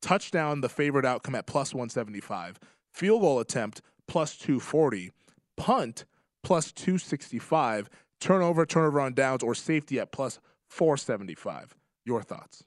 Touchdown, 0.00 0.60
the 0.60 0.68
favorite 0.68 1.04
outcome 1.04 1.34
at 1.34 1.46
plus 1.46 1.74
175. 1.74 2.58
Field 2.92 3.20
goal 3.20 3.40
attempt, 3.40 3.82
plus 4.06 4.36
240. 4.36 5.10
Punt, 5.56 6.04
plus 6.42 6.72
265. 6.72 7.90
Turnover, 8.20 8.66
turnover 8.66 9.00
on 9.00 9.14
downs, 9.14 9.42
or 9.42 9.54
safety 9.54 9.98
at 9.98 10.12
plus 10.12 10.38
475. 10.68 11.74
Your 12.04 12.22
thoughts? 12.22 12.64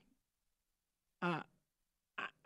Uh, 1.21 1.41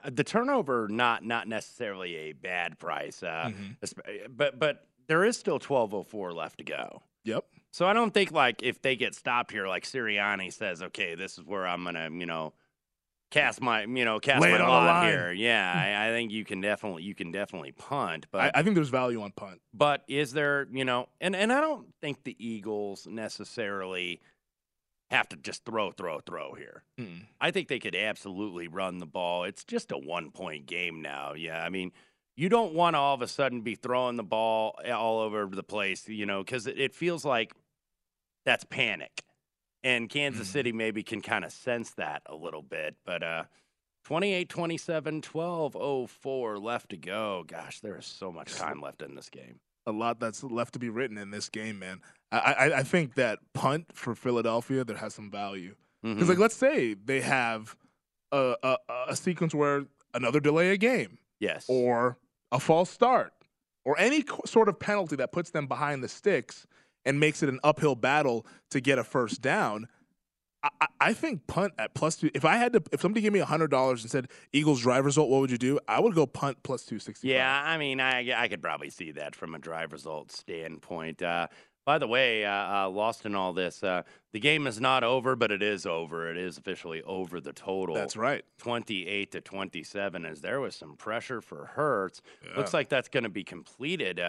the 0.10 0.24
turnover 0.24 0.88
not 0.88 1.24
not 1.26 1.48
necessarily 1.48 2.16
a 2.16 2.34
bad 2.34 2.78
price, 2.80 3.24
uh, 3.24 3.52
Mhm. 3.52 4.28
but 4.38 4.60
but 4.60 4.88
there 5.08 5.26
is 5.26 5.36
still 5.38 5.58
twelve 5.60 5.94
oh 5.94 6.04
four 6.04 6.32
left 6.34 6.60
to 6.60 6.64
go. 6.64 7.02
Yep. 7.24 7.46
So 7.72 7.86
I 7.88 7.94
don't 7.94 8.14
think 8.14 8.32
like 8.32 8.62
if 8.64 8.82
they 8.82 8.96
get 8.96 9.16
stopped 9.16 9.52
here, 9.52 9.68
like 9.68 9.84
Sirianni 9.84 10.54
says, 10.54 10.82
okay, 10.84 11.16
this 11.16 11.38
is 11.38 11.44
where 11.44 11.66
I'm 11.68 11.84
gonna 11.84 12.10
you 12.12 12.26
know 12.26 12.54
cast 13.32 13.62
my 13.62 13.84
you 13.84 14.06
know 14.06 14.20
cast 14.20 14.42
Lay 14.42 14.52
my 14.52 14.68
lot 14.68 15.08
here. 15.08 15.32
Yeah, 15.32 15.72
I, 15.74 16.08
I 16.08 16.12
think 16.12 16.32
you 16.32 16.46
can 16.46 16.62
definitely 16.62 17.04
you 17.04 17.16
can 17.16 17.32
definitely 17.32 17.72
punt, 17.72 18.28
but 18.32 18.56
I, 18.56 18.60
I 18.60 18.64
think 18.64 18.76
there's 18.76 18.90
value 18.90 19.22
on 19.22 19.32
punt. 19.32 19.62
but 19.74 20.04
is 20.08 20.34
there, 20.34 20.68
you 20.72 20.86
know, 20.86 21.08
and, 21.22 21.36
and 21.36 21.52
I 21.52 21.62
don't 21.62 21.88
think 22.02 22.24
the 22.24 22.36
Eagles 22.40 23.08
necessarily 23.10 24.22
have 25.10 25.30
to 25.30 25.38
just 25.38 25.64
throw, 25.66 25.92
throw, 25.92 26.20
throw 26.20 26.54
here. 26.54 26.84
Mm. 27.00 27.28
I 27.40 27.52
think 27.52 27.68
they 27.68 27.80
could 27.80 27.96
absolutely 27.96 28.68
run 28.68 28.98
the 28.98 29.06
ball. 29.06 29.46
It's 29.46 29.64
just 29.64 29.92
a 29.92 29.98
one 29.98 30.32
point 30.32 30.66
game 30.66 31.02
now. 31.02 31.34
Yeah. 31.34 31.64
I 31.64 31.70
mean, 31.70 31.92
you 32.36 32.50
don't 32.50 32.74
want 32.74 32.96
to 32.96 33.00
all 33.00 33.16
of 33.16 33.22
a 33.22 33.28
sudden 33.28 33.62
be 33.62 33.76
throwing 33.76 34.18
the 34.18 34.24
ball 34.24 34.78
all 34.94 35.20
over 35.20 35.48
the 35.48 35.64
place, 35.64 36.08
you 36.08 36.26
know, 36.26 36.44
because 36.44 36.68
it, 36.68 36.80
it 36.80 36.94
feels 36.94 37.24
like 37.24 37.54
that's 38.46 38.66
panic. 38.66 39.24
And 39.88 40.10
Kansas 40.10 40.50
City 40.50 40.72
maybe 40.74 41.02
can 41.02 41.22
kind 41.22 41.46
of 41.46 41.52
sense 41.54 41.92
that 41.92 42.22
a 42.26 42.36
little 42.36 42.62
bit. 42.62 42.96
But 43.06 43.24
uh, 43.24 43.44
28 44.04 44.50
27, 44.50 45.22
12 45.22 46.10
04 46.12 46.58
left 46.60 46.90
to 46.90 46.98
go. 46.98 47.46
Gosh, 47.48 47.80
there 47.80 47.98
is 47.98 48.06
so 48.06 48.32
much 48.32 48.54
time 48.56 48.82
left 48.82 49.02
in 49.02 49.16
this 49.16 49.30
game. 49.30 49.60
A 49.86 49.92
lot 49.92 50.20
that's 50.20 50.44
left 50.44 50.74
to 50.74 50.80
be 50.80 50.90
written 50.90 51.18
in 51.18 51.32
this 51.32 51.48
game, 51.48 51.80
man. 51.80 52.02
I, 52.32 52.38
I, 52.38 52.80
I 52.80 52.84
think 52.84 53.16
that 53.16 53.40
punt 53.54 53.86
for 53.94 54.14
Philadelphia 54.14 54.84
that 54.84 54.98
has 54.98 55.14
some 55.14 55.32
value. 55.32 55.76
Because, 56.04 56.26
Mhm. 56.26 56.30
like, 56.30 56.38
let's 56.38 56.56
say 56.58 56.94
they 56.94 57.22
have 57.22 57.76
a, 58.34 58.56
a, 58.64 58.78
a 59.08 59.16
sequence 59.16 59.56
where 59.56 59.86
another 60.14 60.42
delay 60.42 60.72
a 60.72 60.78
game. 60.78 61.18
Yes. 61.40 61.66
Or 61.70 62.18
a 62.52 62.60
false 62.60 62.90
start. 62.90 63.32
Or 63.86 63.98
any 63.98 64.26
sort 64.46 64.68
of 64.68 64.78
penalty 64.80 65.16
that 65.16 65.32
puts 65.32 65.52
them 65.52 65.68
behind 65.68 66.04
the 66.04 66.10
sticks 66.10 66.68
and 67.08 67.20
makes 67.20 67.42
it 67.42 67.50
an 67.50 67.60
uphill 67.64 67.96
battle 67.96 68.46
to 68.70 68.80
get 68.82 69.00
a 69.00 69.04
first 69.04 69.42
down. 69.42 69.88
I, 70.64 70.88
I- 71.00 71.14
think 71.14 71.48
punt 71.48 71.74
at 71.80 71.94
plus 71.94 72.18
two. 72.18 72.30
If 72.34 72.44
I 72.44 72.58
had 72.58 72.74
to, 72.74 72.84
if 72.92 73.02
somebody 73.02 73.22
gave 73.22 73.32
me 73.32 73.40
hundred 73.40 73.72
dollars 73.72 74.04
and 74.04 74.12
said 74.12 74.28
Eagles 74.52 74.82
drive 74.82 75.06
result, 75.06 75.30
what 75.30 75.40
would 75.42 75.52
you 75.52 75.58
do? 75.58 75.80
I 75.88 76.00
would 76.00 76.14
go 76.16 76.26
punt 76.28 76.58
plus 76.64 76.84
two 76.84 77.00
sixty. 77.00 77.30
Yeah, 77.30 77.62
I 77.64 77.78
mean, 77.78 78.00
I, 78.02 78.34
I 78.44 78.48
could 78.48 78.62
probably 78.62 78.90
see 78.90 79.12
that 79.12 79.36
from 79.36 79.56
a 79.56 79.60
drive 79.60 79.94
result 79.94 80.32
standpoint. 80.32 81.22
Uh, 81.22 81.48
by 81.86 82.00
the 82.00 82.08
way, 82.08 82.44
uh, 82.44 82.52
uh, 82.52 82.90
lost 82.90 83.26
in 83.26 83.34
all 83.34 83.54
this, 83.54 83.82
uh, 83.82 84.02
the 84.34 84.42
game 84.42 84.68
is 84.68 84.82
not 84.82 85.06
over, 85.06 85.38
but 85.38 85.54
it 85.54 85.64
is 85.64 85.86
over. 85.86 86.30
It 86.30 86.36
is 86.36 86.58
officially 86.58 87.02
over 87.04 87.40
the 87.40 87.54
total. 87.54 87.96
That's 87.96 88.18
right. 88.18 88.44
28 88.58 89.32
to 89.32 89.40
27, 89.40 90.26
as 90.26 90.42
there 90.42 90.60
was 90.60 90.76
some 90.76 90.98
pressure 90.98 91.40
for 91.40 91.68
Hurts. 91.76 92.22
Yeah. 92.46 92.58
Looks 92.58 92.74
like 92.74 92.90
that's 92.90 93.08
going 93.08 93.24
to 93.24 93.30
be 93.30 93.46
completed. 93.46 94.20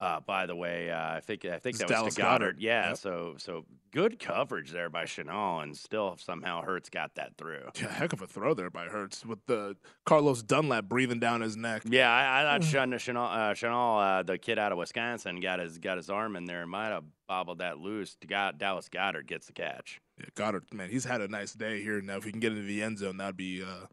Uh, 0.00 0.18
by 0.20 0.46
the 0.46 0.56
way, 0.56 0.90
uh, 0.90 1.16
I 1.16 1.20
think 1.20 1.44
I 1.44 1.58
think 1.58 1.74
It's 1.76 1.78
that 1.80 2.02
was 2.04 2.14
Dallas 2.14 2.16
Goedert. 2.16 2.54
Goedert. 2.54 2.56
Yeah, 2.58 2.88
Yep. 2.88 2.96
so 2.96 3.34
so 3.36 3.66
good 3.92 4.18
coverage 4.18 4.70
there 4.70 4.88
by 4.88 5.04
Chenal, 5.04 5.62
and 5.62 5.76
still 5.76 6.16
somehow 6.18 6.62
Hurts 6.62 6.88
got 6.88 7.16
that 7.16 7.36
through. 7.36 7.68
Yeah, 7.78 7.88
heck 7.92 8.14
of 8.14 8.22
a 8.22 8.26
throw 8.26 8.54
there 8.54 8.70
by 8.70 8.86
Hurts 8.86 9.26
with 9.26 9.44
the 9.46 9.76
Carlos 10.06 10.42
Dunlap 10.42 10.84
breathing 10.86 11.20
down 11.20 11.42
his 11.42 11.54
neck. 11.56 11.82
Yeah, 11.84 12.10
I, 12.10 12.40
I 12.40 12.44
thought 12.58 12.60
Chenal, 12.88 12.94
Chenal, 12.94 13.30
uh, 13.30 13.52
Chenal 13.54 14.20
uh, 14.20 14.22
the 14.22 14.38
kid 14.38 14.58
out 14.58 14.72
of 14.72 14.78
Wisconsin, 14.78 15.38
got 15.40 15.58
his 15.58 15.76
got 15.76 15.98
his 15.98 16.08
arm 16.08 16.34
in 16.34 16.46
there 16.46 16.62
and 16.62 16.70
might 16.70 16.88
have 16.88 17.04
bobbled 17.28 17.58
that 17.58 17.76
loose. 17.78 18.16
God, 18.26 18.56
Dallas 18.56 18.88
Goedert 18.88 19.26
gets 19.26 19.48
the 19.48 19.52
catch. 19.52 20.00
Yeah, 20.18 20.26
Goedert, 20.34 20.72
man, 20.72 20.88
he's 20.88 21.04
had 21.04 21.20
a 21.20 21.28
nice 21.28 21.52
day 21.52 21.82
here. 21.82 22.00
Now, 22.00 22.16
if 22.16 22.24
he 22.24 22.30
can 22.30 22.40
get 22.40 22.52
into 22.52 22.64
the 22.64 22.82
end 22.82 22.98
zone, 22.98 23.18
that'd 23.18 23.36
be 23.36 23.62
uh, 23.62 23.86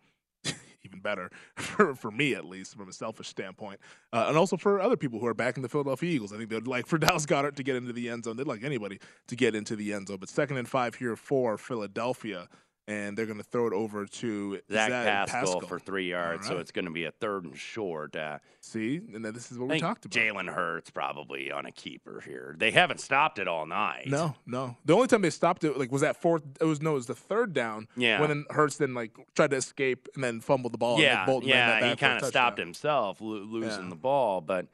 even 0.87 0.99
better 0.99 1.29
for, 1.55 1.95
for 1.95 2.11
me, 2.11 2.33
at 2.33 2.45
least, 2.45 2.75
from 2.75 2.89
a 2.89 2.93
selfish 2.93 3.27
standpoint. 3.27 3.79
Uh, 4.13 4.25
and 4.27 4.37
also 4.37 4.57
for 4.57 4.81
other 4.81 4.97
people 4.97 5.19
who 5.19 5.27
are 5.27 5.33
backing 5.33 5.63
the 5.63 5.69
Philadelphia 5.69 6.09
Eagles. 6.09 6.33
I 6.33 6.37
think 6.37 6.49
they'd 6.49 6.67
like 6.67 6.87
for 6.87 6.97
Dallas 6.97 7.25
Goedert 7.25 7.55
to 7.55 7.63
get 7.63 7.75
into 7.75 7.93
the 7.93 8.09
end 8.09 8.25
zone. 8.25 8.37
They'd 8.37 8.47
like 8.47 8.63
anybody 8.63 8.99
to 9.27 9.35
get 9.35 9.55
into 9.55 9.75
the 9.75 9.93
end 9.93 10.07
zone. 10.07 10.17
But 10.19 10.29
second 10.29 10.57
and 10.57 10.67
five 10.67 10.95
here 10.95 11.15
for 11.15 11.57
Philadelphia. 11.57 12.47
And 12.89 13.17
they're 13.17 13.25
going 13.25 13.37
to 13.37 13.43
throw 13.43 13.67
it 13.67 13.73
over 13.73 14.05
to 14.05 14.61
Zach 14.71 14.89
Zach 14.89 15.27
Pascal, 15.27 15.59
for 15.59 15.77
three 15.77 16.09
yards, 16.09 16.47
so 16.47 16.57
it's 16.57 16.71
going 16.71 16.85
to 16.85 16.91
be 16.91 17.03
a 17.03 17.11
third 17.11 17.43
and 17.43 17.57
short. 17.57 18.15
Uh, 18.15 18.37
See, 18.61 19.01
and 19.13 19.25
then 19.25 19.33
this 19.33 19.51
is 19.51 19.59
what 19.59 19.67
we 19.67 19.79
talked 19.81 20.05
about. 20.05 20.17
Jalen 20.17 20.47
Hurts 20.47 20.89
probably 20.89 21.51
on 21.51 21.65
a 21.65 21.71
keeper 21.73 22.21
here. 22.25 22.55
They 22.57 22.71
haven't 22.71 23.01
stopped 23.01 23.39
it 23.39 23.47
all 23.49 23.65
night. 23.65 24.07
No, 24.07 24.35
no. 24.45 24.77
The 24.85 24.93
only 24.93 25.07
time 25.07 25.21
they 25.21 25.31
stopped 25.31 25.65
it, 25.65 25.77
like, 25.77 25.91
was 25.91 25.99
that 26.01 26.15
fourth. 26.21 26.43
It 26.61 26.63
was 26.63 26.81
no, 26.81 26.91
it 26.91 26.95
was 26.95 27.07
the 27.07 27.15
third 27.15 27.51
down. 27.51 27.89
Yeah. 27.97 28.21
When 28.21 28.29
then 28.29 28.45
Hurts 28.51 28.77
then 28.77 28.93
like 28.93 29.11
tried 29.35 29.51
to 29.51 29.57
escape 29.57 30.07
and 30.15 30.23
then 30.23 30.39
fumbled 30.39 30.73
the 30.73 30.77
ball. 30.77 30.97
Yeah, 30.99 31.17
then 31.17 31.25
Bolton 31.25 31.49
yeah, 31.49 31.75
he 31.75 31.81
back 31.81 31.99
for 31.99 32.05
a 32.05 32.09
kind 32.09 32.21
of 32.23 32.29
stopped 32.29 32.57
himself 32.57 33.19
lo- 33.19 33.39
losing 33.45 33.83
Yeah. 33.83 33.89
the 33.89 33.95
ball, 33.97 34.39
but 34.39 34.67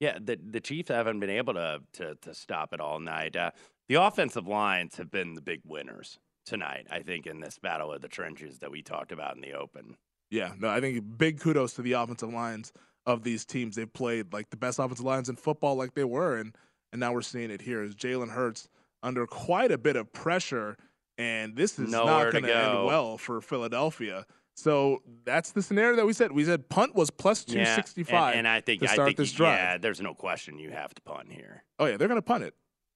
yeah, 0.00 0.18
the 0.20 0.36
the 0.50 0.60
Chiefs 0.60 0.90
haven't 0.90 1.18
been 1.20 1.30
able 1.30 1.54
to 1.54 1.80
to, 1.94 2.14
to 2.16 2.34
stop 2.34 2.74
it 2.74 2.80
all 2.80 3.00
night. 3.00 3.36
Uh, 3.36 3.52
the 3.88 3.94
offensive 3.94 4.46
lines 4.46 4.96
have 4.96 5.10
been 5.10 5.32
the 5.34 5.40
big 5.42 5.60
winners 5.64 6.18
tonight, 6.44 6.86
I 6.90 7.00
think, 7.00 7.26
in 7.26 7.40
this 7.40 7.58
battle 7.58 7.92
of 7.92 8.00
the 8.02 8.08
trenches 8.08 8.58
that 8.58 8.70
we 8.70 8.82
talked 8.82 9.12
about 9.12 9.34
in 9.36 9.40
the 9.42 9.52
open. 9.52 9.96
Yeah, 10.30 10.52
no, 10.58 10.68
I 10.68 10.80
think 10.80 11.02
big 11.18 11.40
kudos 11.40 11.74
to 11.74 11.82
the 11.82 11.92
offensive 11.92 12.32
lines 12.32 12.72
of 13.06 13.22
these 13.22 13.44
teams. 13.44 13.76
They've 13.76 13.92
played 13.92 14.32
like 14.32 14.50
the 14.50 14.56
best 14.56 14.78
offensive 14.78 15.04
lines 15.04 15.28
in 15.28 15.36
football, 15.36 15.76
like 15.76 15.94
they 15.94 16.04
were, 16.04 16.36
and 16.38 16.56
and 16.92 17.00
now 17.00 17.12
we're 17.12 17.22
seeing 17.22 17.50
it 17.50 17.60
here. 17.60 17.82
Is 17.82 17.94
Jalen 17.94 18.30
Hurts 18.30 18.68
under 19.02 19.26
quite 19.26 19.70
a 19.70 19.78
bit 19.78 19.96
of 19.96 20.12
pressure, 20.12 20.76
and 21.18 21.54
this 21.56 21.78
is 21.78 21.90
Nowhere 21.90 22.24
not 22.24 22.32
going 22.32 22.44
to 22.44 22.56
end 22.56 22.84
well 22.86 23.18
for 23.18 23.40
Philadelphia. 23.40 24.26
So 24.56 25.02
that's 25.24 25.50
the 25.52 25.62
scenario 25.62 25.96
that 25.96 26.06
we 26.06 26.12
said. 26.12 26.30
We 26.32 26.44
said 26.44 26.68
punt 26.68 26.94
was 26.94 27.10
plus 27.10 27.44
two 27.44 27.64
sixty 27.64 28.02
five, 28.04 28.12
Yeah, 28.12 28.28
and- 28.30 28.38
and, 28.38 28.48
I 28.48 28.60
think 28.60 28.82
to 28.82 28.88
I 28.90 28.94
start 28.94 29.08
think 29.08 29.18
this 29.18 29.32
drive. 29.32 29.58
Yeah, 29.58 29.78
there's 29.78 30.00
no 30.00 30.14
question 30.14 30.58
you 30.58 30.70
have 30.70 30.94
to 30.94 31.02
punt 31.02 31.32
here. 31.32 31.64
Oh 31.78 31.86
yeah, 31.86 31.96
they're 31.96 32.08
gonna 32.08 32.22
punt 32.22 32.44
it. 32.44 32.54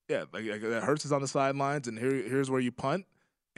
Yeah, 0.09 0.25
like, 0.33 0.47
like 0.47 0.63
uh, 0.65 0.81
Hurts 0.81 1.05
is 1.05 1.13
on 1.13 1.21
the 1.21 1.29
sidelines, 1.29 1.87
and 1.89 1.99
here 1.99 2.11
here's 2.15 2.51
where 2.51 2.61
you 2.61 2.73
punt. 2.73 3.05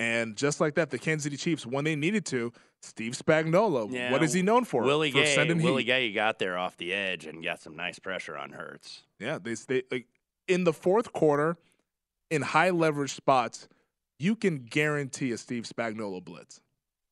And 0.00 0.34
just 0.34 0.60
like 0.62 0.76
that, 0.76 0.88
the 0.90 0.98
Kansas 0.98 1.24
City 1.24 1.36
Chiefs, 1.36 1.66
when 1.66 1.84
they 1.84 1.94
needed 1.94 2.24
to, 2.26 2.52
Steve 2.80 3.12
Spagnuolo. 3.12 3.92
Yeah, 3.92 4.10
what 4.10 4.22
is 4.22 4.32
he 4.32 4.40
known 4.40 4.64
for? 4.64 4.82
Willie 4.82 5.10
for 5.10 5.18
Gay, 5.18 5.34
sending 5.34 5.60
Willie 5.62 5.82
heat. 5.82 5.86
Gay 5.88 6.12
got 6.12 6.38
there 6.38 6.56
off 6.56 6.78
the 6.78 6.94
edge 6.94 7.26
and 7.26 7.44
got 7.44 7.60
some 7.60 7.76
nice 7.76 7.98
pressure 7.98 8.34
on 8.36 8.52
Hurts. 8.52 9.02
Yeah, 9.18 9.38
they 9.38 9.54
stay 9.54 9.82
like 9.90 10.06
in 10.48 10.64
the 10.64 10.72
fourth 10.72 11.12
quarter, 11.12 11.58
in 12.30 12.40
high 12.40 12.70
leverage 12.70 13.12
spots, 13.12 13.68
you 14.18 14.34
can 14.34 14.64
guarantee 14.64 15.32
a 15.32 15.36
Steve 15.36 15.64
Spagnuolo 15.64 16.24
blitz. 16.24 16.62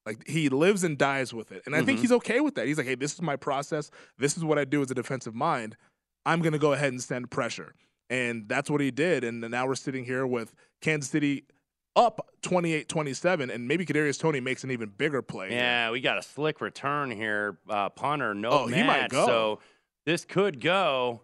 Like 0.07 0.27
he 0.27 0.49
lives 0.49 0.85
and 0.85 0.97
dies 0.97 1.35
with 1.35 1.53
it, 1.53 1.65
and 1.67 1.77
I 1.77 1.83
think 1.85 1.99
Mhm. 1.99 2.03
he's 2.03 2.13
okay 2.13 2.41
with 2.41 2.55
that. 2.55 2.67
He's 2.67 2.79
like, 2.79 2.87
hey, 2.87 2.95
this 2.95 3.13
is 3.13 3.21
my 3.21 3.37
process. 3.37 3.91
This 4.17 4.39
is 4.39 4.45
what 4.45 4.59
I 4.59 4.65
do 4.65 4.81
as 4.81 4.91
a 4.91 4.95
defensive 4.95 5.35
mind. 5.35 5.77
I'm 6.25 6.41
going 6.41 6.55
to 6.55 6.59
go 6.59 6.73
ahead 6.73 6.93
and 6.93 7.03
send 7.03 7.31
pressure, 7.31 7.75
and 8.09 8.49
that's 8.49 8.71
what 8.71 8.81
he 8.81 8.91
did. 8.91 9.25
And 9.25 9.43
now 9.43 9.67
we're 9.67 9.75
sitting 9.75 10.07
here 10.07 10.27
with 10.27 10.55
Kansas 10.81 11.11
City 11.11 11.45
up 11.99 12.29
28-27, 12.43 13.53
and 13.53 13.67
maybe 13.67 13.85
Kadarius 13.85 14.19
Toney 14.19 14.41
makes 14.41 14.63
an 14.63 14.71
even 14.71 14.89
bigger 14.97 15.21
play. 15.21 15.51
Yeah, 15.51 15.91
we 15.91 16.01
got 16.01 16.17
a 16.17 16.23
slick 16.23 16.61
return 16.61 17.11
here, 17.11 17.59
uh, 17.69 17.89
punter, 17.89 18.35
no 18.35 18.51
Oh, 18.51 18.67
he 18.69 18.83
might 18.83 19.11
go. 19.11 19.27
So 19.27 19.59
this 20.07 20.25
could 20.25 20.61
go. 20.61 21.23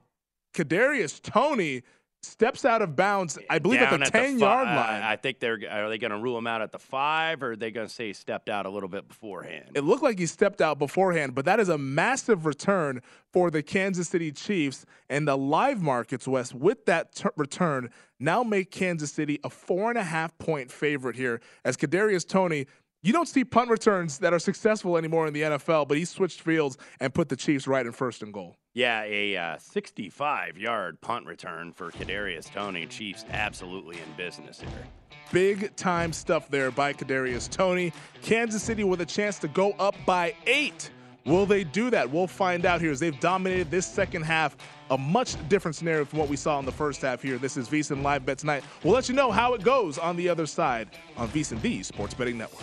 Kadarius 0.53 1.23
Toney 1.23 1.83
steps 2.25 2.65
out 2.65 2.83
of 2.83 2.97
bounds. 2.97 3.39
I 3.49 3.59
believe 3.59 3.81
down 3.81 4.03
at 4.03 4.07
the 4.07 4.19
fi- 4.19 4.27
10 4.27 4.39
yard 4.39 4.67
line. 4.67 5.03
I 5.03 5.17
think 5.17 5.41
they're 5.41 5.59
are 5.71 5.89
they 5.89 5.99
going 5.99 6.11
to 6.11 6.19
rule 6.19 6.37
him 6.37 6.47
out 6.47 6.63
at 6.63 6.73
the 6.73 6.79
five, 6.79 7.43
or 7.43 7.53
are 7.53 7.57
they 7.57 7.71
going 7.71 7.87
to 7.87 7.93
say 7.93 8.09
he 8.09 8.13
stepped 8.13 8.49
out 8.49 8.67
a 8.67 8.71
little 8.71 8.89
bit 8.89 9.07
beforehand? 9.09 9.71
It 9.75 9.85
looked 9.85 10.03
like 10.03 10.19
he 10.19 10.27
stepped 10.27 10.61
out 10.61 10.79
beforehand, 10.79 11.35
but 11.35 11.45
that 11.45 11.61
is 11.61 11.69
a 11.69 11.79
massive 11.79 12.47
return 12.47 13.01
for 13.33 13.51
the 13.51 13.63
Kansas 13.63 14.09
City 14.09 14.33
Chiefs. 14.33 14.85
And 15.09 15.29
the 15.29 15.37
live 15.37 15.83
markets, 15.83 16.27
West, 16.27 16.55
with 16.55 16.87
that 16.87 17.15
t- 17.15 17.29
return, 17.37 17.91
now 18.19 18.43
make 18.43 18.71
Kansas 18.71 19.13
City 19.13 19.39
a 19.45 19.51
four 19.51 19.91
and 19.91 19.99
a 19.99 20.05
half 20.05 20.37
point 20.39 20.71
favorite 20.71 21.17
here. 21.17 21.41
As 21.65 21.77
Kadarius 21.77 22.27
Toney, 22.27 22.67
you 23.05 23.13
don't 23.13 23.29
see 23.29 23.45
punt 23.45 23.69
returns 23.69 24.19
that 24.19 24.33
are 24.33 24.39
successful 24.39 24.97
anymore 24.97 25.27
in 25.27 25.35
the 25.35 25.43
NFL, 25.43 25.87
but 25.87 25.99
he 25.99 26.07
switched 26.07 26.41
fields 26.41 26.79
and 27.01 27.13
put 27.13 27.29
the 27.29 27.37
Chiefs 27.37 27.67
right 27.67 27.85
in 27.85 27.93
first 27.93 28.23
and 28.23 28.33
goal. 28.33 28.57
Yeah, 28.73 29.03
a 29.05 29.37
uh, 29.37 29.59
65 29.59 30.57
yard 30.57 30.99
punt 31.03 31.27
return 31.27 31.73
for 31.73 31.91
Kadarius 31.91 32.51
Toney. 32.51 32.87
Chiefs 32.87 33.27
absolutely 33.31 33.97
in 33.99 34.11
business 34.17 34.59
here. 34.59 34.87
Big 35.33 35.77
time 35.77 36.15
stuff 36.15 36.49
there 36.49 36.71
by 36.71 36.95
Kadarius 36.95 37.49
Toney. 37.49 37.93
Kansas 38.23 38.63
City 38.63 38.85
with 38.85 39.03
a 39.03 39.07
chance 39.07 39.39
to 39.41 39.49
go 39.49 39.73
up 39.73 39.95
by 40.07 40.35
eight. 40.47 40.91
Will 41.27 41.47
they 41.47 41.65
do 41.65 41.89
that? 41.91 42.11
We'll 42.11 42.27
find 42.27 42.67
out 42.67 42.83
here 42.83 42.91
as 42.91 43.01
they've 43.01 43.19
dominated 43.19 43.71
this 43.71 43.87
second 43.87 44.23
half. 44.23 44.57
A 44.91 44.99
much 44.99 45.37
different 45.49 45.75
scenario 45.75 46.05
from 46.05 46.19
what 46.19 46.29
we 46.29 46.37
saw 46.37 46.59
in 46.59 46.67
the 46.67 46.73
first 46.73 47.01
half 47.01 47.23
here. 47.23 47.39
This 47.39 47.57
is 47.57 47.69
VSiN 47.69 48.03
Live 48.03 48.27
Bet 48.27 48.37
tonight. 48.37 48.63
We'll 48.83 48.93
let 48.93 49.09
you 49.09 49.15
know 49.15 49.31
how 49.31 49.55
it 49.55 49.63
goes 49.63 49.97
on 49.97 50.17
the 50.17 50.29
other 50.29 50.45
side 50.45 50.91
on 51.17 51.29
VSiN, 51.29 51.63
the 51.63 51.83
Sports 51.83 52.13
Betting 52.13 52.37
Network. 52.37 52.63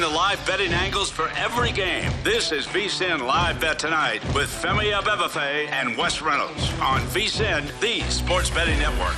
The 0.00 0.08
live 0.08 0.44
betting 0.46 0.72
angles 0.72 1.10
for 1.10 1.28
every 1.36 1.72
game. 1.72 2.10
This 2.24 2.52
is 2.52 2.66
VSIN 2.66 3.20
Live 3.26 3.60
Bet 3.60 3.78
Tonight 3.78 4.24
with 4.34 4.48
Femi 4.48 4.98
Abebefe 4.98 5.68
and 5.70 5.94
Wes 5.96 6.22
Reynolds 6.22 6.72
on 6.80 7.00
VSIN, 7.08 7.68
the 7.80 8.00
sports 8.08 8.48
betting 8.48 8.78
network. 8.78 9.14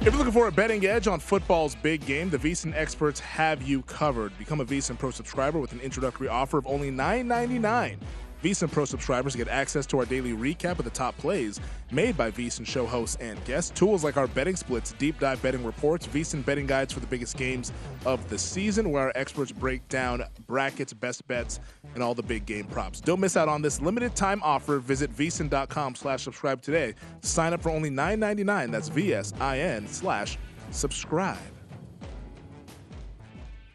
If 0.00 0.12
you're 0.12 0.16
looking 0.16 0.32
for 0.32 0.48
a 0.48 0.52
betting 0.52 0.84
edge 0.84 1.08
on 1.08 1.18
football's 1.18 1.76
big 1.76 2.04
game, 2.04 2.28
the 2.28 2.36
VSIN 2.36 2.74
experts 2.74 3.20
have 3.20 3.62
you 3.62 3.82
covered. 3.82 4.36
Become 4.38 4.60
a 4.60 4.66
VSIN 4.66 4.98
Pro 4.98 5.10
subscriber 5.12 5.58
with 5.58 5.72
an 5.72 5.80
introductory 5.80 6.28
offer 6.28 6.58
of 6.58 6.66
only 6.66 6.90
$9.99. 6.90 7.96
VSIN 8.42 8.70
Pro 8.70 8.84
subscribers 8.84 9.34
get 9.34 9.48
access 9.48 9.84
to 9.86 9.98
our 9.98 10.04
daily 10.04 10.32
recap 10.32 10.78
of 10.78 10.84
the 10.84 10.90
top 10.90 11.16
plays 11.18 11.60
made 11.90 12.16
by 12.16 12.30
VSIN 12.30 12.66
show 12.66 12.86
hosts 12.86 13.16
and 13.20 13.42
guests. 13.44 13.70
Tools 13.70 14.04
like 14.04 14.16
our 14.16 14.26
betting 14.28 14.56
splits, 14.56 14.92
deep 14.92 15.18
dive 15.18 15.42
betting 15.42 15.64
reports, 15.64 16.06
VSIN 16.06 16.44
betting 16.44 16.66
guides 16.66 16.92
for 16.92 17.00
the 17.00 17.06
biggest 17.06 17.36
games 17.36 17.72
of 18.06 18.28
the 18.28 18.38
season, 18.38 18.90
where 18.90 19.04
our 19.04 19.12
experts 19.14 19.50
break 19.50 19.86
down 19.88 20.22
brackets, 20.46 20.92
best 20.92 21.26
bets, 21.26 21.60
and 21.94 22.02
all 22.02 22.14
the 22.14 22.22
big 22.22 22.46
game 22.46 22.66
props. 22.66 23.00
Don't 23.00 23.20
miss 23.20 23.36
out 23.36 23.48
on 23.48 23.62
this 23.62 23.80
limited 23.80 24.14
time 24.14 24.40
offer. 24.44 24.78
Visit 24.78 25.14
VSIN.com 25.16 25.94
slash 25.94 26.22
subscribe 26.22 26.62
today. 26.62 26.94
Sign 27.22 27.52
up 27.52 27.62
for 27.62 27.70
only 27.70 27.90
$9.99. 27.90 28.70
That's 28.70 28.90
VSIN 28.90 29.88
slash 29.88 30.38
subscribe. 30.70 31.57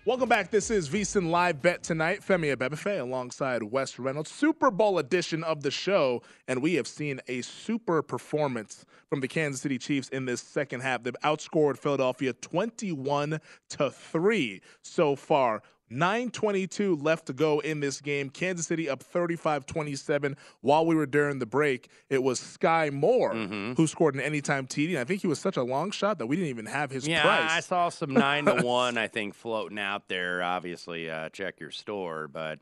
Welcome 0.06 0.28
back. 0.28 0.52
This 0.52 0.70
is 0.70 0.90
VSIN 0.90 1.30
Live 1.30 1.62
Bet 1.62 1.82
Tonight. 1.82 2.20
Femi 2.20 2.54
Abebefe 2.54 3.00
alongside 3.00 3.64
Wes 3.64 3.98
Reynolds. 3.98 4.30
Super 4.30 4.70
Bowl 4.70 5.00
edition 5.00 5.46
of 5.46 5.64
the 5.64 5.72
show. 5.72 6.22
And 6.50 6.62
we 6.62 6.74
have 6.74 6.88
seen 6.88 7.22
a 7.30 7.42
super 7.42 8.02
performance 8.02 8.86
from 9.08 9.22
the 9.22 9.30
Kansas 9.30 9.62
City 9.62 9.78
Chiefs 9.78 10.10
in 10.10 10.26
this 10.26 10.42
second 10.42 10.82
half. 10.82 11.04
They've 11.04 11.16
outscored 11.24 11.78
Philadelphia 11.78 12.34
21 12.34 13.40
to 13.70 13.92
3 13.92 14.62
so 14.82 15.16
far. 15.16 15.64
922 15.94 16.96
left 16.98 17.28
to 17.28 17.34
go 17.34 17.60
in 17.60 17.80
this 17.80 18.02
game. 18.02 18.30
Kansas 18.30 18.68
City 18.68 18.90
up 18.90 19.04
35-27. 19.04 20.36
While 20.62 20.86
we 20.86 20.96
were 20.96 21.06
during 21.06 21.40
the 21.40 21.46
break, 21.46 21.90
it 22.10 22.22
was 22.24 22.40
Skyy 22.40 22.92
Moore 22.92 23.34
Mm-hmm. 23.34 23.74
who 23.74 23.88
scored 23.88 24.16
an 24.16 24.22
anytime 24.22 24.68
TD. 24.68 24.90
And 24.90 25.00
I 25.00 25.04
think 25.04 25.22
he 25.22 25.28
was 25.28 25.40
such 25.40 25.58
a 25.58 25.64
long 25.64 25.92
shot 25.92 26.18
that 26.20 26.28
we 26.28 26.36
didn't 26.36 26.50
even 26.50 26.66
have 26.66 26.92
his 26.92 27.08
yeah, 27.08 27.22
price. 27.22 27.52
I 27.52 27.60
saw 27.62 27.90
some 27.90 28.14
nine 28.14 28.46
to 28.46 28.56
one. 28.64 28.98
I 28.98 29.08
think 29.08 29.34
floating 29.36 29.80
out 29.80 30.08
there. 30.10 30.42
Obviously, 30.44 31.10
uh, 31.10 31.30
check 31.30 31.60
your 31.60 31.72
store, 31.72 32.28
but 32.28 32.60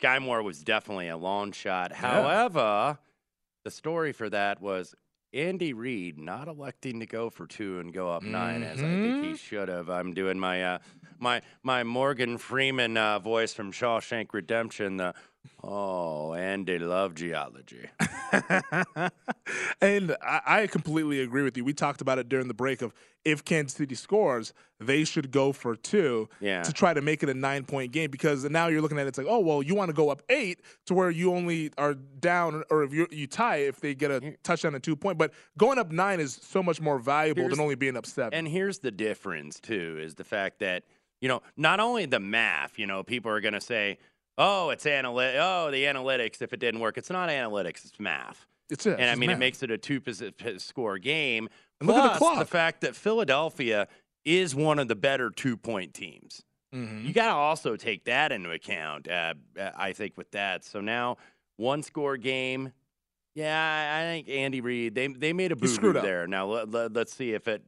Skyy 0.00 0.20
Moore 0.22 0.42
was 0.42 0.62
definitely 0.62 1.08
a 1.08 1.16
long 1.16 1.52
shot. 1.52 1.92
However, 1.92 2.98
the 3.64 3.70
story 3.70 4.12
for 4.12 4.28
that 4.30 4.60
was 4.60 4.94
Andy 5.34 5.72
Reid 5.72 6.18
not 6.18 6.48
electing 6.48 7.00
to 7.00 7.06
go 7.06 7.30
for 7.30 7.46
two 7.46 7.78
and 7.80 7.92
go 7.92 8.10
up 8.10 8.22
9 8.22 8.62
as 8.62 8.78
I 8.78 8.82
think 8.82 9.24
he 9.24 9.36
should 9.36 9.68
have. 9.68 9.88
I'm 9.88 10.12
doing 10.14 10.38
my 10.38 10.62
uh, 10.64 10.78
my 11.18 11.42
my 11.62 11.84
Morgan 11.84 12.38
Freeman 12.38 12.96
uh, 12.96 13.18
voice 13.18 13.52
from 13.54 13.72
Shawshank 13.72 14.32
Redemption. 14.32 14.96
The 14.98 15.14
oh, 15.62 16.34
Andy 16.34 16.78
love 16.78 17.14
geology. 17.14 17.86
and 19.80 20.16
I, 20.22 20.40
I 20.46 20.66
completely 20.66 21.20
agree 21.20 21.42
with 21.42 21.56
you. 21.56 21.64
We 21.64 21.72
talked 21.72 22.00
about 22.00 22.18
it 22.18 22.28
during 22.28 22.48
the 22.48 22.54
break 22.54 22.82
of 22.82 22.92
if 23.24 23.44
Kansas 23.44 23.76
City 23.76 23.94
scores, 23.94 24.52
they 24.80 25.04
should 25.04 25.30
go 25.30 25.52
for 25.52 25.76
two 25.76 26.28
Yeah. 26.40 26.62
to 26.62 26.72
try 26.72 26.92
to 26.92 27.00
make 27.00 27.22
it 27.22 27.28
a 27.28 27.34
nine 27.34 27.64
point 27.64 27.92
game 27.92 28.10
because 28.10 28.44
now 28.44 28.66
you're 28.66 28.80
looking 28.80 28.98
at 28.98 29.04
it, 29.06 29.08
it's 29.10 29.18
like, 29.18 29.28
oh, 29.28 29.38
well, 29.40 29.62
you 29.62 29.74
want 29.74 29.90
to 29.90 29.92
go 29.94 30.10
up 30.10 30.22
eight 30.28 30.60
to 30.86 30.94
where 30.94 31.10
you 31.10 31.32
only 31.32 31.70
are 31.78 31.94
down 31.94 32.64
or 32.70 32.82
if 32.82 32.92
you 32.92 33.06
you 33.10 33.26
tie 33.26 33.56
if 33.58 33.80
they 33.80 33.94
get 33.94 34.10
a 34.10 34.34
touchdown 34.42 34.74
and 34.74 34.82
two 34.82 34.96
point. 34.96 35.18
But 35.18 35.32
going 35.56 35.78
up 35.78 35.92
nine 35.92 36.18
is 36.20 36.38
so 36.42 36.62
much 36.62 36.80
more 36.80 36.98
valuable 36.98 37.42
Here's- 37.42 37.56
than 37.56 37.62
only 37.62 37.74
being 37.76 37.96
up 37.96 38.06
seven. 38.06 38.34
And 38.34 38.48
here's 38.48 38.78
the 38.80 38.90
difference 38.90 39.60
too: 39.60 39.98
is 40.00 40.14
the 40.16 40.24
fact 40.24 40.58
that 40.60 40.82
you 41.22 41.28
know 41.28 41.40
not 41.56 41.80
only 41.80 42.04
the 42.04 42.20
math. 42.20 42.78
You 42.78 42.86
know, 42.86 43.02
people 43.02 43.30
are 43.30 43.40
going 43.40 43.54
to 43.54 43.60
say, 43.60 43.96
"Oh, 44.36 44.68
it's 44.68 44.84
analytic. 44.84 45.40
Oh, 45.40 45.70
the 45.70 45.84
analytics. 45.84 46.42
If 46.42 46.52
it 46.52 46.60
didn't 46.60 46.80
work, 46.80 46.98
it's 46.98 47.08
not 47.08 47.30
analytics. 47.30 47.86
It's 47.86 47.98
math." 47.98 48.44
It's 48.68 48.84
it. 48.84 48.92
and 48.92 49.02
it's 49.02 49.12
I 49.12 49.14
mean, 49.16 49.30
it 49.30 49.38
makes 49.38 49.62
it 49.62 49.70
a 49.70 49.78
two 49.78 50.00
score 50.58 50.98
game. 50.98 51.48
And 51.80 51.88
look 51.88 51.96
at 51.96 52.12
the 52.12 52.18
Plus, 52.18 52.34
clock. 52.36 52.48
fact 52.48 52.80
that 52.82 52.94
Philadelphia 52.94 53.88
is 54.24 54.54
one 54.54 54.78
of 54.78 54.88
the 54.88 54.94
better 54.94 55.30
two 55.30 55.56
point 55.56 55.94
teams. 55.94 56.42
Mhm. 56.74 57.04
You 57.06 57.12
got 57.12 57.26
to 57.26 57.34
also 57.34 57.76
take 57.76 58.04
that 58.04 58.32
into 58.32 58.50
account. 58.50 59.08
Uh, 59.08 59.34
I 59.76 59.92
think 59.92 60.16
with 60.16 60.30
that. 60.30 60.64
So 60.64 60.80
now 60.80 61.18
one 61.56 61.82
score 61.82 62.16
game. 62.16 62.72
Yeah, 63.34 63.98
I 64.00 64.04
think 64.04 64.28
Andy 64.28 64.60
Reid 64.60 64.94
they 64.94 65.06
they 65.08 65.32
made 65.32 65.52
a 65.52 65.56
boo 65.56 65.68
screwed 65.68 65.94
boo 65.94 65.98
up. 65.98 66.04
there. 66.04 66.26
Now 66.26 66.46
let, 66.46 66.70
let, 66.70 66.96
us 66.96 67.10
see 67.12 67.32
if 67.32 67.48
it 67.48 67.62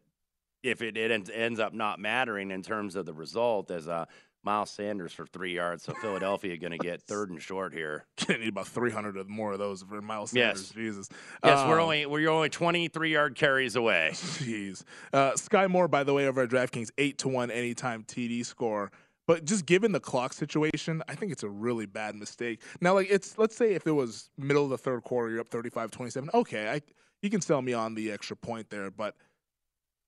if 0.64 0.82
it, 0.82 0.96
it 0.96 1.10
ends, 1.10 1.30
ends 1.32 1.60
up 1.60 1.72
not 1.72 2.00
mattering 2.00 2.50
in 2.50 2.62
terms 2.62 2.96
of 2.96 3.06
the 3.06 3.12
result 3.12 3.70
as 3.70 3.86
uh, 3.86 4.06
Miles 4.42 4.70
Sanders 4.70 5.12
for 5.12 5.26
three 5.26 5.54
yards. 5.54 5.84
So 5.84 5.94
Philadelphia 5.94 6.56
going 6.56 6.72
to 6.72 6.78
get 6.78 7.02
third 7.06 7.30
and 7.30 7.40
short 7.40 7.72
here. 7.72 8.04
Gonna 8.26 8.38
need 8.40 8.48
about 8.48 8.66
300 8.68 9.16
or 9.16 9.24
more 9.24 9.52
of 9.52 9.58
those 9.58 9.82
for 9.82 10.00
Miles 10.00 10.30
Sanders. 10.30 10.62
Yes. 10.62 10.70
Jesus. 10.70 11.08
Yes, 11.44 11.66
we're 11.68 11.78
Um, 11.78 11.84
only 11.84 12.06
we're 12.06 12.28
only 12.28 12.48
23 12.48 13.12
yard 13.12 13.34
carries 13.36 13.76
away. 13.76 14.10
Jeez. 14.14 14.82
Uh, 15.12 15.32
Skyy 15.32 15.68
Moore, 15.68 15.88
by 15.88 16.02
the 16.02 16.14
way, 16.14 16.26
over 16.26 16.42
at 16.42 16.50
DraftKings, 16.50 16.90
8 16.98 17.18
to 17.18 17.28
1 17.28 17.50
anytime 17.50 18.02
TD 18.04 18.44
score. 18.44 18.90
But 19.26 19.46
just 19.46 19.64
given 19.64 19.92
the 19.92 20.00
clock 20.00 20.34
situation, 20.34 21.02
I 21.08 21.14
think 21.14 21.32
it's 21.32 21.42
a 21.44 21.48
really 21.48 21.86
bad 21.86 22.14
mistake. 22.14 22.60
Now, 22.82 22.92
like, 22.92 23.08
it's, 23.10 23.38
let's 23.38 23.56
say 23.56 23.72
if 23.72 23.86
it 23.86 23.92
was 23.92 24.28
middle 24.36 24.64
of 24.64 24.68
the 24.70 24.76
third 24.76 25.02
quarter, 25.02 25.30
you're 25.30 25.40
up 25.40 25.48
35 25.48 25.90
27. 25.90 26.28
Okay, 26.34 26.68
I, 26.68 26.82
you 27.22 27.30
can 27.30 27.40
sell 27.40 27.62
me 27.62 27.72
on 27.72 27.94
the 27.94 28.12
extra 28.12 28.36
point 28.36 28.68
there, 28.68 28.90
but 28.90 29.16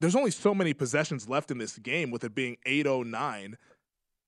there's 0.01 0.17
only 0.17 0.31
so 0.31 0.55
many 0.55 0.75
possessions 0.75 1.29
left 1.29 1.51
in 1.51 1.59
this 1.59 1.79
game 1.79 2.11
with 2.11 2.25
it 2.25 2.35
being 2.35 2.57
809. 2.67 3.57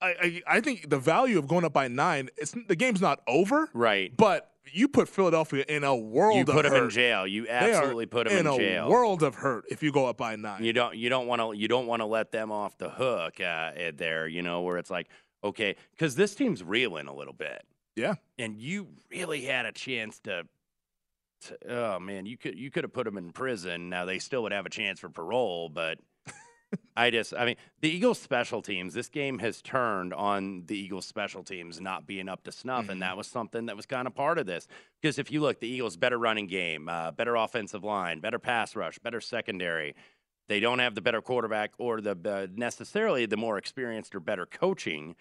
I, 0.00 0.06
I 0.08 0.42
I 0.46 0.60
think 0.60 0.88
the 0.90 0.98
value 0.98 1.38
of 1.38 1.48
going 1.48 1.64
up 1.64 1.72
by 1.72 1.88
nine, 1.88 2.30
it's 2.36 2.54
the 2.68 2.76
game's 2.76 3.00
not 3.00 3.20
over, 3.26 3.68
Right. 3.74 4.16
But 4.16 4.52
you 4.72 4.86
put 4.86 5.08
Philadelphia 5.08 5.64
in 5.66 5.82
a 5.82 5.96
world. 5.96 6.36
You 6.36 6.42
of 6.42 6.48
put 6.48 6.66
'em 6.66 6.74
in 6.74 6.82
hurt. 6.82 6.92
jail. 6.92 7.26
You 7.26 7.46
absolutely 7.48 8.06
put 8.06 8.30
'em 8.30 8.38
in 8.38 8.46
a 8.46 8.88
world 8.88 9.22
of 9.22 9.34
hurt 9.36 9.64
if 9.70 9.82
you 9.82 9.90
go 9.90 10.06
up 10.06 10.18
by 10.18 10.36
nine. 10.36 10.62
You 10.62 10.72
don't 10.72 10.94
you 10.96 11.08
don't 11.08 11.26
want 11.26 11.40
to 11.40 11.52
you 11.56 11.68
don't 11.68 11.86
want 11.86 12.00
to 12.00 12.06
let 12.06 12.32
them 12.32 12.52
off 12.52 12.76
the 12.78 12.90
hook 12.90 13.40
uh, 13.40 13.72
eh, 13.74 13.92
there. 13.94 14.28
You 14.28 14.42
know 14.42 14.60
where 14.62 14.76
it's 14.78 14.90
like 14.90 15.08
okay, 15.42 15.74
because 15.92 16.16
this 16.16 16.34
team's 16.34 16.62
reeling 16.62 17.06
a 17.06 17.14
little 17.14 17.32
bit. 17.34 17.64
Yeah. 17.96 18.14
and 18.38 18.60
you 18.60 18.88
really 19.10 19.42
had 19.42 19.66
a 19.66 19.72
chance 19.72 20.20
to. 20.20 20.44
Oh 21.68 21.98
man, 21.98 22.26
you 22.26 22.36
could 22.36 22.58
you 22.58 22.70
could 22.70 22.84
have 22.84 22.92
put 22.92 23.04
them 23.04 23.18
in 23.18 23.32
prison. 23.32 23.88
Now 23.88 24.04
they 24.04 24.18
still 24.18 24.42
would 24.42 24.52
have 24.52 24.66
a 24.66 24.70
chance 24.70 25.00
for 25.00 25.08
parole, 25.08 25.68
but. 25.68 25.98
I 26.94 27.08
just, 27.10 27.32
I 27.32 27.46
mean, 27.46 27.56
the 27.80 27.88
Eagles' 27.88 28.18
special 28.18 28.60
teams. 28.60 28.92
This 28.92 29.08
game 29.08 29.38
has 29.38 29.62
turned 29.62 30.12
on 30.12 30.64
the 30.66 30.76
Eagles' 30.76 31.06
special 31.06 31.42
teams 31.42 31.80
not 31.80 32.06
being 32.06 32.28
up 32.28 32.44
to 32.44 32.52
snuff, 32.52 32.90
and 32.90 33.00
that 33.00 33.16
was 33.16 33.26
something 33.26 33.66
that 33.66 33.76
was 33.76 33.86
kind 33.86 34.06
of 34.06 34.14
part 34.14 34.36
of 34.36 34.44
this. 34.44 34.66
Because 35.00 35.18
if 35.18 35.30
you 35.30 35.40
look, 35.40 35.60
the 35.60 35.68
Eagles' 35.68 35.96
better 35.96 36.18
running 36.18 36.46
game, 36.46 36.88
uh, 36.88 37.12
better 37.12 37.36
offensive 37.36 37.84
line, 37.84 38.20
better 38.20 38.38
pass 38.38 38.76
rush, 38.76 38.98
better 38.98 39.20
secondary. 39.20 39.94
They 40.48 40.60
don't 40.60 40.78
have 40.78 40.94
the 40.94 41.00
better 41.00 41.22
quarterback 41.22 41.72
or 41.78 42.00
the 42.00 42.16
uh, 42.24 42.46
necessarily 42.54 43.26
the 43.26 43.36
more 43.36 43.58
experienced 43.58 44.14
or 44.14 44.20
better 44.20 44.44
coaching. 44.44 45.14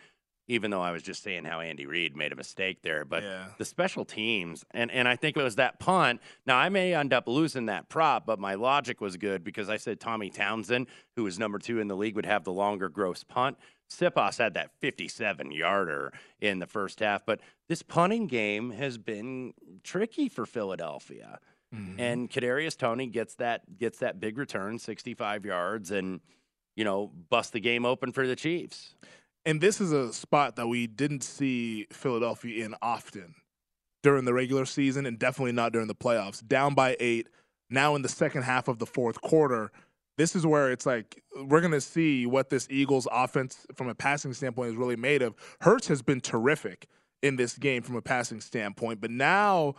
Even 0.48 0.72
though 0.72 0.82
I 0.82 0.92
was 0.92 1.04
just 1.04 1.24
saying 1.24 1.44
how 1.44 1.60
Andy 1.60 1.86
Reid 1.86 2.16
made 2.16 2.32
a 2.32 2.36
mistake 2.36 2.82
there, 2.82 3.04
but 3.04 3.22
the 3.58 3.66
special 3.66 4.06
teams, 4.06 4.64
and, 4.72 4.90
and 4.92 5.08
I 5.08 5.18
think 5.18 5.36
it 5.36 5.44
was 5.44 5.56
that 5.56 5.78
punt. 5.78 6.22
Now, 6.46 6.56
I 6.56 6.70
may 6.70 6.94
end 6.94 7.12
up 7.12 7.28
losing 7.28 7.66
that 7.66 7.90
prop, 7.90 8.26
but 8.26 8.40
my 8.40 8.56
logic 8.56 9.02
was 9.02 9.18
good 9.18 9.44
because 9.44 9.70
I 9.70 9.76
said 9.76 10.00
Tommy 10.00 10.30
Townsend, 10.30 10.88
who 11.18 11.26
was 11.26 11.38
number 11.38 11.60
two 11.60 11.80
in 11.80 11.90
the 11.90 11.98
league, 11.98 12.16
would 12.16 12.26
have 12.26 12.46
the 12.46 12.54
longer 12.54 12.88
gross 12.88 13.26
punt. 13.26 13.58
Siposs 13.90 14.38
had 14.38 14.54
that 14.54 14.72
57 14.80 15.52
yarder 15.52 16.14
in 16.42 16.60
the 16.60 16.68
first 16.68 17.00
half, 17.00 17.26
but 17.26 17.40
this 17.68 17.82
punting 17.82 18.28
game 18.28 18.72
has 18.72 18.98
been 18.98 19.54
tricky 19.84 20.30
for 20.30 20.46
Philadelphia. 20.46 21.40
Mm-hmm. 21.74 22.00
And 22.00 22.30
Kadarius 22.30 22.78
Toney 22.78 23.08
gets 23.08 23.36
that 23.36 23.78
gets 23.78 24.00
that 24.00 24.20
big 24.20 24.38
return, 24.38 24.80
65 24.80 25.46
yards, 25.46 25.92
and 25.92 26.22
you 26.76 26.84
know, 26.84 27.12
bust 27.30 27.54
the 27.54 27.60
game 27.60 27.86
open 27.86 28.12
for 28.12 28.28
the 28.28 28.36
Chiefs. 28.36 28.96
And 29.48 29.62
this 29.62 29.80
is 29.80 29.94
a 29.94 30.12
spot 30.12 30.58
that 30.58 30.68
we 30.68 30.88
didn't 30.88 31.24
see 31.24 31.88
Philadelphia 31.90 32.66
in 32.66 32.76
often 32.82 33.34
during 34.04 34.26
the 34.26 34.34
regular 34.34 34.66
season 34.66 35.06
and 35.06 35.18
definitely 35.18 35.54
not 35.54 35.72
during 35.72 35.88
the 35.88 35.96
playoffs. 35.96 36.46
Down 36.46 36.74
by 36.74 36.98
eight, 37.00 37.30
now 37.70 37.96
in 37.96 38.02
the 38.02 38.10
second 38.10 38.42
half 38.42 38.68
of 38.68 38.78
the 38.78 38.86
fourth 38.86 39.22
quarter. 39.22 39.72
This 40.18 40.36
is 40.36 40.46
where 40.46 40.70
it's 40.70 40.86
like 40.86 41.24
we're 41.34 41.62
going 41.62 41.72
to 41.72 41.80
see 41.80 42.26
what 42.26 42.50
this 42.50 42.68
Eagles 42.70 43.08
offense 43.10 43.66
from 43.74 43.88
a 43.88 43.96
passing 43.96 44.34
standpoint 44.34 44.72
is 44.72 44.76
really 44.76 44.98
made 44.98 45.22
of. 45.22 45.34
Hurts 45.62 45.88
has 45.88 46.02
been 46.02 46.20
terrific 46.20 46.88
in 47.24 47.38
this 47.38 47.58
game 47.58 47.84
from 47.84 47.96
a 47.96 48.02
passing 48.02 48.42
standpoint, 48.42 49.00
but 49.00 49.12
now 49.12 49.76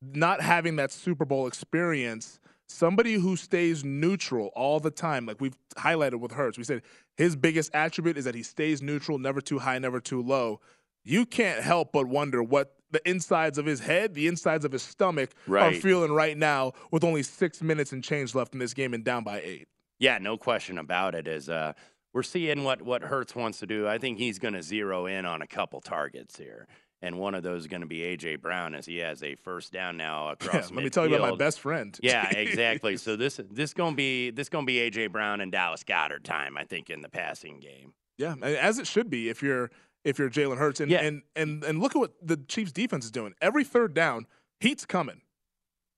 not 0.00 0.40
having 0.40 0.76
that 0.76 0.92
Super 0.92 1.24
Bowl 1.24 1.48
experience, 1.48 2.38
somebody 2.70 3.14
who 3.14 3.36
stays 3.36 3.84
neutral 3.84 4.48
all 4.54 4.80
the 4.80 4.90
time, 4.90 5.26
like 5.26 5.40
we've 5.40 5.56
highlighted 5.76 6.20
with 6.20 6.32
Hurts, 6.32 6.56
we 6.58 6.64
said 6.64 6.82
his 7.16 7.36
biggest 7.36 7.70
attribute 7.74 8.16
is 8.16 8.24
that 8.24 8.34
he 8.34 8.42
stays 8.42 8.80
neutral, 8.80 9.18
never 9.18 9.40
too 9.40 9.58
high, 9.58 9.78
never 9.78 10.00
too 10.00 10.22
low. 10.22 10.60
You 11.04 11.26
can't 11.26 11.62
help 11.62 11.92
but 11.92 12.06
wonder 12.06 12.42
what 12.42 12.74
the 12.90 13.00
insides 13.08 13.56
of 13.58 13.66
his 13.66 13.80
head, 13.80 14.14
the 14.14 14.26
insides 14.26 14.64
of 14.64 14.72
his 14.72 14.82
stomach 14.82 15.30
are 15.48 15.52
Right. 15.52 15.82
feeling 15.82 16.12
right 16.12 16.36
now 16.36 16.72
with 16.90 17.04
only 17.04 17.22
six 17.22 17.62
minutes 17.62 17.92
and 17.92 18.02
change 18.02 18.34
left 18.34 18.52
in 18.52 18.58
this 18.58 18.74
game 18.74 18.94
and 18.94 19.04
down 19.04 19.24
by 19.24 19.40
eight. 19.40 19.68
Yeah, 19.98 20.18
no 20.18 20.36
question 20.36 20.78
about 20.78 21.14
it. 21.14 21.28
Is 21.28 21.48
uh, 21.48 21.72
we're 22.12 22.22
seeing 22.22 22.64
what 22.64 22.82
what 22.82 23.02
Hurts 23.02 23.34
wants 23.36 23.58
to 23.60 23.66
do. 23.66 23.86
I 23.86 23.98
think 23.98 24.18
he's 24.18 24.38
going 24.38 24.54
to 24.54 24.62
zero 24.62 25.06
in 25.06 25.24
on 25.26 25.42
a 25.42 25.46
couple 25.46 25.80
targets 25.80 26.36
here, 26.38 26.66
and 27.02 27.18
one 27.18 27.34
of 27.34 27.42
those 27.42 27.62
is 27.62 27.66
going 27.66 27.80
to 27.80 27.86
be 27.86 28.00
AJ 28.00 28.40
Brown, 28.42 28.74
as 28.74 28.86
he 28.86 28.98
has 28.98 29.22
a 29.22 29.34
first 29.36 29.72
down 29.72 29.96
now 29.96 30.30
across. 30.30 30.70
Yeah, 30.70 30.76
let 30.76 30.84
me 30.84 30.90
tell 30.90 31.06
you 31.06 31.16
about 31.16 31.30
my 31.30 31.36
best 31.36 31.60
friend. 31.60 31.98
Yeah, 32.02 32.28
exactly. 32.36 32.96
so 32.96 33.16
this 33.16 33.40
this 33.50 33.74
gonna 33.74 33.96
be 33.96 34.30
this 34.30 34.48
gonna 34.48 34.66
be 34.66 34.76
AJ 34.76 35.12
Brown 35.12 35.40
and 35.40 35.50
Dallas 35.50 35.82
Goedert 35.84 36.24
time, 36.24 36.56
I 36.56 36.64
think, 36.64 36.90
in 36.90 37.00
the 37.00 37.08
passing 37.08 37.60
game. 37.60 37.94
Yeah, 38.18 38.34
as 38.42 38.78
it 38.78 38.86
should 38.86 39.08
be 39.08 39.28
if 39.28 39.42
you're 39.42 39.70
if 40.04 40.18
you're 40.18 40.30
Jalen 40.30 40.58
Hurts. 40.58 40.80
And, 40.80 40.90
Yeah. 40.90 41.00
and 41.02 41.22
and 41.36 41.64
and 41.64 41.80
look 41.80 41.94
at 41.96 41.98
what 41.98 42.14
the 42.22 42.36
Chiefs 42.36 42.72
defense 42.72 43.04
is 43.04 43.10
doing. 43.10 43.34
Every 43.40 43.64
third 43.64 43.94
down, 43.94 44.26
heat's 44.60 44.84
coming. 44.86 45.22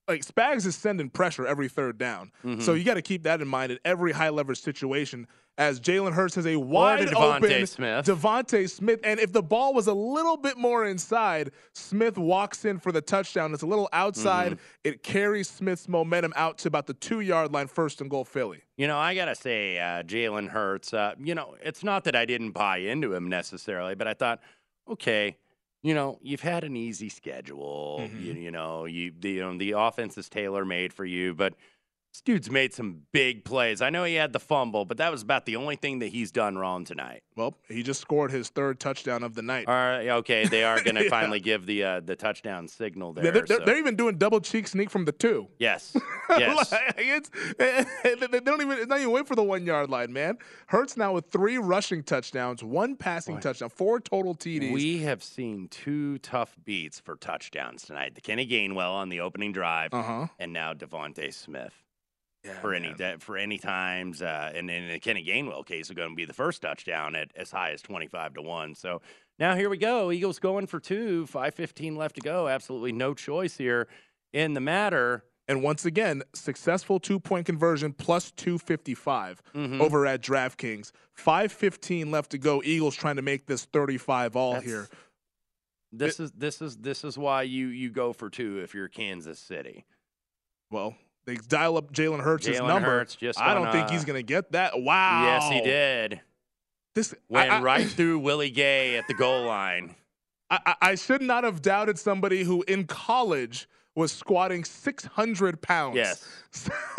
Like 0.07 0.25
Spags 0.25 0.65
is 0.65 0.75
sending 0.75 1.09
pressure 1.09 1.45
every 1.47 1.69
third 1.69 1.97
down. 1.97 2.31
Mhm. 2.43 2.61
So 2.61 2.73
you 2.73 2.83
got 2.83 2.95
to 2.95 3.01
keep 3.01 3.23
that 3.23 3.41
in 3.41 3.47
mind 3.47 3.71
in 3.71 3.79
every 3.85 4.11
high 4.11 4.29
leverage 4.29 4.59
situation. 4.61 5.27
As 5.55 5.79
Jalen 5.79 6.13
Hurts 6.13 6.33
has 6.33 6.47
a 6.47 6.55
wide 6.57 7.07
DeVonta 7.09 7.37
open 7.43 7.67
Smith. 7.67 8.05
DeVonta 8.07 8.67
Smith, 8.67 8.99
and 9.03 9.19
if 9.19 9.31
the 9.31 9.43
ball 9.43 9.75
was 9.75 9.85
a 9.85 9.93
little 9.93 10.35
bit 10.35 10.57
more 10.57 10.83
inside, 10.83 11.51
Smith 11.73 12.17
walks 12.17 12.65
in 12.65 12.79
for 12.79 12.91
the 12.91 13.01
touchdown. 13.01 13.53
It's 13.53 13.61
a 13.61 13.67
little 13.67 13.87
outside. 13.93 14.53
Mm-hmm. 14.53 14.61
It 14.83 15.03
carries 15.03 15.47
Smith's 15.47 15.87
momentum 15.87 16.33
out 16.35 16.57
to 16.59 16.69
about 16.69 16.87
the 16.87 16.95
two 16.95 17.19
yard 17.19 17.53
line, 17.53 17.67
first 17.67 18.01
and 18.01 18.09
goal, 18.09 18.25
Philly. 18.25 18.63
You 18.77 18.87
know, 18.87 18.97
I 18.97 19.13
gotta 19.13 19.35
say, 19.35 19.77
uh, 19.77 20.01
Jalen 20.01 20.49
Hurts. 20.49 20.91
Uh, 20.91 21.13
you 21.19 21.35
know, 21.35 21.55
it's 21.61 21.83
not 21.83 22.03
that 22.05 22.15
I 22.15 22.25
didn't 22.25 22.51
buy 22.53 22.77
into 22.77 23.13
him 23.13 23.29
necessarily, 23.29 23.93
but 23.93 24.07
I 24.07 24.15
thought, 24.15 24.41
okay, 24.89 25.37
you 25.83 25.93
know, 25.93 26.17
you've 26.21 26.41
had 26.41 26.63
an 26.63 26.75
easy 26.75 27.09
schedule. 27.09 27.99
Mm-hmm. 28.01 28.25
You, 28.25 28.33
you 28.33 28.51
know, 28.51 28.85
you 28.85 29.11
the, 29.19 29.31
you 29.31 29.41
know, 29.41 29.57
the 29.57 29.73
offense 29.73 30.17
is 30.17 30.29
tailor 30.29 30.65
made 30.65 30.93
for 30.93 31.05
you, 31.05 31.33
but 31.33 31.53
this 32.13 32.21
dude's 32.21 32.51
made 32.51 32.75
some 32.75 33.01
big 33.11 33.43
plays. 33.43 33.81
I 33.81 33.89
know 33.89 34.03
he 34.03 34.13
had 34.13 34.33
the 34.33 34.39
fumble, 34.39 34.85
but 34.85 34.97
that 34.97 35.11
was 35.11 35.23
about 35.23 35.47
the 35.47 35.55
only 35.55 35.75
thing 35.75 35.97
that 35.99 36.09
he's 36.09 36.31
done 36.31 36.55
wrong 36.59 36.85
tonight. 36.85 37.23
Well, 37.35 37.57
he 37.67 37.81
just 37.81 37.99
scored 38.01 38.29
his 38.29 38.49
third 38.49 38.79
touchdown 38.79 39.23
of 39.23 39.33
the 39.33 39.41
night. 39.41 39.67
All 39.67 39.73
right, 39.73 40.07
okay, 40.09 40.45
they 40.45 40.63
are 40.63 40.79
going 40.83 40.93
to 40.97 41.05
Yeah. 41.05 41.09
finally 41.09 41.39
give 41.39 41.65
the 41.65 41.83
uh, 41.83 41.99
the 42.01 42.15
touchdown 42.15 42.67
signal 42.67 43.13
there. 43.13 43.25
Yeah, 43.25 43.31
they're, 43.31 43.45
they're, 43.47 43.57
so- 43.57 43.65
they're 43.65 43.77
even 43.79 43.95
doing 43.95 44.17
double 44.19 44.41
cheek 44.41 44.67
sneak 44.67 44.91
from 44.91 45.05
the 45.05 45.11
two. 45.11 45.47
yes, 45.57 45.97
yes. 46.29 46.71
Like, 46.71 46.93
it's, 46.97 47.31
they 48.31 48.39
don't 48.41 48.61
even 48.61 48.77
it's 48.77 48.87
not 48.87 48.99
even 48.99 49.11
wait 49.11 49.27
for 49.27 49.35
the 49.35 49.43
one 49.43 49.65
yard 49.65 49.89
line, 49.89 50.13
man. 50.13 50.37
Hurts 50.67 50.95
now 50.95 51.13
with 51.13 51.31
three 51.31 51.57
rushing 51.57 52.03
touchdowns, 52.03 52.63
one 52.63 52.95
passing 52.95 53.39
touchdown, 53.39 53.69
four 53.69 53.99
total 53.99 54.35
TDs. 54.35 54.71
We 54.71 54.99
have 54.99 55.23
seen 55.23 55.67
two 55.67 56.19
tough 56.19 56.55
beats 56.63 56.99
for 56.99 57.15
touchdowns 57.15 57.81
tonight. 57.83 58.13
The 58.13 58.21
Kenny 58.21 58.45
Gainwell 58.45 58.91
on 58.93 59.09
the 59.09 59.19
opening 59.21 59.51
drive, 59.51 59.95
Uh-huh. 59.95 60.27
and 60.37 60.53
now 60.53 60.75
DeVonta 60.75 61.33
Smith. 61.33 61.73
For 62.61 62.73
any 62.73 62.93
da- 62.93 63.17
for 63.19 63.37
any 63.37 63.57
times, 63.57 64.21
uh, 64.21 64.51
and 64.53 64.69
in 64.69 64.89
the 64.89 64.99
Kenny 64.99 65.25
Gainwell 65.25 65.65
case, 65.65 65.87
is 65.89 65.95
going 65.95 66.09
to 66.09 66.15
be 66.15 66.25
the 66.25 66.33
first 66.33 66.61
touchdown 66.61 67.15
at 67.15 67.31
as 67.35 67.51
high 67.51 67.71
as 67.71 67.81
twenty 67.81 68.07
five 68.07 68.33
to 68.35 68.41
one. 68.41 68.75
So 68.75 69.01
now 69.39 69.55
here 69.55 69.69
we 69.69 69.77
go. 69.77 70.11
Eagles 70.11 70.39
going 70.39 70.67
for 70.67 70.79
two. 70.79 71.25
Five 71.27 71.53
fifteen 71.55 71.95
left 71.95 72.15
to 72.15 72.21
go. 72.21 72.47
Absolutely 72.47 72.91
no 72.91 73.13
choice 73.13 73.57
here 73.57 73.87
in 74.33 74.53
the 74.53 74.61
matter. 74.61 75.23
and 75.49 75.61
once 75.61 75.83
again, 75.85 76.23
successful 76.33 76.99
two 77.01 77.19
point 77.19 77.45
conversion 77.45 77.91
plus 77.91 78.31
255 78.31 79.41
Mhm. 79.53 79.81
over 79.81 80.05
at 80.05 80.21
DraftKings. 80.21 80.93
515 81.15 82.11
left 82.11 82.31
to 82.31 82.37
go. 82.37 82.61
Eagles 82.63 82.95
trying 82.95 83.17
to 83.17 83.21
make 83.21 83.45
this 83.45 83.65
35 83.65 84.37
all 84.37 84.53
That's- 84.53 84.69
here. 84.69 84.87
This 85.91 86.19
is 86.19 86.31
this 86.31 86.61
is 86.61 86.77
this 86.77 87.03
is 87.03 87.17
why 87.17 87.43
you 87.43 87.67
you 87.67 87.89
go 87.91 88.13
for 88.13 88.29
two 88.29 88.59
if 88.59 88.73
you're 88.73 88.87
Kansas 88.87 89.37
City. 89.37 89.85
Well, 90.71 90.95
they 91.25 91.35
dial 91.35 91.77
up 91.77 91.93
Jalen 91.93 92.21
Hurts' 92.21 92.47
Jalen 92.47 92.67
number. 92.67 92.89
Hurts 92.89 93.15
just 93.15 93.39
I 93.39 93.53
don't 93.53 93.67
on, 93.67 93.73
think 93.73 93.89
he's 93.89 94.05
going 94.05 94.19
to 94.19 94.23
get 94.23 94.51
that. 94.51 94.81
Wow. 94.81 95.23
Yes, 95.25 95.49
he 95.49 95.61
did. 95.61 96.21
This 96.95 97.15
Went 97.29 97.51
I- 97.51 97.57
I- 97.57 97.61
right 97.61 97.87
through 97.89 98.19
Willie 98.19 98.49
Gay 98.51 98.97
at 98.97 99.07
the 99.07 99.13
goal 99.13 99.45
line. 99.45 99.95
I, 100.49 100.75
I 100.81 100.95
should 100.95 101.21
not 101.21 101.43
have 101.43 101.61
doubted 101.61 101.97
somebody 101.97 102.43
who 102.43 102.63
in 102.67 102.85
college 102.85 103.67
was 103.95 104.11
squatting 104.11 104.63
600 104.63 105.61
pounds. 105.61 105.95
Yes. 105.95 106.27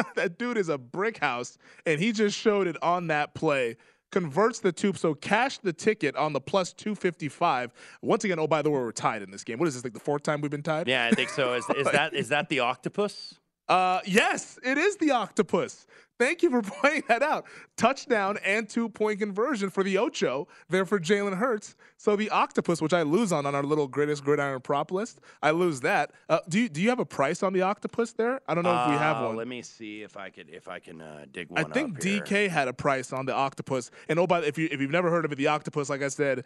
that 0.16 0.39
dude 0.39 0.57
is 0.57 0.68
a 0.68 0.79
brick 0.79 1.18
house, 1.18 1.57
and 1.87 2.01
he 2.01 2.12
just 2.12 2.37
showed 2.37 2.66
it 2.66 2.81
on 2.83 3.09
that 3.09 3.35
play. 3.35 3.77
Converts 4.11 4.61
the 4.61 4.70
two, 4.70 4.93
so 4.93 5.12
cash 5.14 5.59
the 5.59 5.72
ticket 5.72 6.14
on 6.14 6.33
the 6.33 6.41
plus 6.41 6.72
255. 6.72 7.72
Once 8.01 8.22
again, 8.25 8.39
oh, 8.39 8.47
by 8.47 8.62
the 8.62 8.70
way, 8.70 8.79
we're 8.79 8.93
tied 8.93 9.22
in 9.22 9.31
this 9.33 9.43
game. 9.43 9.59
What 9.59 9.66
is 9.66 9.75
this, 9.75 9.83
like 9.83 9.93
the 9.93 10.01
fourth 10.01 10.22
time 10.22 10.41
we've 10.41 10.51
been 10.51 10.62
tied? 10.62 10.87
Yeah, 10.87 11.07
I 11.07 11.14
think 11.14 11.31
so. 11.31 11.55
Is, 11.55 11.64
is 11.77 11.87
that 11.93 12.14
is 12.14 12.29
that 12.29 12.49
the 12.49 12.61
octopus? 12.61 13.35
Uh, 13.69 14.01
yes, 14.05 14.59
it 14.62 14.77
is 14.79 14.97
the 14.97 15.11
octopus. 15.11 15.87
Thank 16.17 16.43
you 16.45 16.51
for 16.51 16.62
pointing 16.81 17.03
that 17.09 17.23
out. 17.23 17.45
Touchdown 17.77 18.39
and 18.45 18.69
two 18.69 18.89
point 18.89 19.19
conversion 19.19 19.69
for 19.69 19.83
the 19.83 19.99
Ocho 19.99 20.47
there 20.69 20.85
for 20.85 21.01
Jalen 21.01 21.37
Hurts. 21.37 21.75
So 21.97 22.15
the 22.15 22.31
octopus, 22.31 22.81
which 22.81 22.93
I 22.93 23.03
lose 23.03 23.33
on 23.33 23.47
on 23.47 23.55
our 23.55 23.65
little 23.65 23.89
greatest 23.89 24.23
gridiron 24.23 24.61
prop 24.61 24.93
list, 24.93 25.21
I 25.43 25.51
lose 25.51 25.81
that. 25.81 26.12
Uh, 26.29 26.39
do 26.49 26.61
you 26.61 26.69
do 26.69 26.81
you 26.81 26.89
have 26.91 27.01
a 27.01 27.05
price 27.05 27.43
on 27.43 27.53
the 27.53 27.62
octopus 27.62 28.12
there? 28.12 28.41
I 28.47 28.55
don't 28.55 28.62
know 28.62 28.85
if 28.85 28.91
we 28.91 28.95
have 28.97 29.17
Uh, 29.17 29.27
one. 29.27 29.37
Let 29.37 29.49
me 29.49 29.62
see 29.62 30.03
if 30.03 30.17
I 30.17 30.31
could 30.31 30.51
if 30.51 30.69
I 30.69 30.79
can 30.79 31.01
uh, 31.01 31.25
dig 31.33 31.51
one 31.51 31.65
I 31.65 31.69
think 31.69 31.97
up 31.97 32.03
here. 32.03 32.21
DK 32.21 32.49
had 32.49 32.69
a 32.69 32.73
price 32.73 33.12
on 33.12 33.27
the 33.27 33.35
octopus. 33.35 33.91
And 34.09 34.19
oh, 34.21 34.27
by 34.27 34.41
the 34.41 34.47
if 34.47 34.57
you 34.57 34.69
if 34.71 34.81
you've 34.81 34.93
never 34.93 35.11
heard 35.11 35.25
of 35.25 35.33
it, 35.33 35.37
the 35.37 35.49
octopus, 35.49 35.89
like 35.91 36.03
I 36.03 36.09
said, 36.09 36.45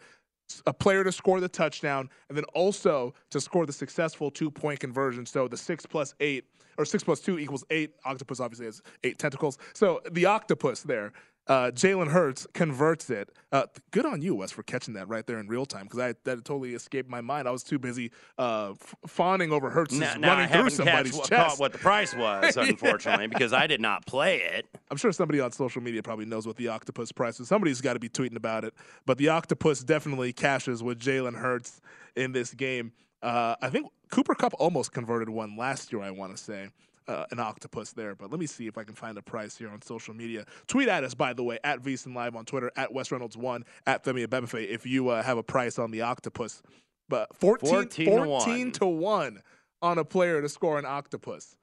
a 0.65 0.73
player 0.73 1.03
to 1.03 1.11
score 1.11 1.39
the 1.39 1.49
touchdown 1.49 2.09
and 2.29 2.37
then 2.37 2.45
also 2.53 3.13
to 3.29 3.39
score 3.39 3.65
the 3.65 3.73
successful 3.73 4.31
two 4.31 4.49
point 4.51 4.79
conversion. 4.79 5.25
So 5.25 5.47
the 5.47 5.57
six 5.57 5.85
plus 5.85 6.13
eight 6.19 6.45
or 6.77 6.85
six 6.85 7.03
plus 7.03 7.19
two 7.19 7.37
equals 7.37 7.63
eight. 7.69 7.95
Octopus 8.05 8.39
obviously 8.39 8.65
has 8.65 8.81
eight 9.03 9.17
tentacles. 9.19 9.57
So 9.73 10.01
the 10.11 10.25
octopus 10.25 10.81
there. 10.81 11.13
Uh, 11.49 11.71
Jalen 11.71 12.09
Hurts 12.09 12.45
converts 12.53 13.09
it. 13.09 13.31
Uh, 13.51 13.63
good 13.89 14.05
on 14.05 14.21
you, 14.21 14.35
Wes, 14.35 14.51
for 14.51 14.61
catching 14.61 14.93
that 14.93 15.09
right 15.09 15.25
there 15.25 15.39
in 15.39 15.47
real 15.47 15.65
time 15.65 15.85
because 15.85 16.13
that 16.23 16.45
totally 16.45 16.75
escaped 16.75 17.09
my 17.09 17.21
mind. 17.21 17.47
I 17.47 17.51
was 17.51 17.63
too 17.63 17.79
busy 17.79 18.11
uh, 18.37 18.73
f- 18.79 18.95
fawning 19.07 19.51
over 19.51 19.71
Hurts 19.71 19.95
Now, 19.95 20.13
now 20.13 20.35
running 20.35 20.49
through 20.49 20.69
somebody's 20.69 21.15
catch, 21.15 21.29
chest. 21.29 21.49
caught 21.49 21.59
what 21.59 21.71
the 21.71 21.79
price 21.79 22.15
was, 22.15 22.55
unfortunately, 22.57 23.25
because 23.27 23.51
I 23.51 23.65
did 23.65 23.81
not 23.81 24.05
play 24.05 24.37
it. 24.41 24.67
I'm 24.91 24.97
sure 24.97 25.11
somebody 25.11 25.39
on 25.39 25.51
social 25.51 25.81
media 25.81 26.03
probably 26.03 26.25
knows 26.25 26.45
what 26.45 26.55
the 26.55 26.67
octopus 26.67 27.11
price 27.11 27.39
is. 27.39 27.47
Somebody's 27.47 27.81
got 27.81 27.93
to 27.93 27.99
be 27.99 28.09
tweeting 28.09 28.35
about 28.35 28.63
it. 28.63 28.75
But 29.07 29.17
the 29.17 29.29
octopus 29.29 29.83
definitely 29.83 30.33
cashes 30.33 30.83
with 30.83 30.99
Jalen 30.99 31.35
Hurts 31.35 31.81
in 32.15 32.31
this 32.31 32.53
game. 32.53 32.91
Uh, 33.23 33.55
I 33.59 33.69
think 33.71 33.87
Cooper 34.11 34.35
Kupp 34.35 34.53
almost 34.59 34.93
converted 34.93 35.29
one 35.29 35.57
last 35.57 35.91
year. 35.91 36.03
I 36.03 36.11
want 36.11 36.37
to 36.37 36.41
say. 36.41 36.69
Uh, 37.09 37.25
an 37.31 37.39
octopus 37.39 37.91
there, 37.91 38.13
but 38.13 38.29
let 38.29 38.39
me 38.39 38.45
see 38.45 38.67
if 38.67 38.77
I 38.77 38.83
can 38.83 38.93
find 38.93 39.17
a 39.17 39.21
price 39.23 39.57
here 39.57 39.69
on 39.69 39.81
social 39.81 40.13
media. 40.13 40.45
Tweet 40.67 40.87
at 40.87 41.03
us, 41.03 41.15
by 41.15 41.33
the 41.33 41.43
way, 41.43 41.57
at 41.63 41.81
VSiN 41.81 42.13
Live 42.13 42.35
on 42.35 42.45
Twitter, 42.45 42.71
at 42.75 42.93
Wes 42.93 43.11
Reynolds 43.11 43.35
one, 43.35 43.65
at 43.87 44.03
Femi 44.03 44.27
Abebefe, 44.27 44.69
if 44.69 44.85
you 44.85 45.09
uh, 45.09 45.23
have 45.23 45.39
a 45.39 45.41
price 45.41 45.79
on 45.79 45.89
the 45.89 46.01
octopus. 46.01 46.61
But 47.07 47.35
14, 47.35 47.89
14 48.05 48.05
to 48.05 48.27
one. 48.27 48.71
to 48.73 48.85
one 48.85 49.41
on 49.81 49.97
a 49.97 50.05
player 50.05 50.39
to 50.39 50.47
score 50.47 50.77
an 50.77 50.85
octopus. 50.85 51.55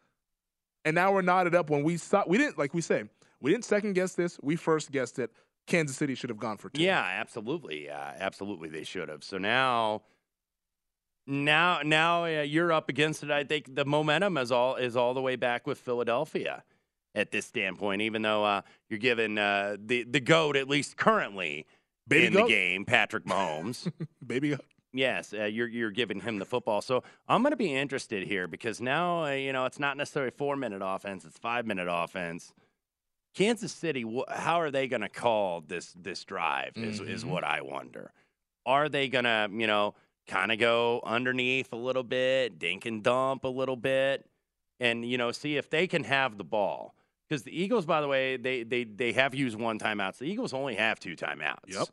And 0.85 0.97
now 0.97 1.13
we're 1.13 1.23
knotted 1.23 1.55
up 1.55 1.71
when 1.71 1.85
we 1.85 1.97
saw 1.97 2.25
we 2.27 2.39
didn't 2.39 2.59
like 2.59 2.75
we 2.75 2.81
say 2.81 3.05
we 3.41 3.53
didn't 3.53 3.65
second 3.65 3.93
guess 3.93 4.15
this. 4.15 4.39
We 4.43 4.57
first 4.57 4.91
guessed 4.91 5.21
it. 5.21 5.31
Kansas 5.67 5.97
City 5.97 6.17
should 6.17 6.31
have 6.31 6.39
gone 6.39 6.57
for 6.57 6.71
two. 6.71 6.83
Yeah, 6.83 7.01
absolutely. 7.01 7.89
Uh, 7.89 8.13
absolutely, 8.19 8.69
they 8.69 8.85
should 8.85 9.09
have. 9.09 9.25
So 9.25 9.39
now, 9.39 10.03
now, 11.27 11.81
now 11.85 12.25
uh, 12.25 12.43
you're 12.43 12.73
up 12.73 12.89
against 12.89 13.23
it. 13.23 13.31
I 13.31 13.45
think 13.45 13.75
the 13.75 13.85
momentum 13.85 14.37
is 14.39 14.53
all 14.53 14.77
is 14.77 14.97
all 14.97 15.15
the 15.15 15.23
way 15.23 15.37
back 15.37 15.67
with 15.67 15.79
Philadelphia 15.79 16.63
at 17.15 17.31
this 17.31 17.47
standpoint. 17.47 18.03
Even 18.03 18.23
though 18.23 18.45
uh, 18.45 18.63
you're 18.89 18.99
given 18.99 19.39
uh, 19.39 19.77
the 19.79 20.05
the 20.05 20.21
goat 20.21 20.57
at 20.57 20.69
least 20.69 20.97
currently 20.97 21.67
Baby 22.09 22.27
in 22.27 22.33
goat? 22.33 22.43
the 22.49 22.53
game, 22.55 22.85
Patrick 22.85 23.25
Mahomes. 23.25 23.91
Baby 24.27 24.51
goat. 24.51 24.65
Yes, 24.93 25.35
uh, 25.35 25.45
you're 25.45 25.69
you're 25.69 25.91
giving 25.91 26.21
him 26.21 26.39
the 26.39 26.45
football. 26.47 26.81
So 26.81 27.03
I'm 27.29 27.43
going 27.43 27.51
to 27.53 27.57
be 27.57 27.75
interested 27.75 28.27
here 28.27 28.47
because 28.47 28.81
now 28.81 29.25
uh, 29.25 29.31
you 29.33 29.53
know 29.53 29.65
it's 29.67 29.79
not 29.79 29.97
necessarily 29.97 30.31
four 30.31 30.57
minute 30.57 30.81
offense; 30.85 31.25
it's 31.25 31.39
five 31.39 31.67
minute 31.67 31.89
offense. 31.91 32.53
Kansas 33.35 33.73
City, 33.73 34.03
wh- 34.03 34.33
how 34.33 34.61
are 34.61 34.71
they 34.71 34.89
going 34.89 35.03
to 35.03 35.09
call 35.11 35.61
this 35.61 35.93
this 36.01 36.25
drive? 36.25 36.73
Is 36.77 37.01
is 37.01 37.25
Mhm. 37.25 37.29
what 37.29 37.45
I 37.45 37.61
wonder. 37.61 38.13
Are 38.65 38.89
they 38.89 39.09
going 39.09 39.25
to 39.25 39.51
you 39.53 39.67
know 39.67 39.95
kind 40.27 40.53
of 40.53 40.59
go 40.59 41.01
underneath 41.05 41.73
a 41.73 41.77
little 41.77 42.03
bit, 42.03 42.59
dink 42.59 42.87
and 42.87 43.03
dump 43.03 43.45
a 43.45 43.49
little 43.49 43.77
bit, 43.77 44.27
and 44.81 45.05
you 45.05 45.19
know 45.19 45.33
see 45.33 45.57
if 45.57 45.71
they 45.71 45.87
can 45.87 46.05
have 46.05 46.39
the 46.39 46.45
ball? 46.45 46.95
Because 47.29 47.43
the 47.43 47.61
Eagles, 47.61 47.87
by 47.87 48.01
the 48.01 48.09
way, 48.09 48.37
they 48.37 48.63
they 48.63 48.85
they 48.85 49.13
have 49.13 49.35
used 49.35 49.59
one 49.59 49.79
timeouts. 49.79 50.19
The 50.19 50.27
Eagles 50.27 50.53
only 50.53 50.77
have 50.77 51.01
two 51.01 51.17
timeouts. 51.17 51.69
Yep. 51.69 51.89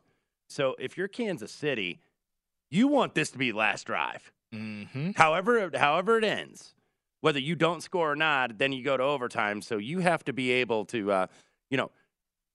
So 0.48 0.76
if 0.78 0.96
you're 0.96 1.08
Kansas 1.08 1.50
City, 1.50 2.00
you 2.70 2.88
want 2.88 3.14
this 3.14 3.30
to 3.30 3.38
be 3.38 3.52
last 3.52 3.84
drive. 3.86 4.32
Mm-hmm. 4.54 5.12
However, 5.16 5.70
however 5.74 6.18
it 6.18 6.24
ends, 6.24 6.74
whether 7.20 7.38
you 7.38 7.56
don't 7.56 7.82
score 7.82 8.12
or 8.12 8.16
not, 8.16 8.58
then 8.58 8.72
you 8.72 8.84
go 8.84 8.96
to 8.96 9.02
overtime. 9.02 9.62
So 9.62 9.78
you 9.78 10.00
have 10.00 10.24
to 10.24 10.32
be 10.32 10.52
able 10.52 10.84
to, 10.86 11.10
uh, 11.10 11.26
you 11.70 11.76
know, 11.76 11.90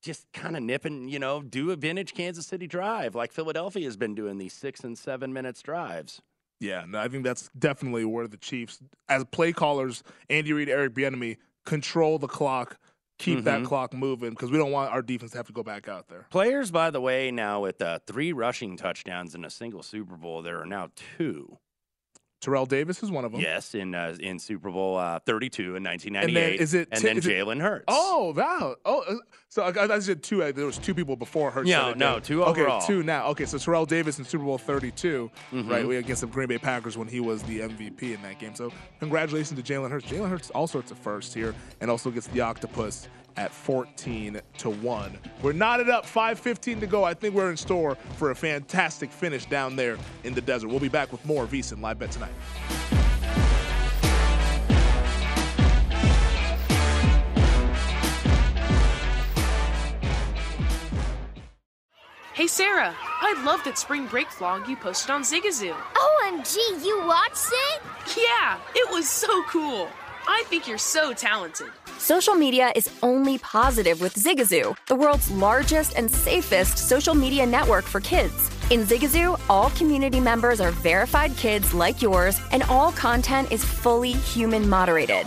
just 0.01 0.25
kind 0.33 0.55
of 0.55 0.63
nip 0.63 0.85
and 0.85 1.09
you 1.09 1.19
know 1.19 1.41
do 1.41 1.71
a 1.71 1.75
vintage 1.75 2.13
Kansas 2.13 2.45
City 2.47 2.67
drive 2.67 3.15
like 3.15 3.31
Philadelphia 3.31 3.85
has 3.85 3.97
been 3.97 4.15
doing 4.15 4.37
these 4.37 4.53
six 4.53 4.81
and 4.81 4.97
seven 4.97 5.33
minutes 5.33 5.61
drives. 5.61 6.21
Yeah, 6.61 6.83
no, 6.87 6.99
I 6.99 7.07
think 7.07 7.23
that's 7.23 7.49
definitely 7.57 8.03
where 8.03 8.27
the 8.27 8.35
Chiefs, 8.37 8.79
as 9.07 9.23
play 9.25 9.53
callers, 9.53 10.03
Andy 10.29 10.51
Reid, 10.51 10.67
Eric 10.69 10.93
Bieniemy, 10.93 11.37
control 11.65 12.19
the 12.19 12.27
clock, 12.27 12.77
keep 13.17 13.45
that 13.45 13.61
Mhm. 13.61 13.65
clock 13.65 13.93
moving 13.93 14.31
because 14.31 14.51
we 14.51 14.57
don't 14.57 14.71
want 14.71 14.91
our 14.91 15.01
defense 15.01 15.31
to 15.31 15.37
have 15.37 15.47
to 15.47 15.53
go 15.53 15.63
back 15.63 15.87
out 15.87 16.09
there. 16.09 16.25
Players, 16.29 16.69
by 16.69 16.89
the 16.89 16.99
way, 16.99 17.31
now 17.31 17.61
with 17.61 17.81
uh, 17.81 17.99
three 18.05 18.33
rushing 18.33 18.75
touchdowns 18.75 19.35
in 19.35 19.45
a 19.45 19.49
single 19.49 19.81
Super 19.83 20.17
Bowl, 20.17 20.41
there 20.41 20.59
are 20.61 20.65
now 20.65 20.89
two. 21.17 21.57
Terrell 22.41 22.65
Davis 22.65 23.03
is 23.03 23.11
one 23.11 23.25
of 23.25 23.31
them. 23.33 23.41
Yes, 23.41 23.75
in 23.75 23.93
uh, 23.93 24.15
in 24.19 24.39
Super 24.39 24.71
Bowl 24.71 24.95
uh, 24.97 25.19
32 25.19 25.75
in 25.75 25.85
And 25.85 25.85
1998. 25.85 26.33
then 26.57 26.63
is 26.63 26.73
it 26.73 26.87
and 26.91 27.01
then 27.03 27.17
Jalen 27.17 27.61
Hurts. 27.61 27.85
Oh 27.87 28.33
wow! 28.35 28.75
Oh, 28.85 29.01
uh, 29.07 29.15
so 29.49 29.63
I, 29.63 29.95
I 29.95 29.99
said 29.99 30.23
two. 30.23 30.43
uh, 30.43 30.51
There 30.51 30.65
was 30.65 30.77
two 30.77 30.93
people 30.93 31.15
before 31.15 31.51
Hurts. 31.51 31.67
No, 31.69 31.93
no, 31.93 32.15
did. 32.15 32.23
two 32.23 32.43
okay, 32.45 32.61
overall. 32.61 32.81
two 32.81 33.03
now. 33.03 33.27
Okay, 33.27 33.45
so 33.45 33.57
Terrell 33.57 33.85
Davis 33.85 34.19
in 34.19 34.25
Super 34.25 34.45
Bowl 34.45 34.57
32, 34.57 35.29
Mhm. 35.51 35.69
right? 35.69 35.85
We 35.87 35.97
against 35.97 36.21
the 36.21 36.27
Green 36.27 36.47
Bay 36.47 36.57
Packers 36.57 36.97
when 36.97 37.07
he 37.09 37.19
was 37.19 37.43
the 37.43 37.59
MVP 37.61 38.13
in 38.13 38.21
that 38.21 38.39
game. 38.39 38.55
So 38.55 38.71
congratulations 38.99 39.61
to 39.61 39.73
Jalen 39.73 39.91
Hurts. 39.91 40.05
Jalen 40.05 40.29
Hurts 40.29 40.49
all 40.51 40.67
sorts 40.67 40.91
of 40.91 40.97
firsts 40.97 41.33
here, 41.33 41.53
and 41.81 41.91
also 41.91 42.09
gets 42.11 42.27
the 42.27 42.41
octopus 42.41 43.07
at 43.38 43.53
14 43.53 44.41
to 44.59 44.69
one. 44.69 45.17
We're 45.41 45.53
knotted 45.53 45.89
up. 45.89 46.05
5:15 46.05 46.80
to 46.82 46.88
go. 46.88 47.03
I 47.03 47.13
think 47.13 47.36
we're 47.36 47.49
in 47.49 47.57
store 47.57 47.95
for 48.17 48.32
a 48.32 48.36
fantastic 48.36 49.11
finish 49.11 49.45
down 49.45 49.75
there 49.75 49.97
in 50.23 50.34
the 50.34 50.41
desert. 50.41 50.69
We'll 50.69 50.80
be 50.80 50.89
back 50.89 51.11
with 51.11 51.25
more 51.25 51.45
VSiN 51.45 51.82
live 51.82 51.99
bet 51.99 52.11
tonight. 52.11 52.32
Hey, 62.39 62.47
Sarah, 62.47 62.95
I 62.97 63.43
love 63.43 63.61
that 63.65 63.77
spring 63.77 64.07
break 64.07 64.27
vlog 64.30 64.65
you 64.69 64.77
posted 64.77 65.11
on 65.11 65.23
Zigazoo. 65.23 65.75
OMG, 65.75 66.55
you 66.86 67.03
watched 67.05 67.49
it? 67.51 67.82
Yeah, 68.15 68.57
it 68.73 68.89
was 68.91 69.09
so 69.09 69.43
cool. 69.43 69.89
I 70.32 70.43
think 70.45 70.67
you're 70.67 70.77
so 70.77 71.11
talented. 71.11 71.71
Social 71.97 72.36
media 72.36 72.71
is 72.75 72.88
only 73.01 73.39
positive 73.39 73.99
with 73.99 74.13
Zigazoo, 74.13 74.77
the 74.86 74.95
world's 74.95 75.32
largest 75.32 75.97
and 75.97 76.09
safest 76.09 76.77
social 76.77 77.15
media 77.15 77.47
network 77.47 77.84
for 77.86 77.99
kids. 77.99 78.51
In 78.69 78.82
Zigazoo, 78.82 79.41
all 79.49 79.71
community 79.71 80.19
members 80.19 80.61
are 80.61 80.69
verified 80.69 81.36
kids 81.36 81.73
like 81.73 82.03
yours, 82.03 82.39
and 82.51 82.61
all 82.69 82.91
content 82.91 83.51
is 83.51 83.65
fully 83.65 84.11
human 84.11 84.69
moderated. 84.69 85.25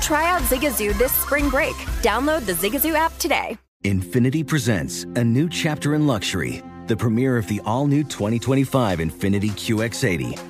Try 0.00 0.30
out 0.30 0.40
Zigazoo 0.48 0.96
this 0.96 1.12
spring 1.12 1.50
break. 1.50 1.76
Download 2.00 2.46
the 2.46 2.54
Zigazoo 2.54 2.94
app 2.94 3.16
today. 3.18 3.58
Infiniti 3.84 4.46
presents 4.46 5.04
a 5.04 5.22
new 5.22 5.46
chapter 5.46 5.94
in 5.94 6.06
luxury, 6.06 6.62
the 6.86 6.96
premiere 6.96 7.36
of 7.36 7.46
the 7.48 7.60
all 7.66 7.86
new 7.86 8.02
2025 8.02 8.98
Infiniti 8.98 9.50
QX80, 9.50 10.47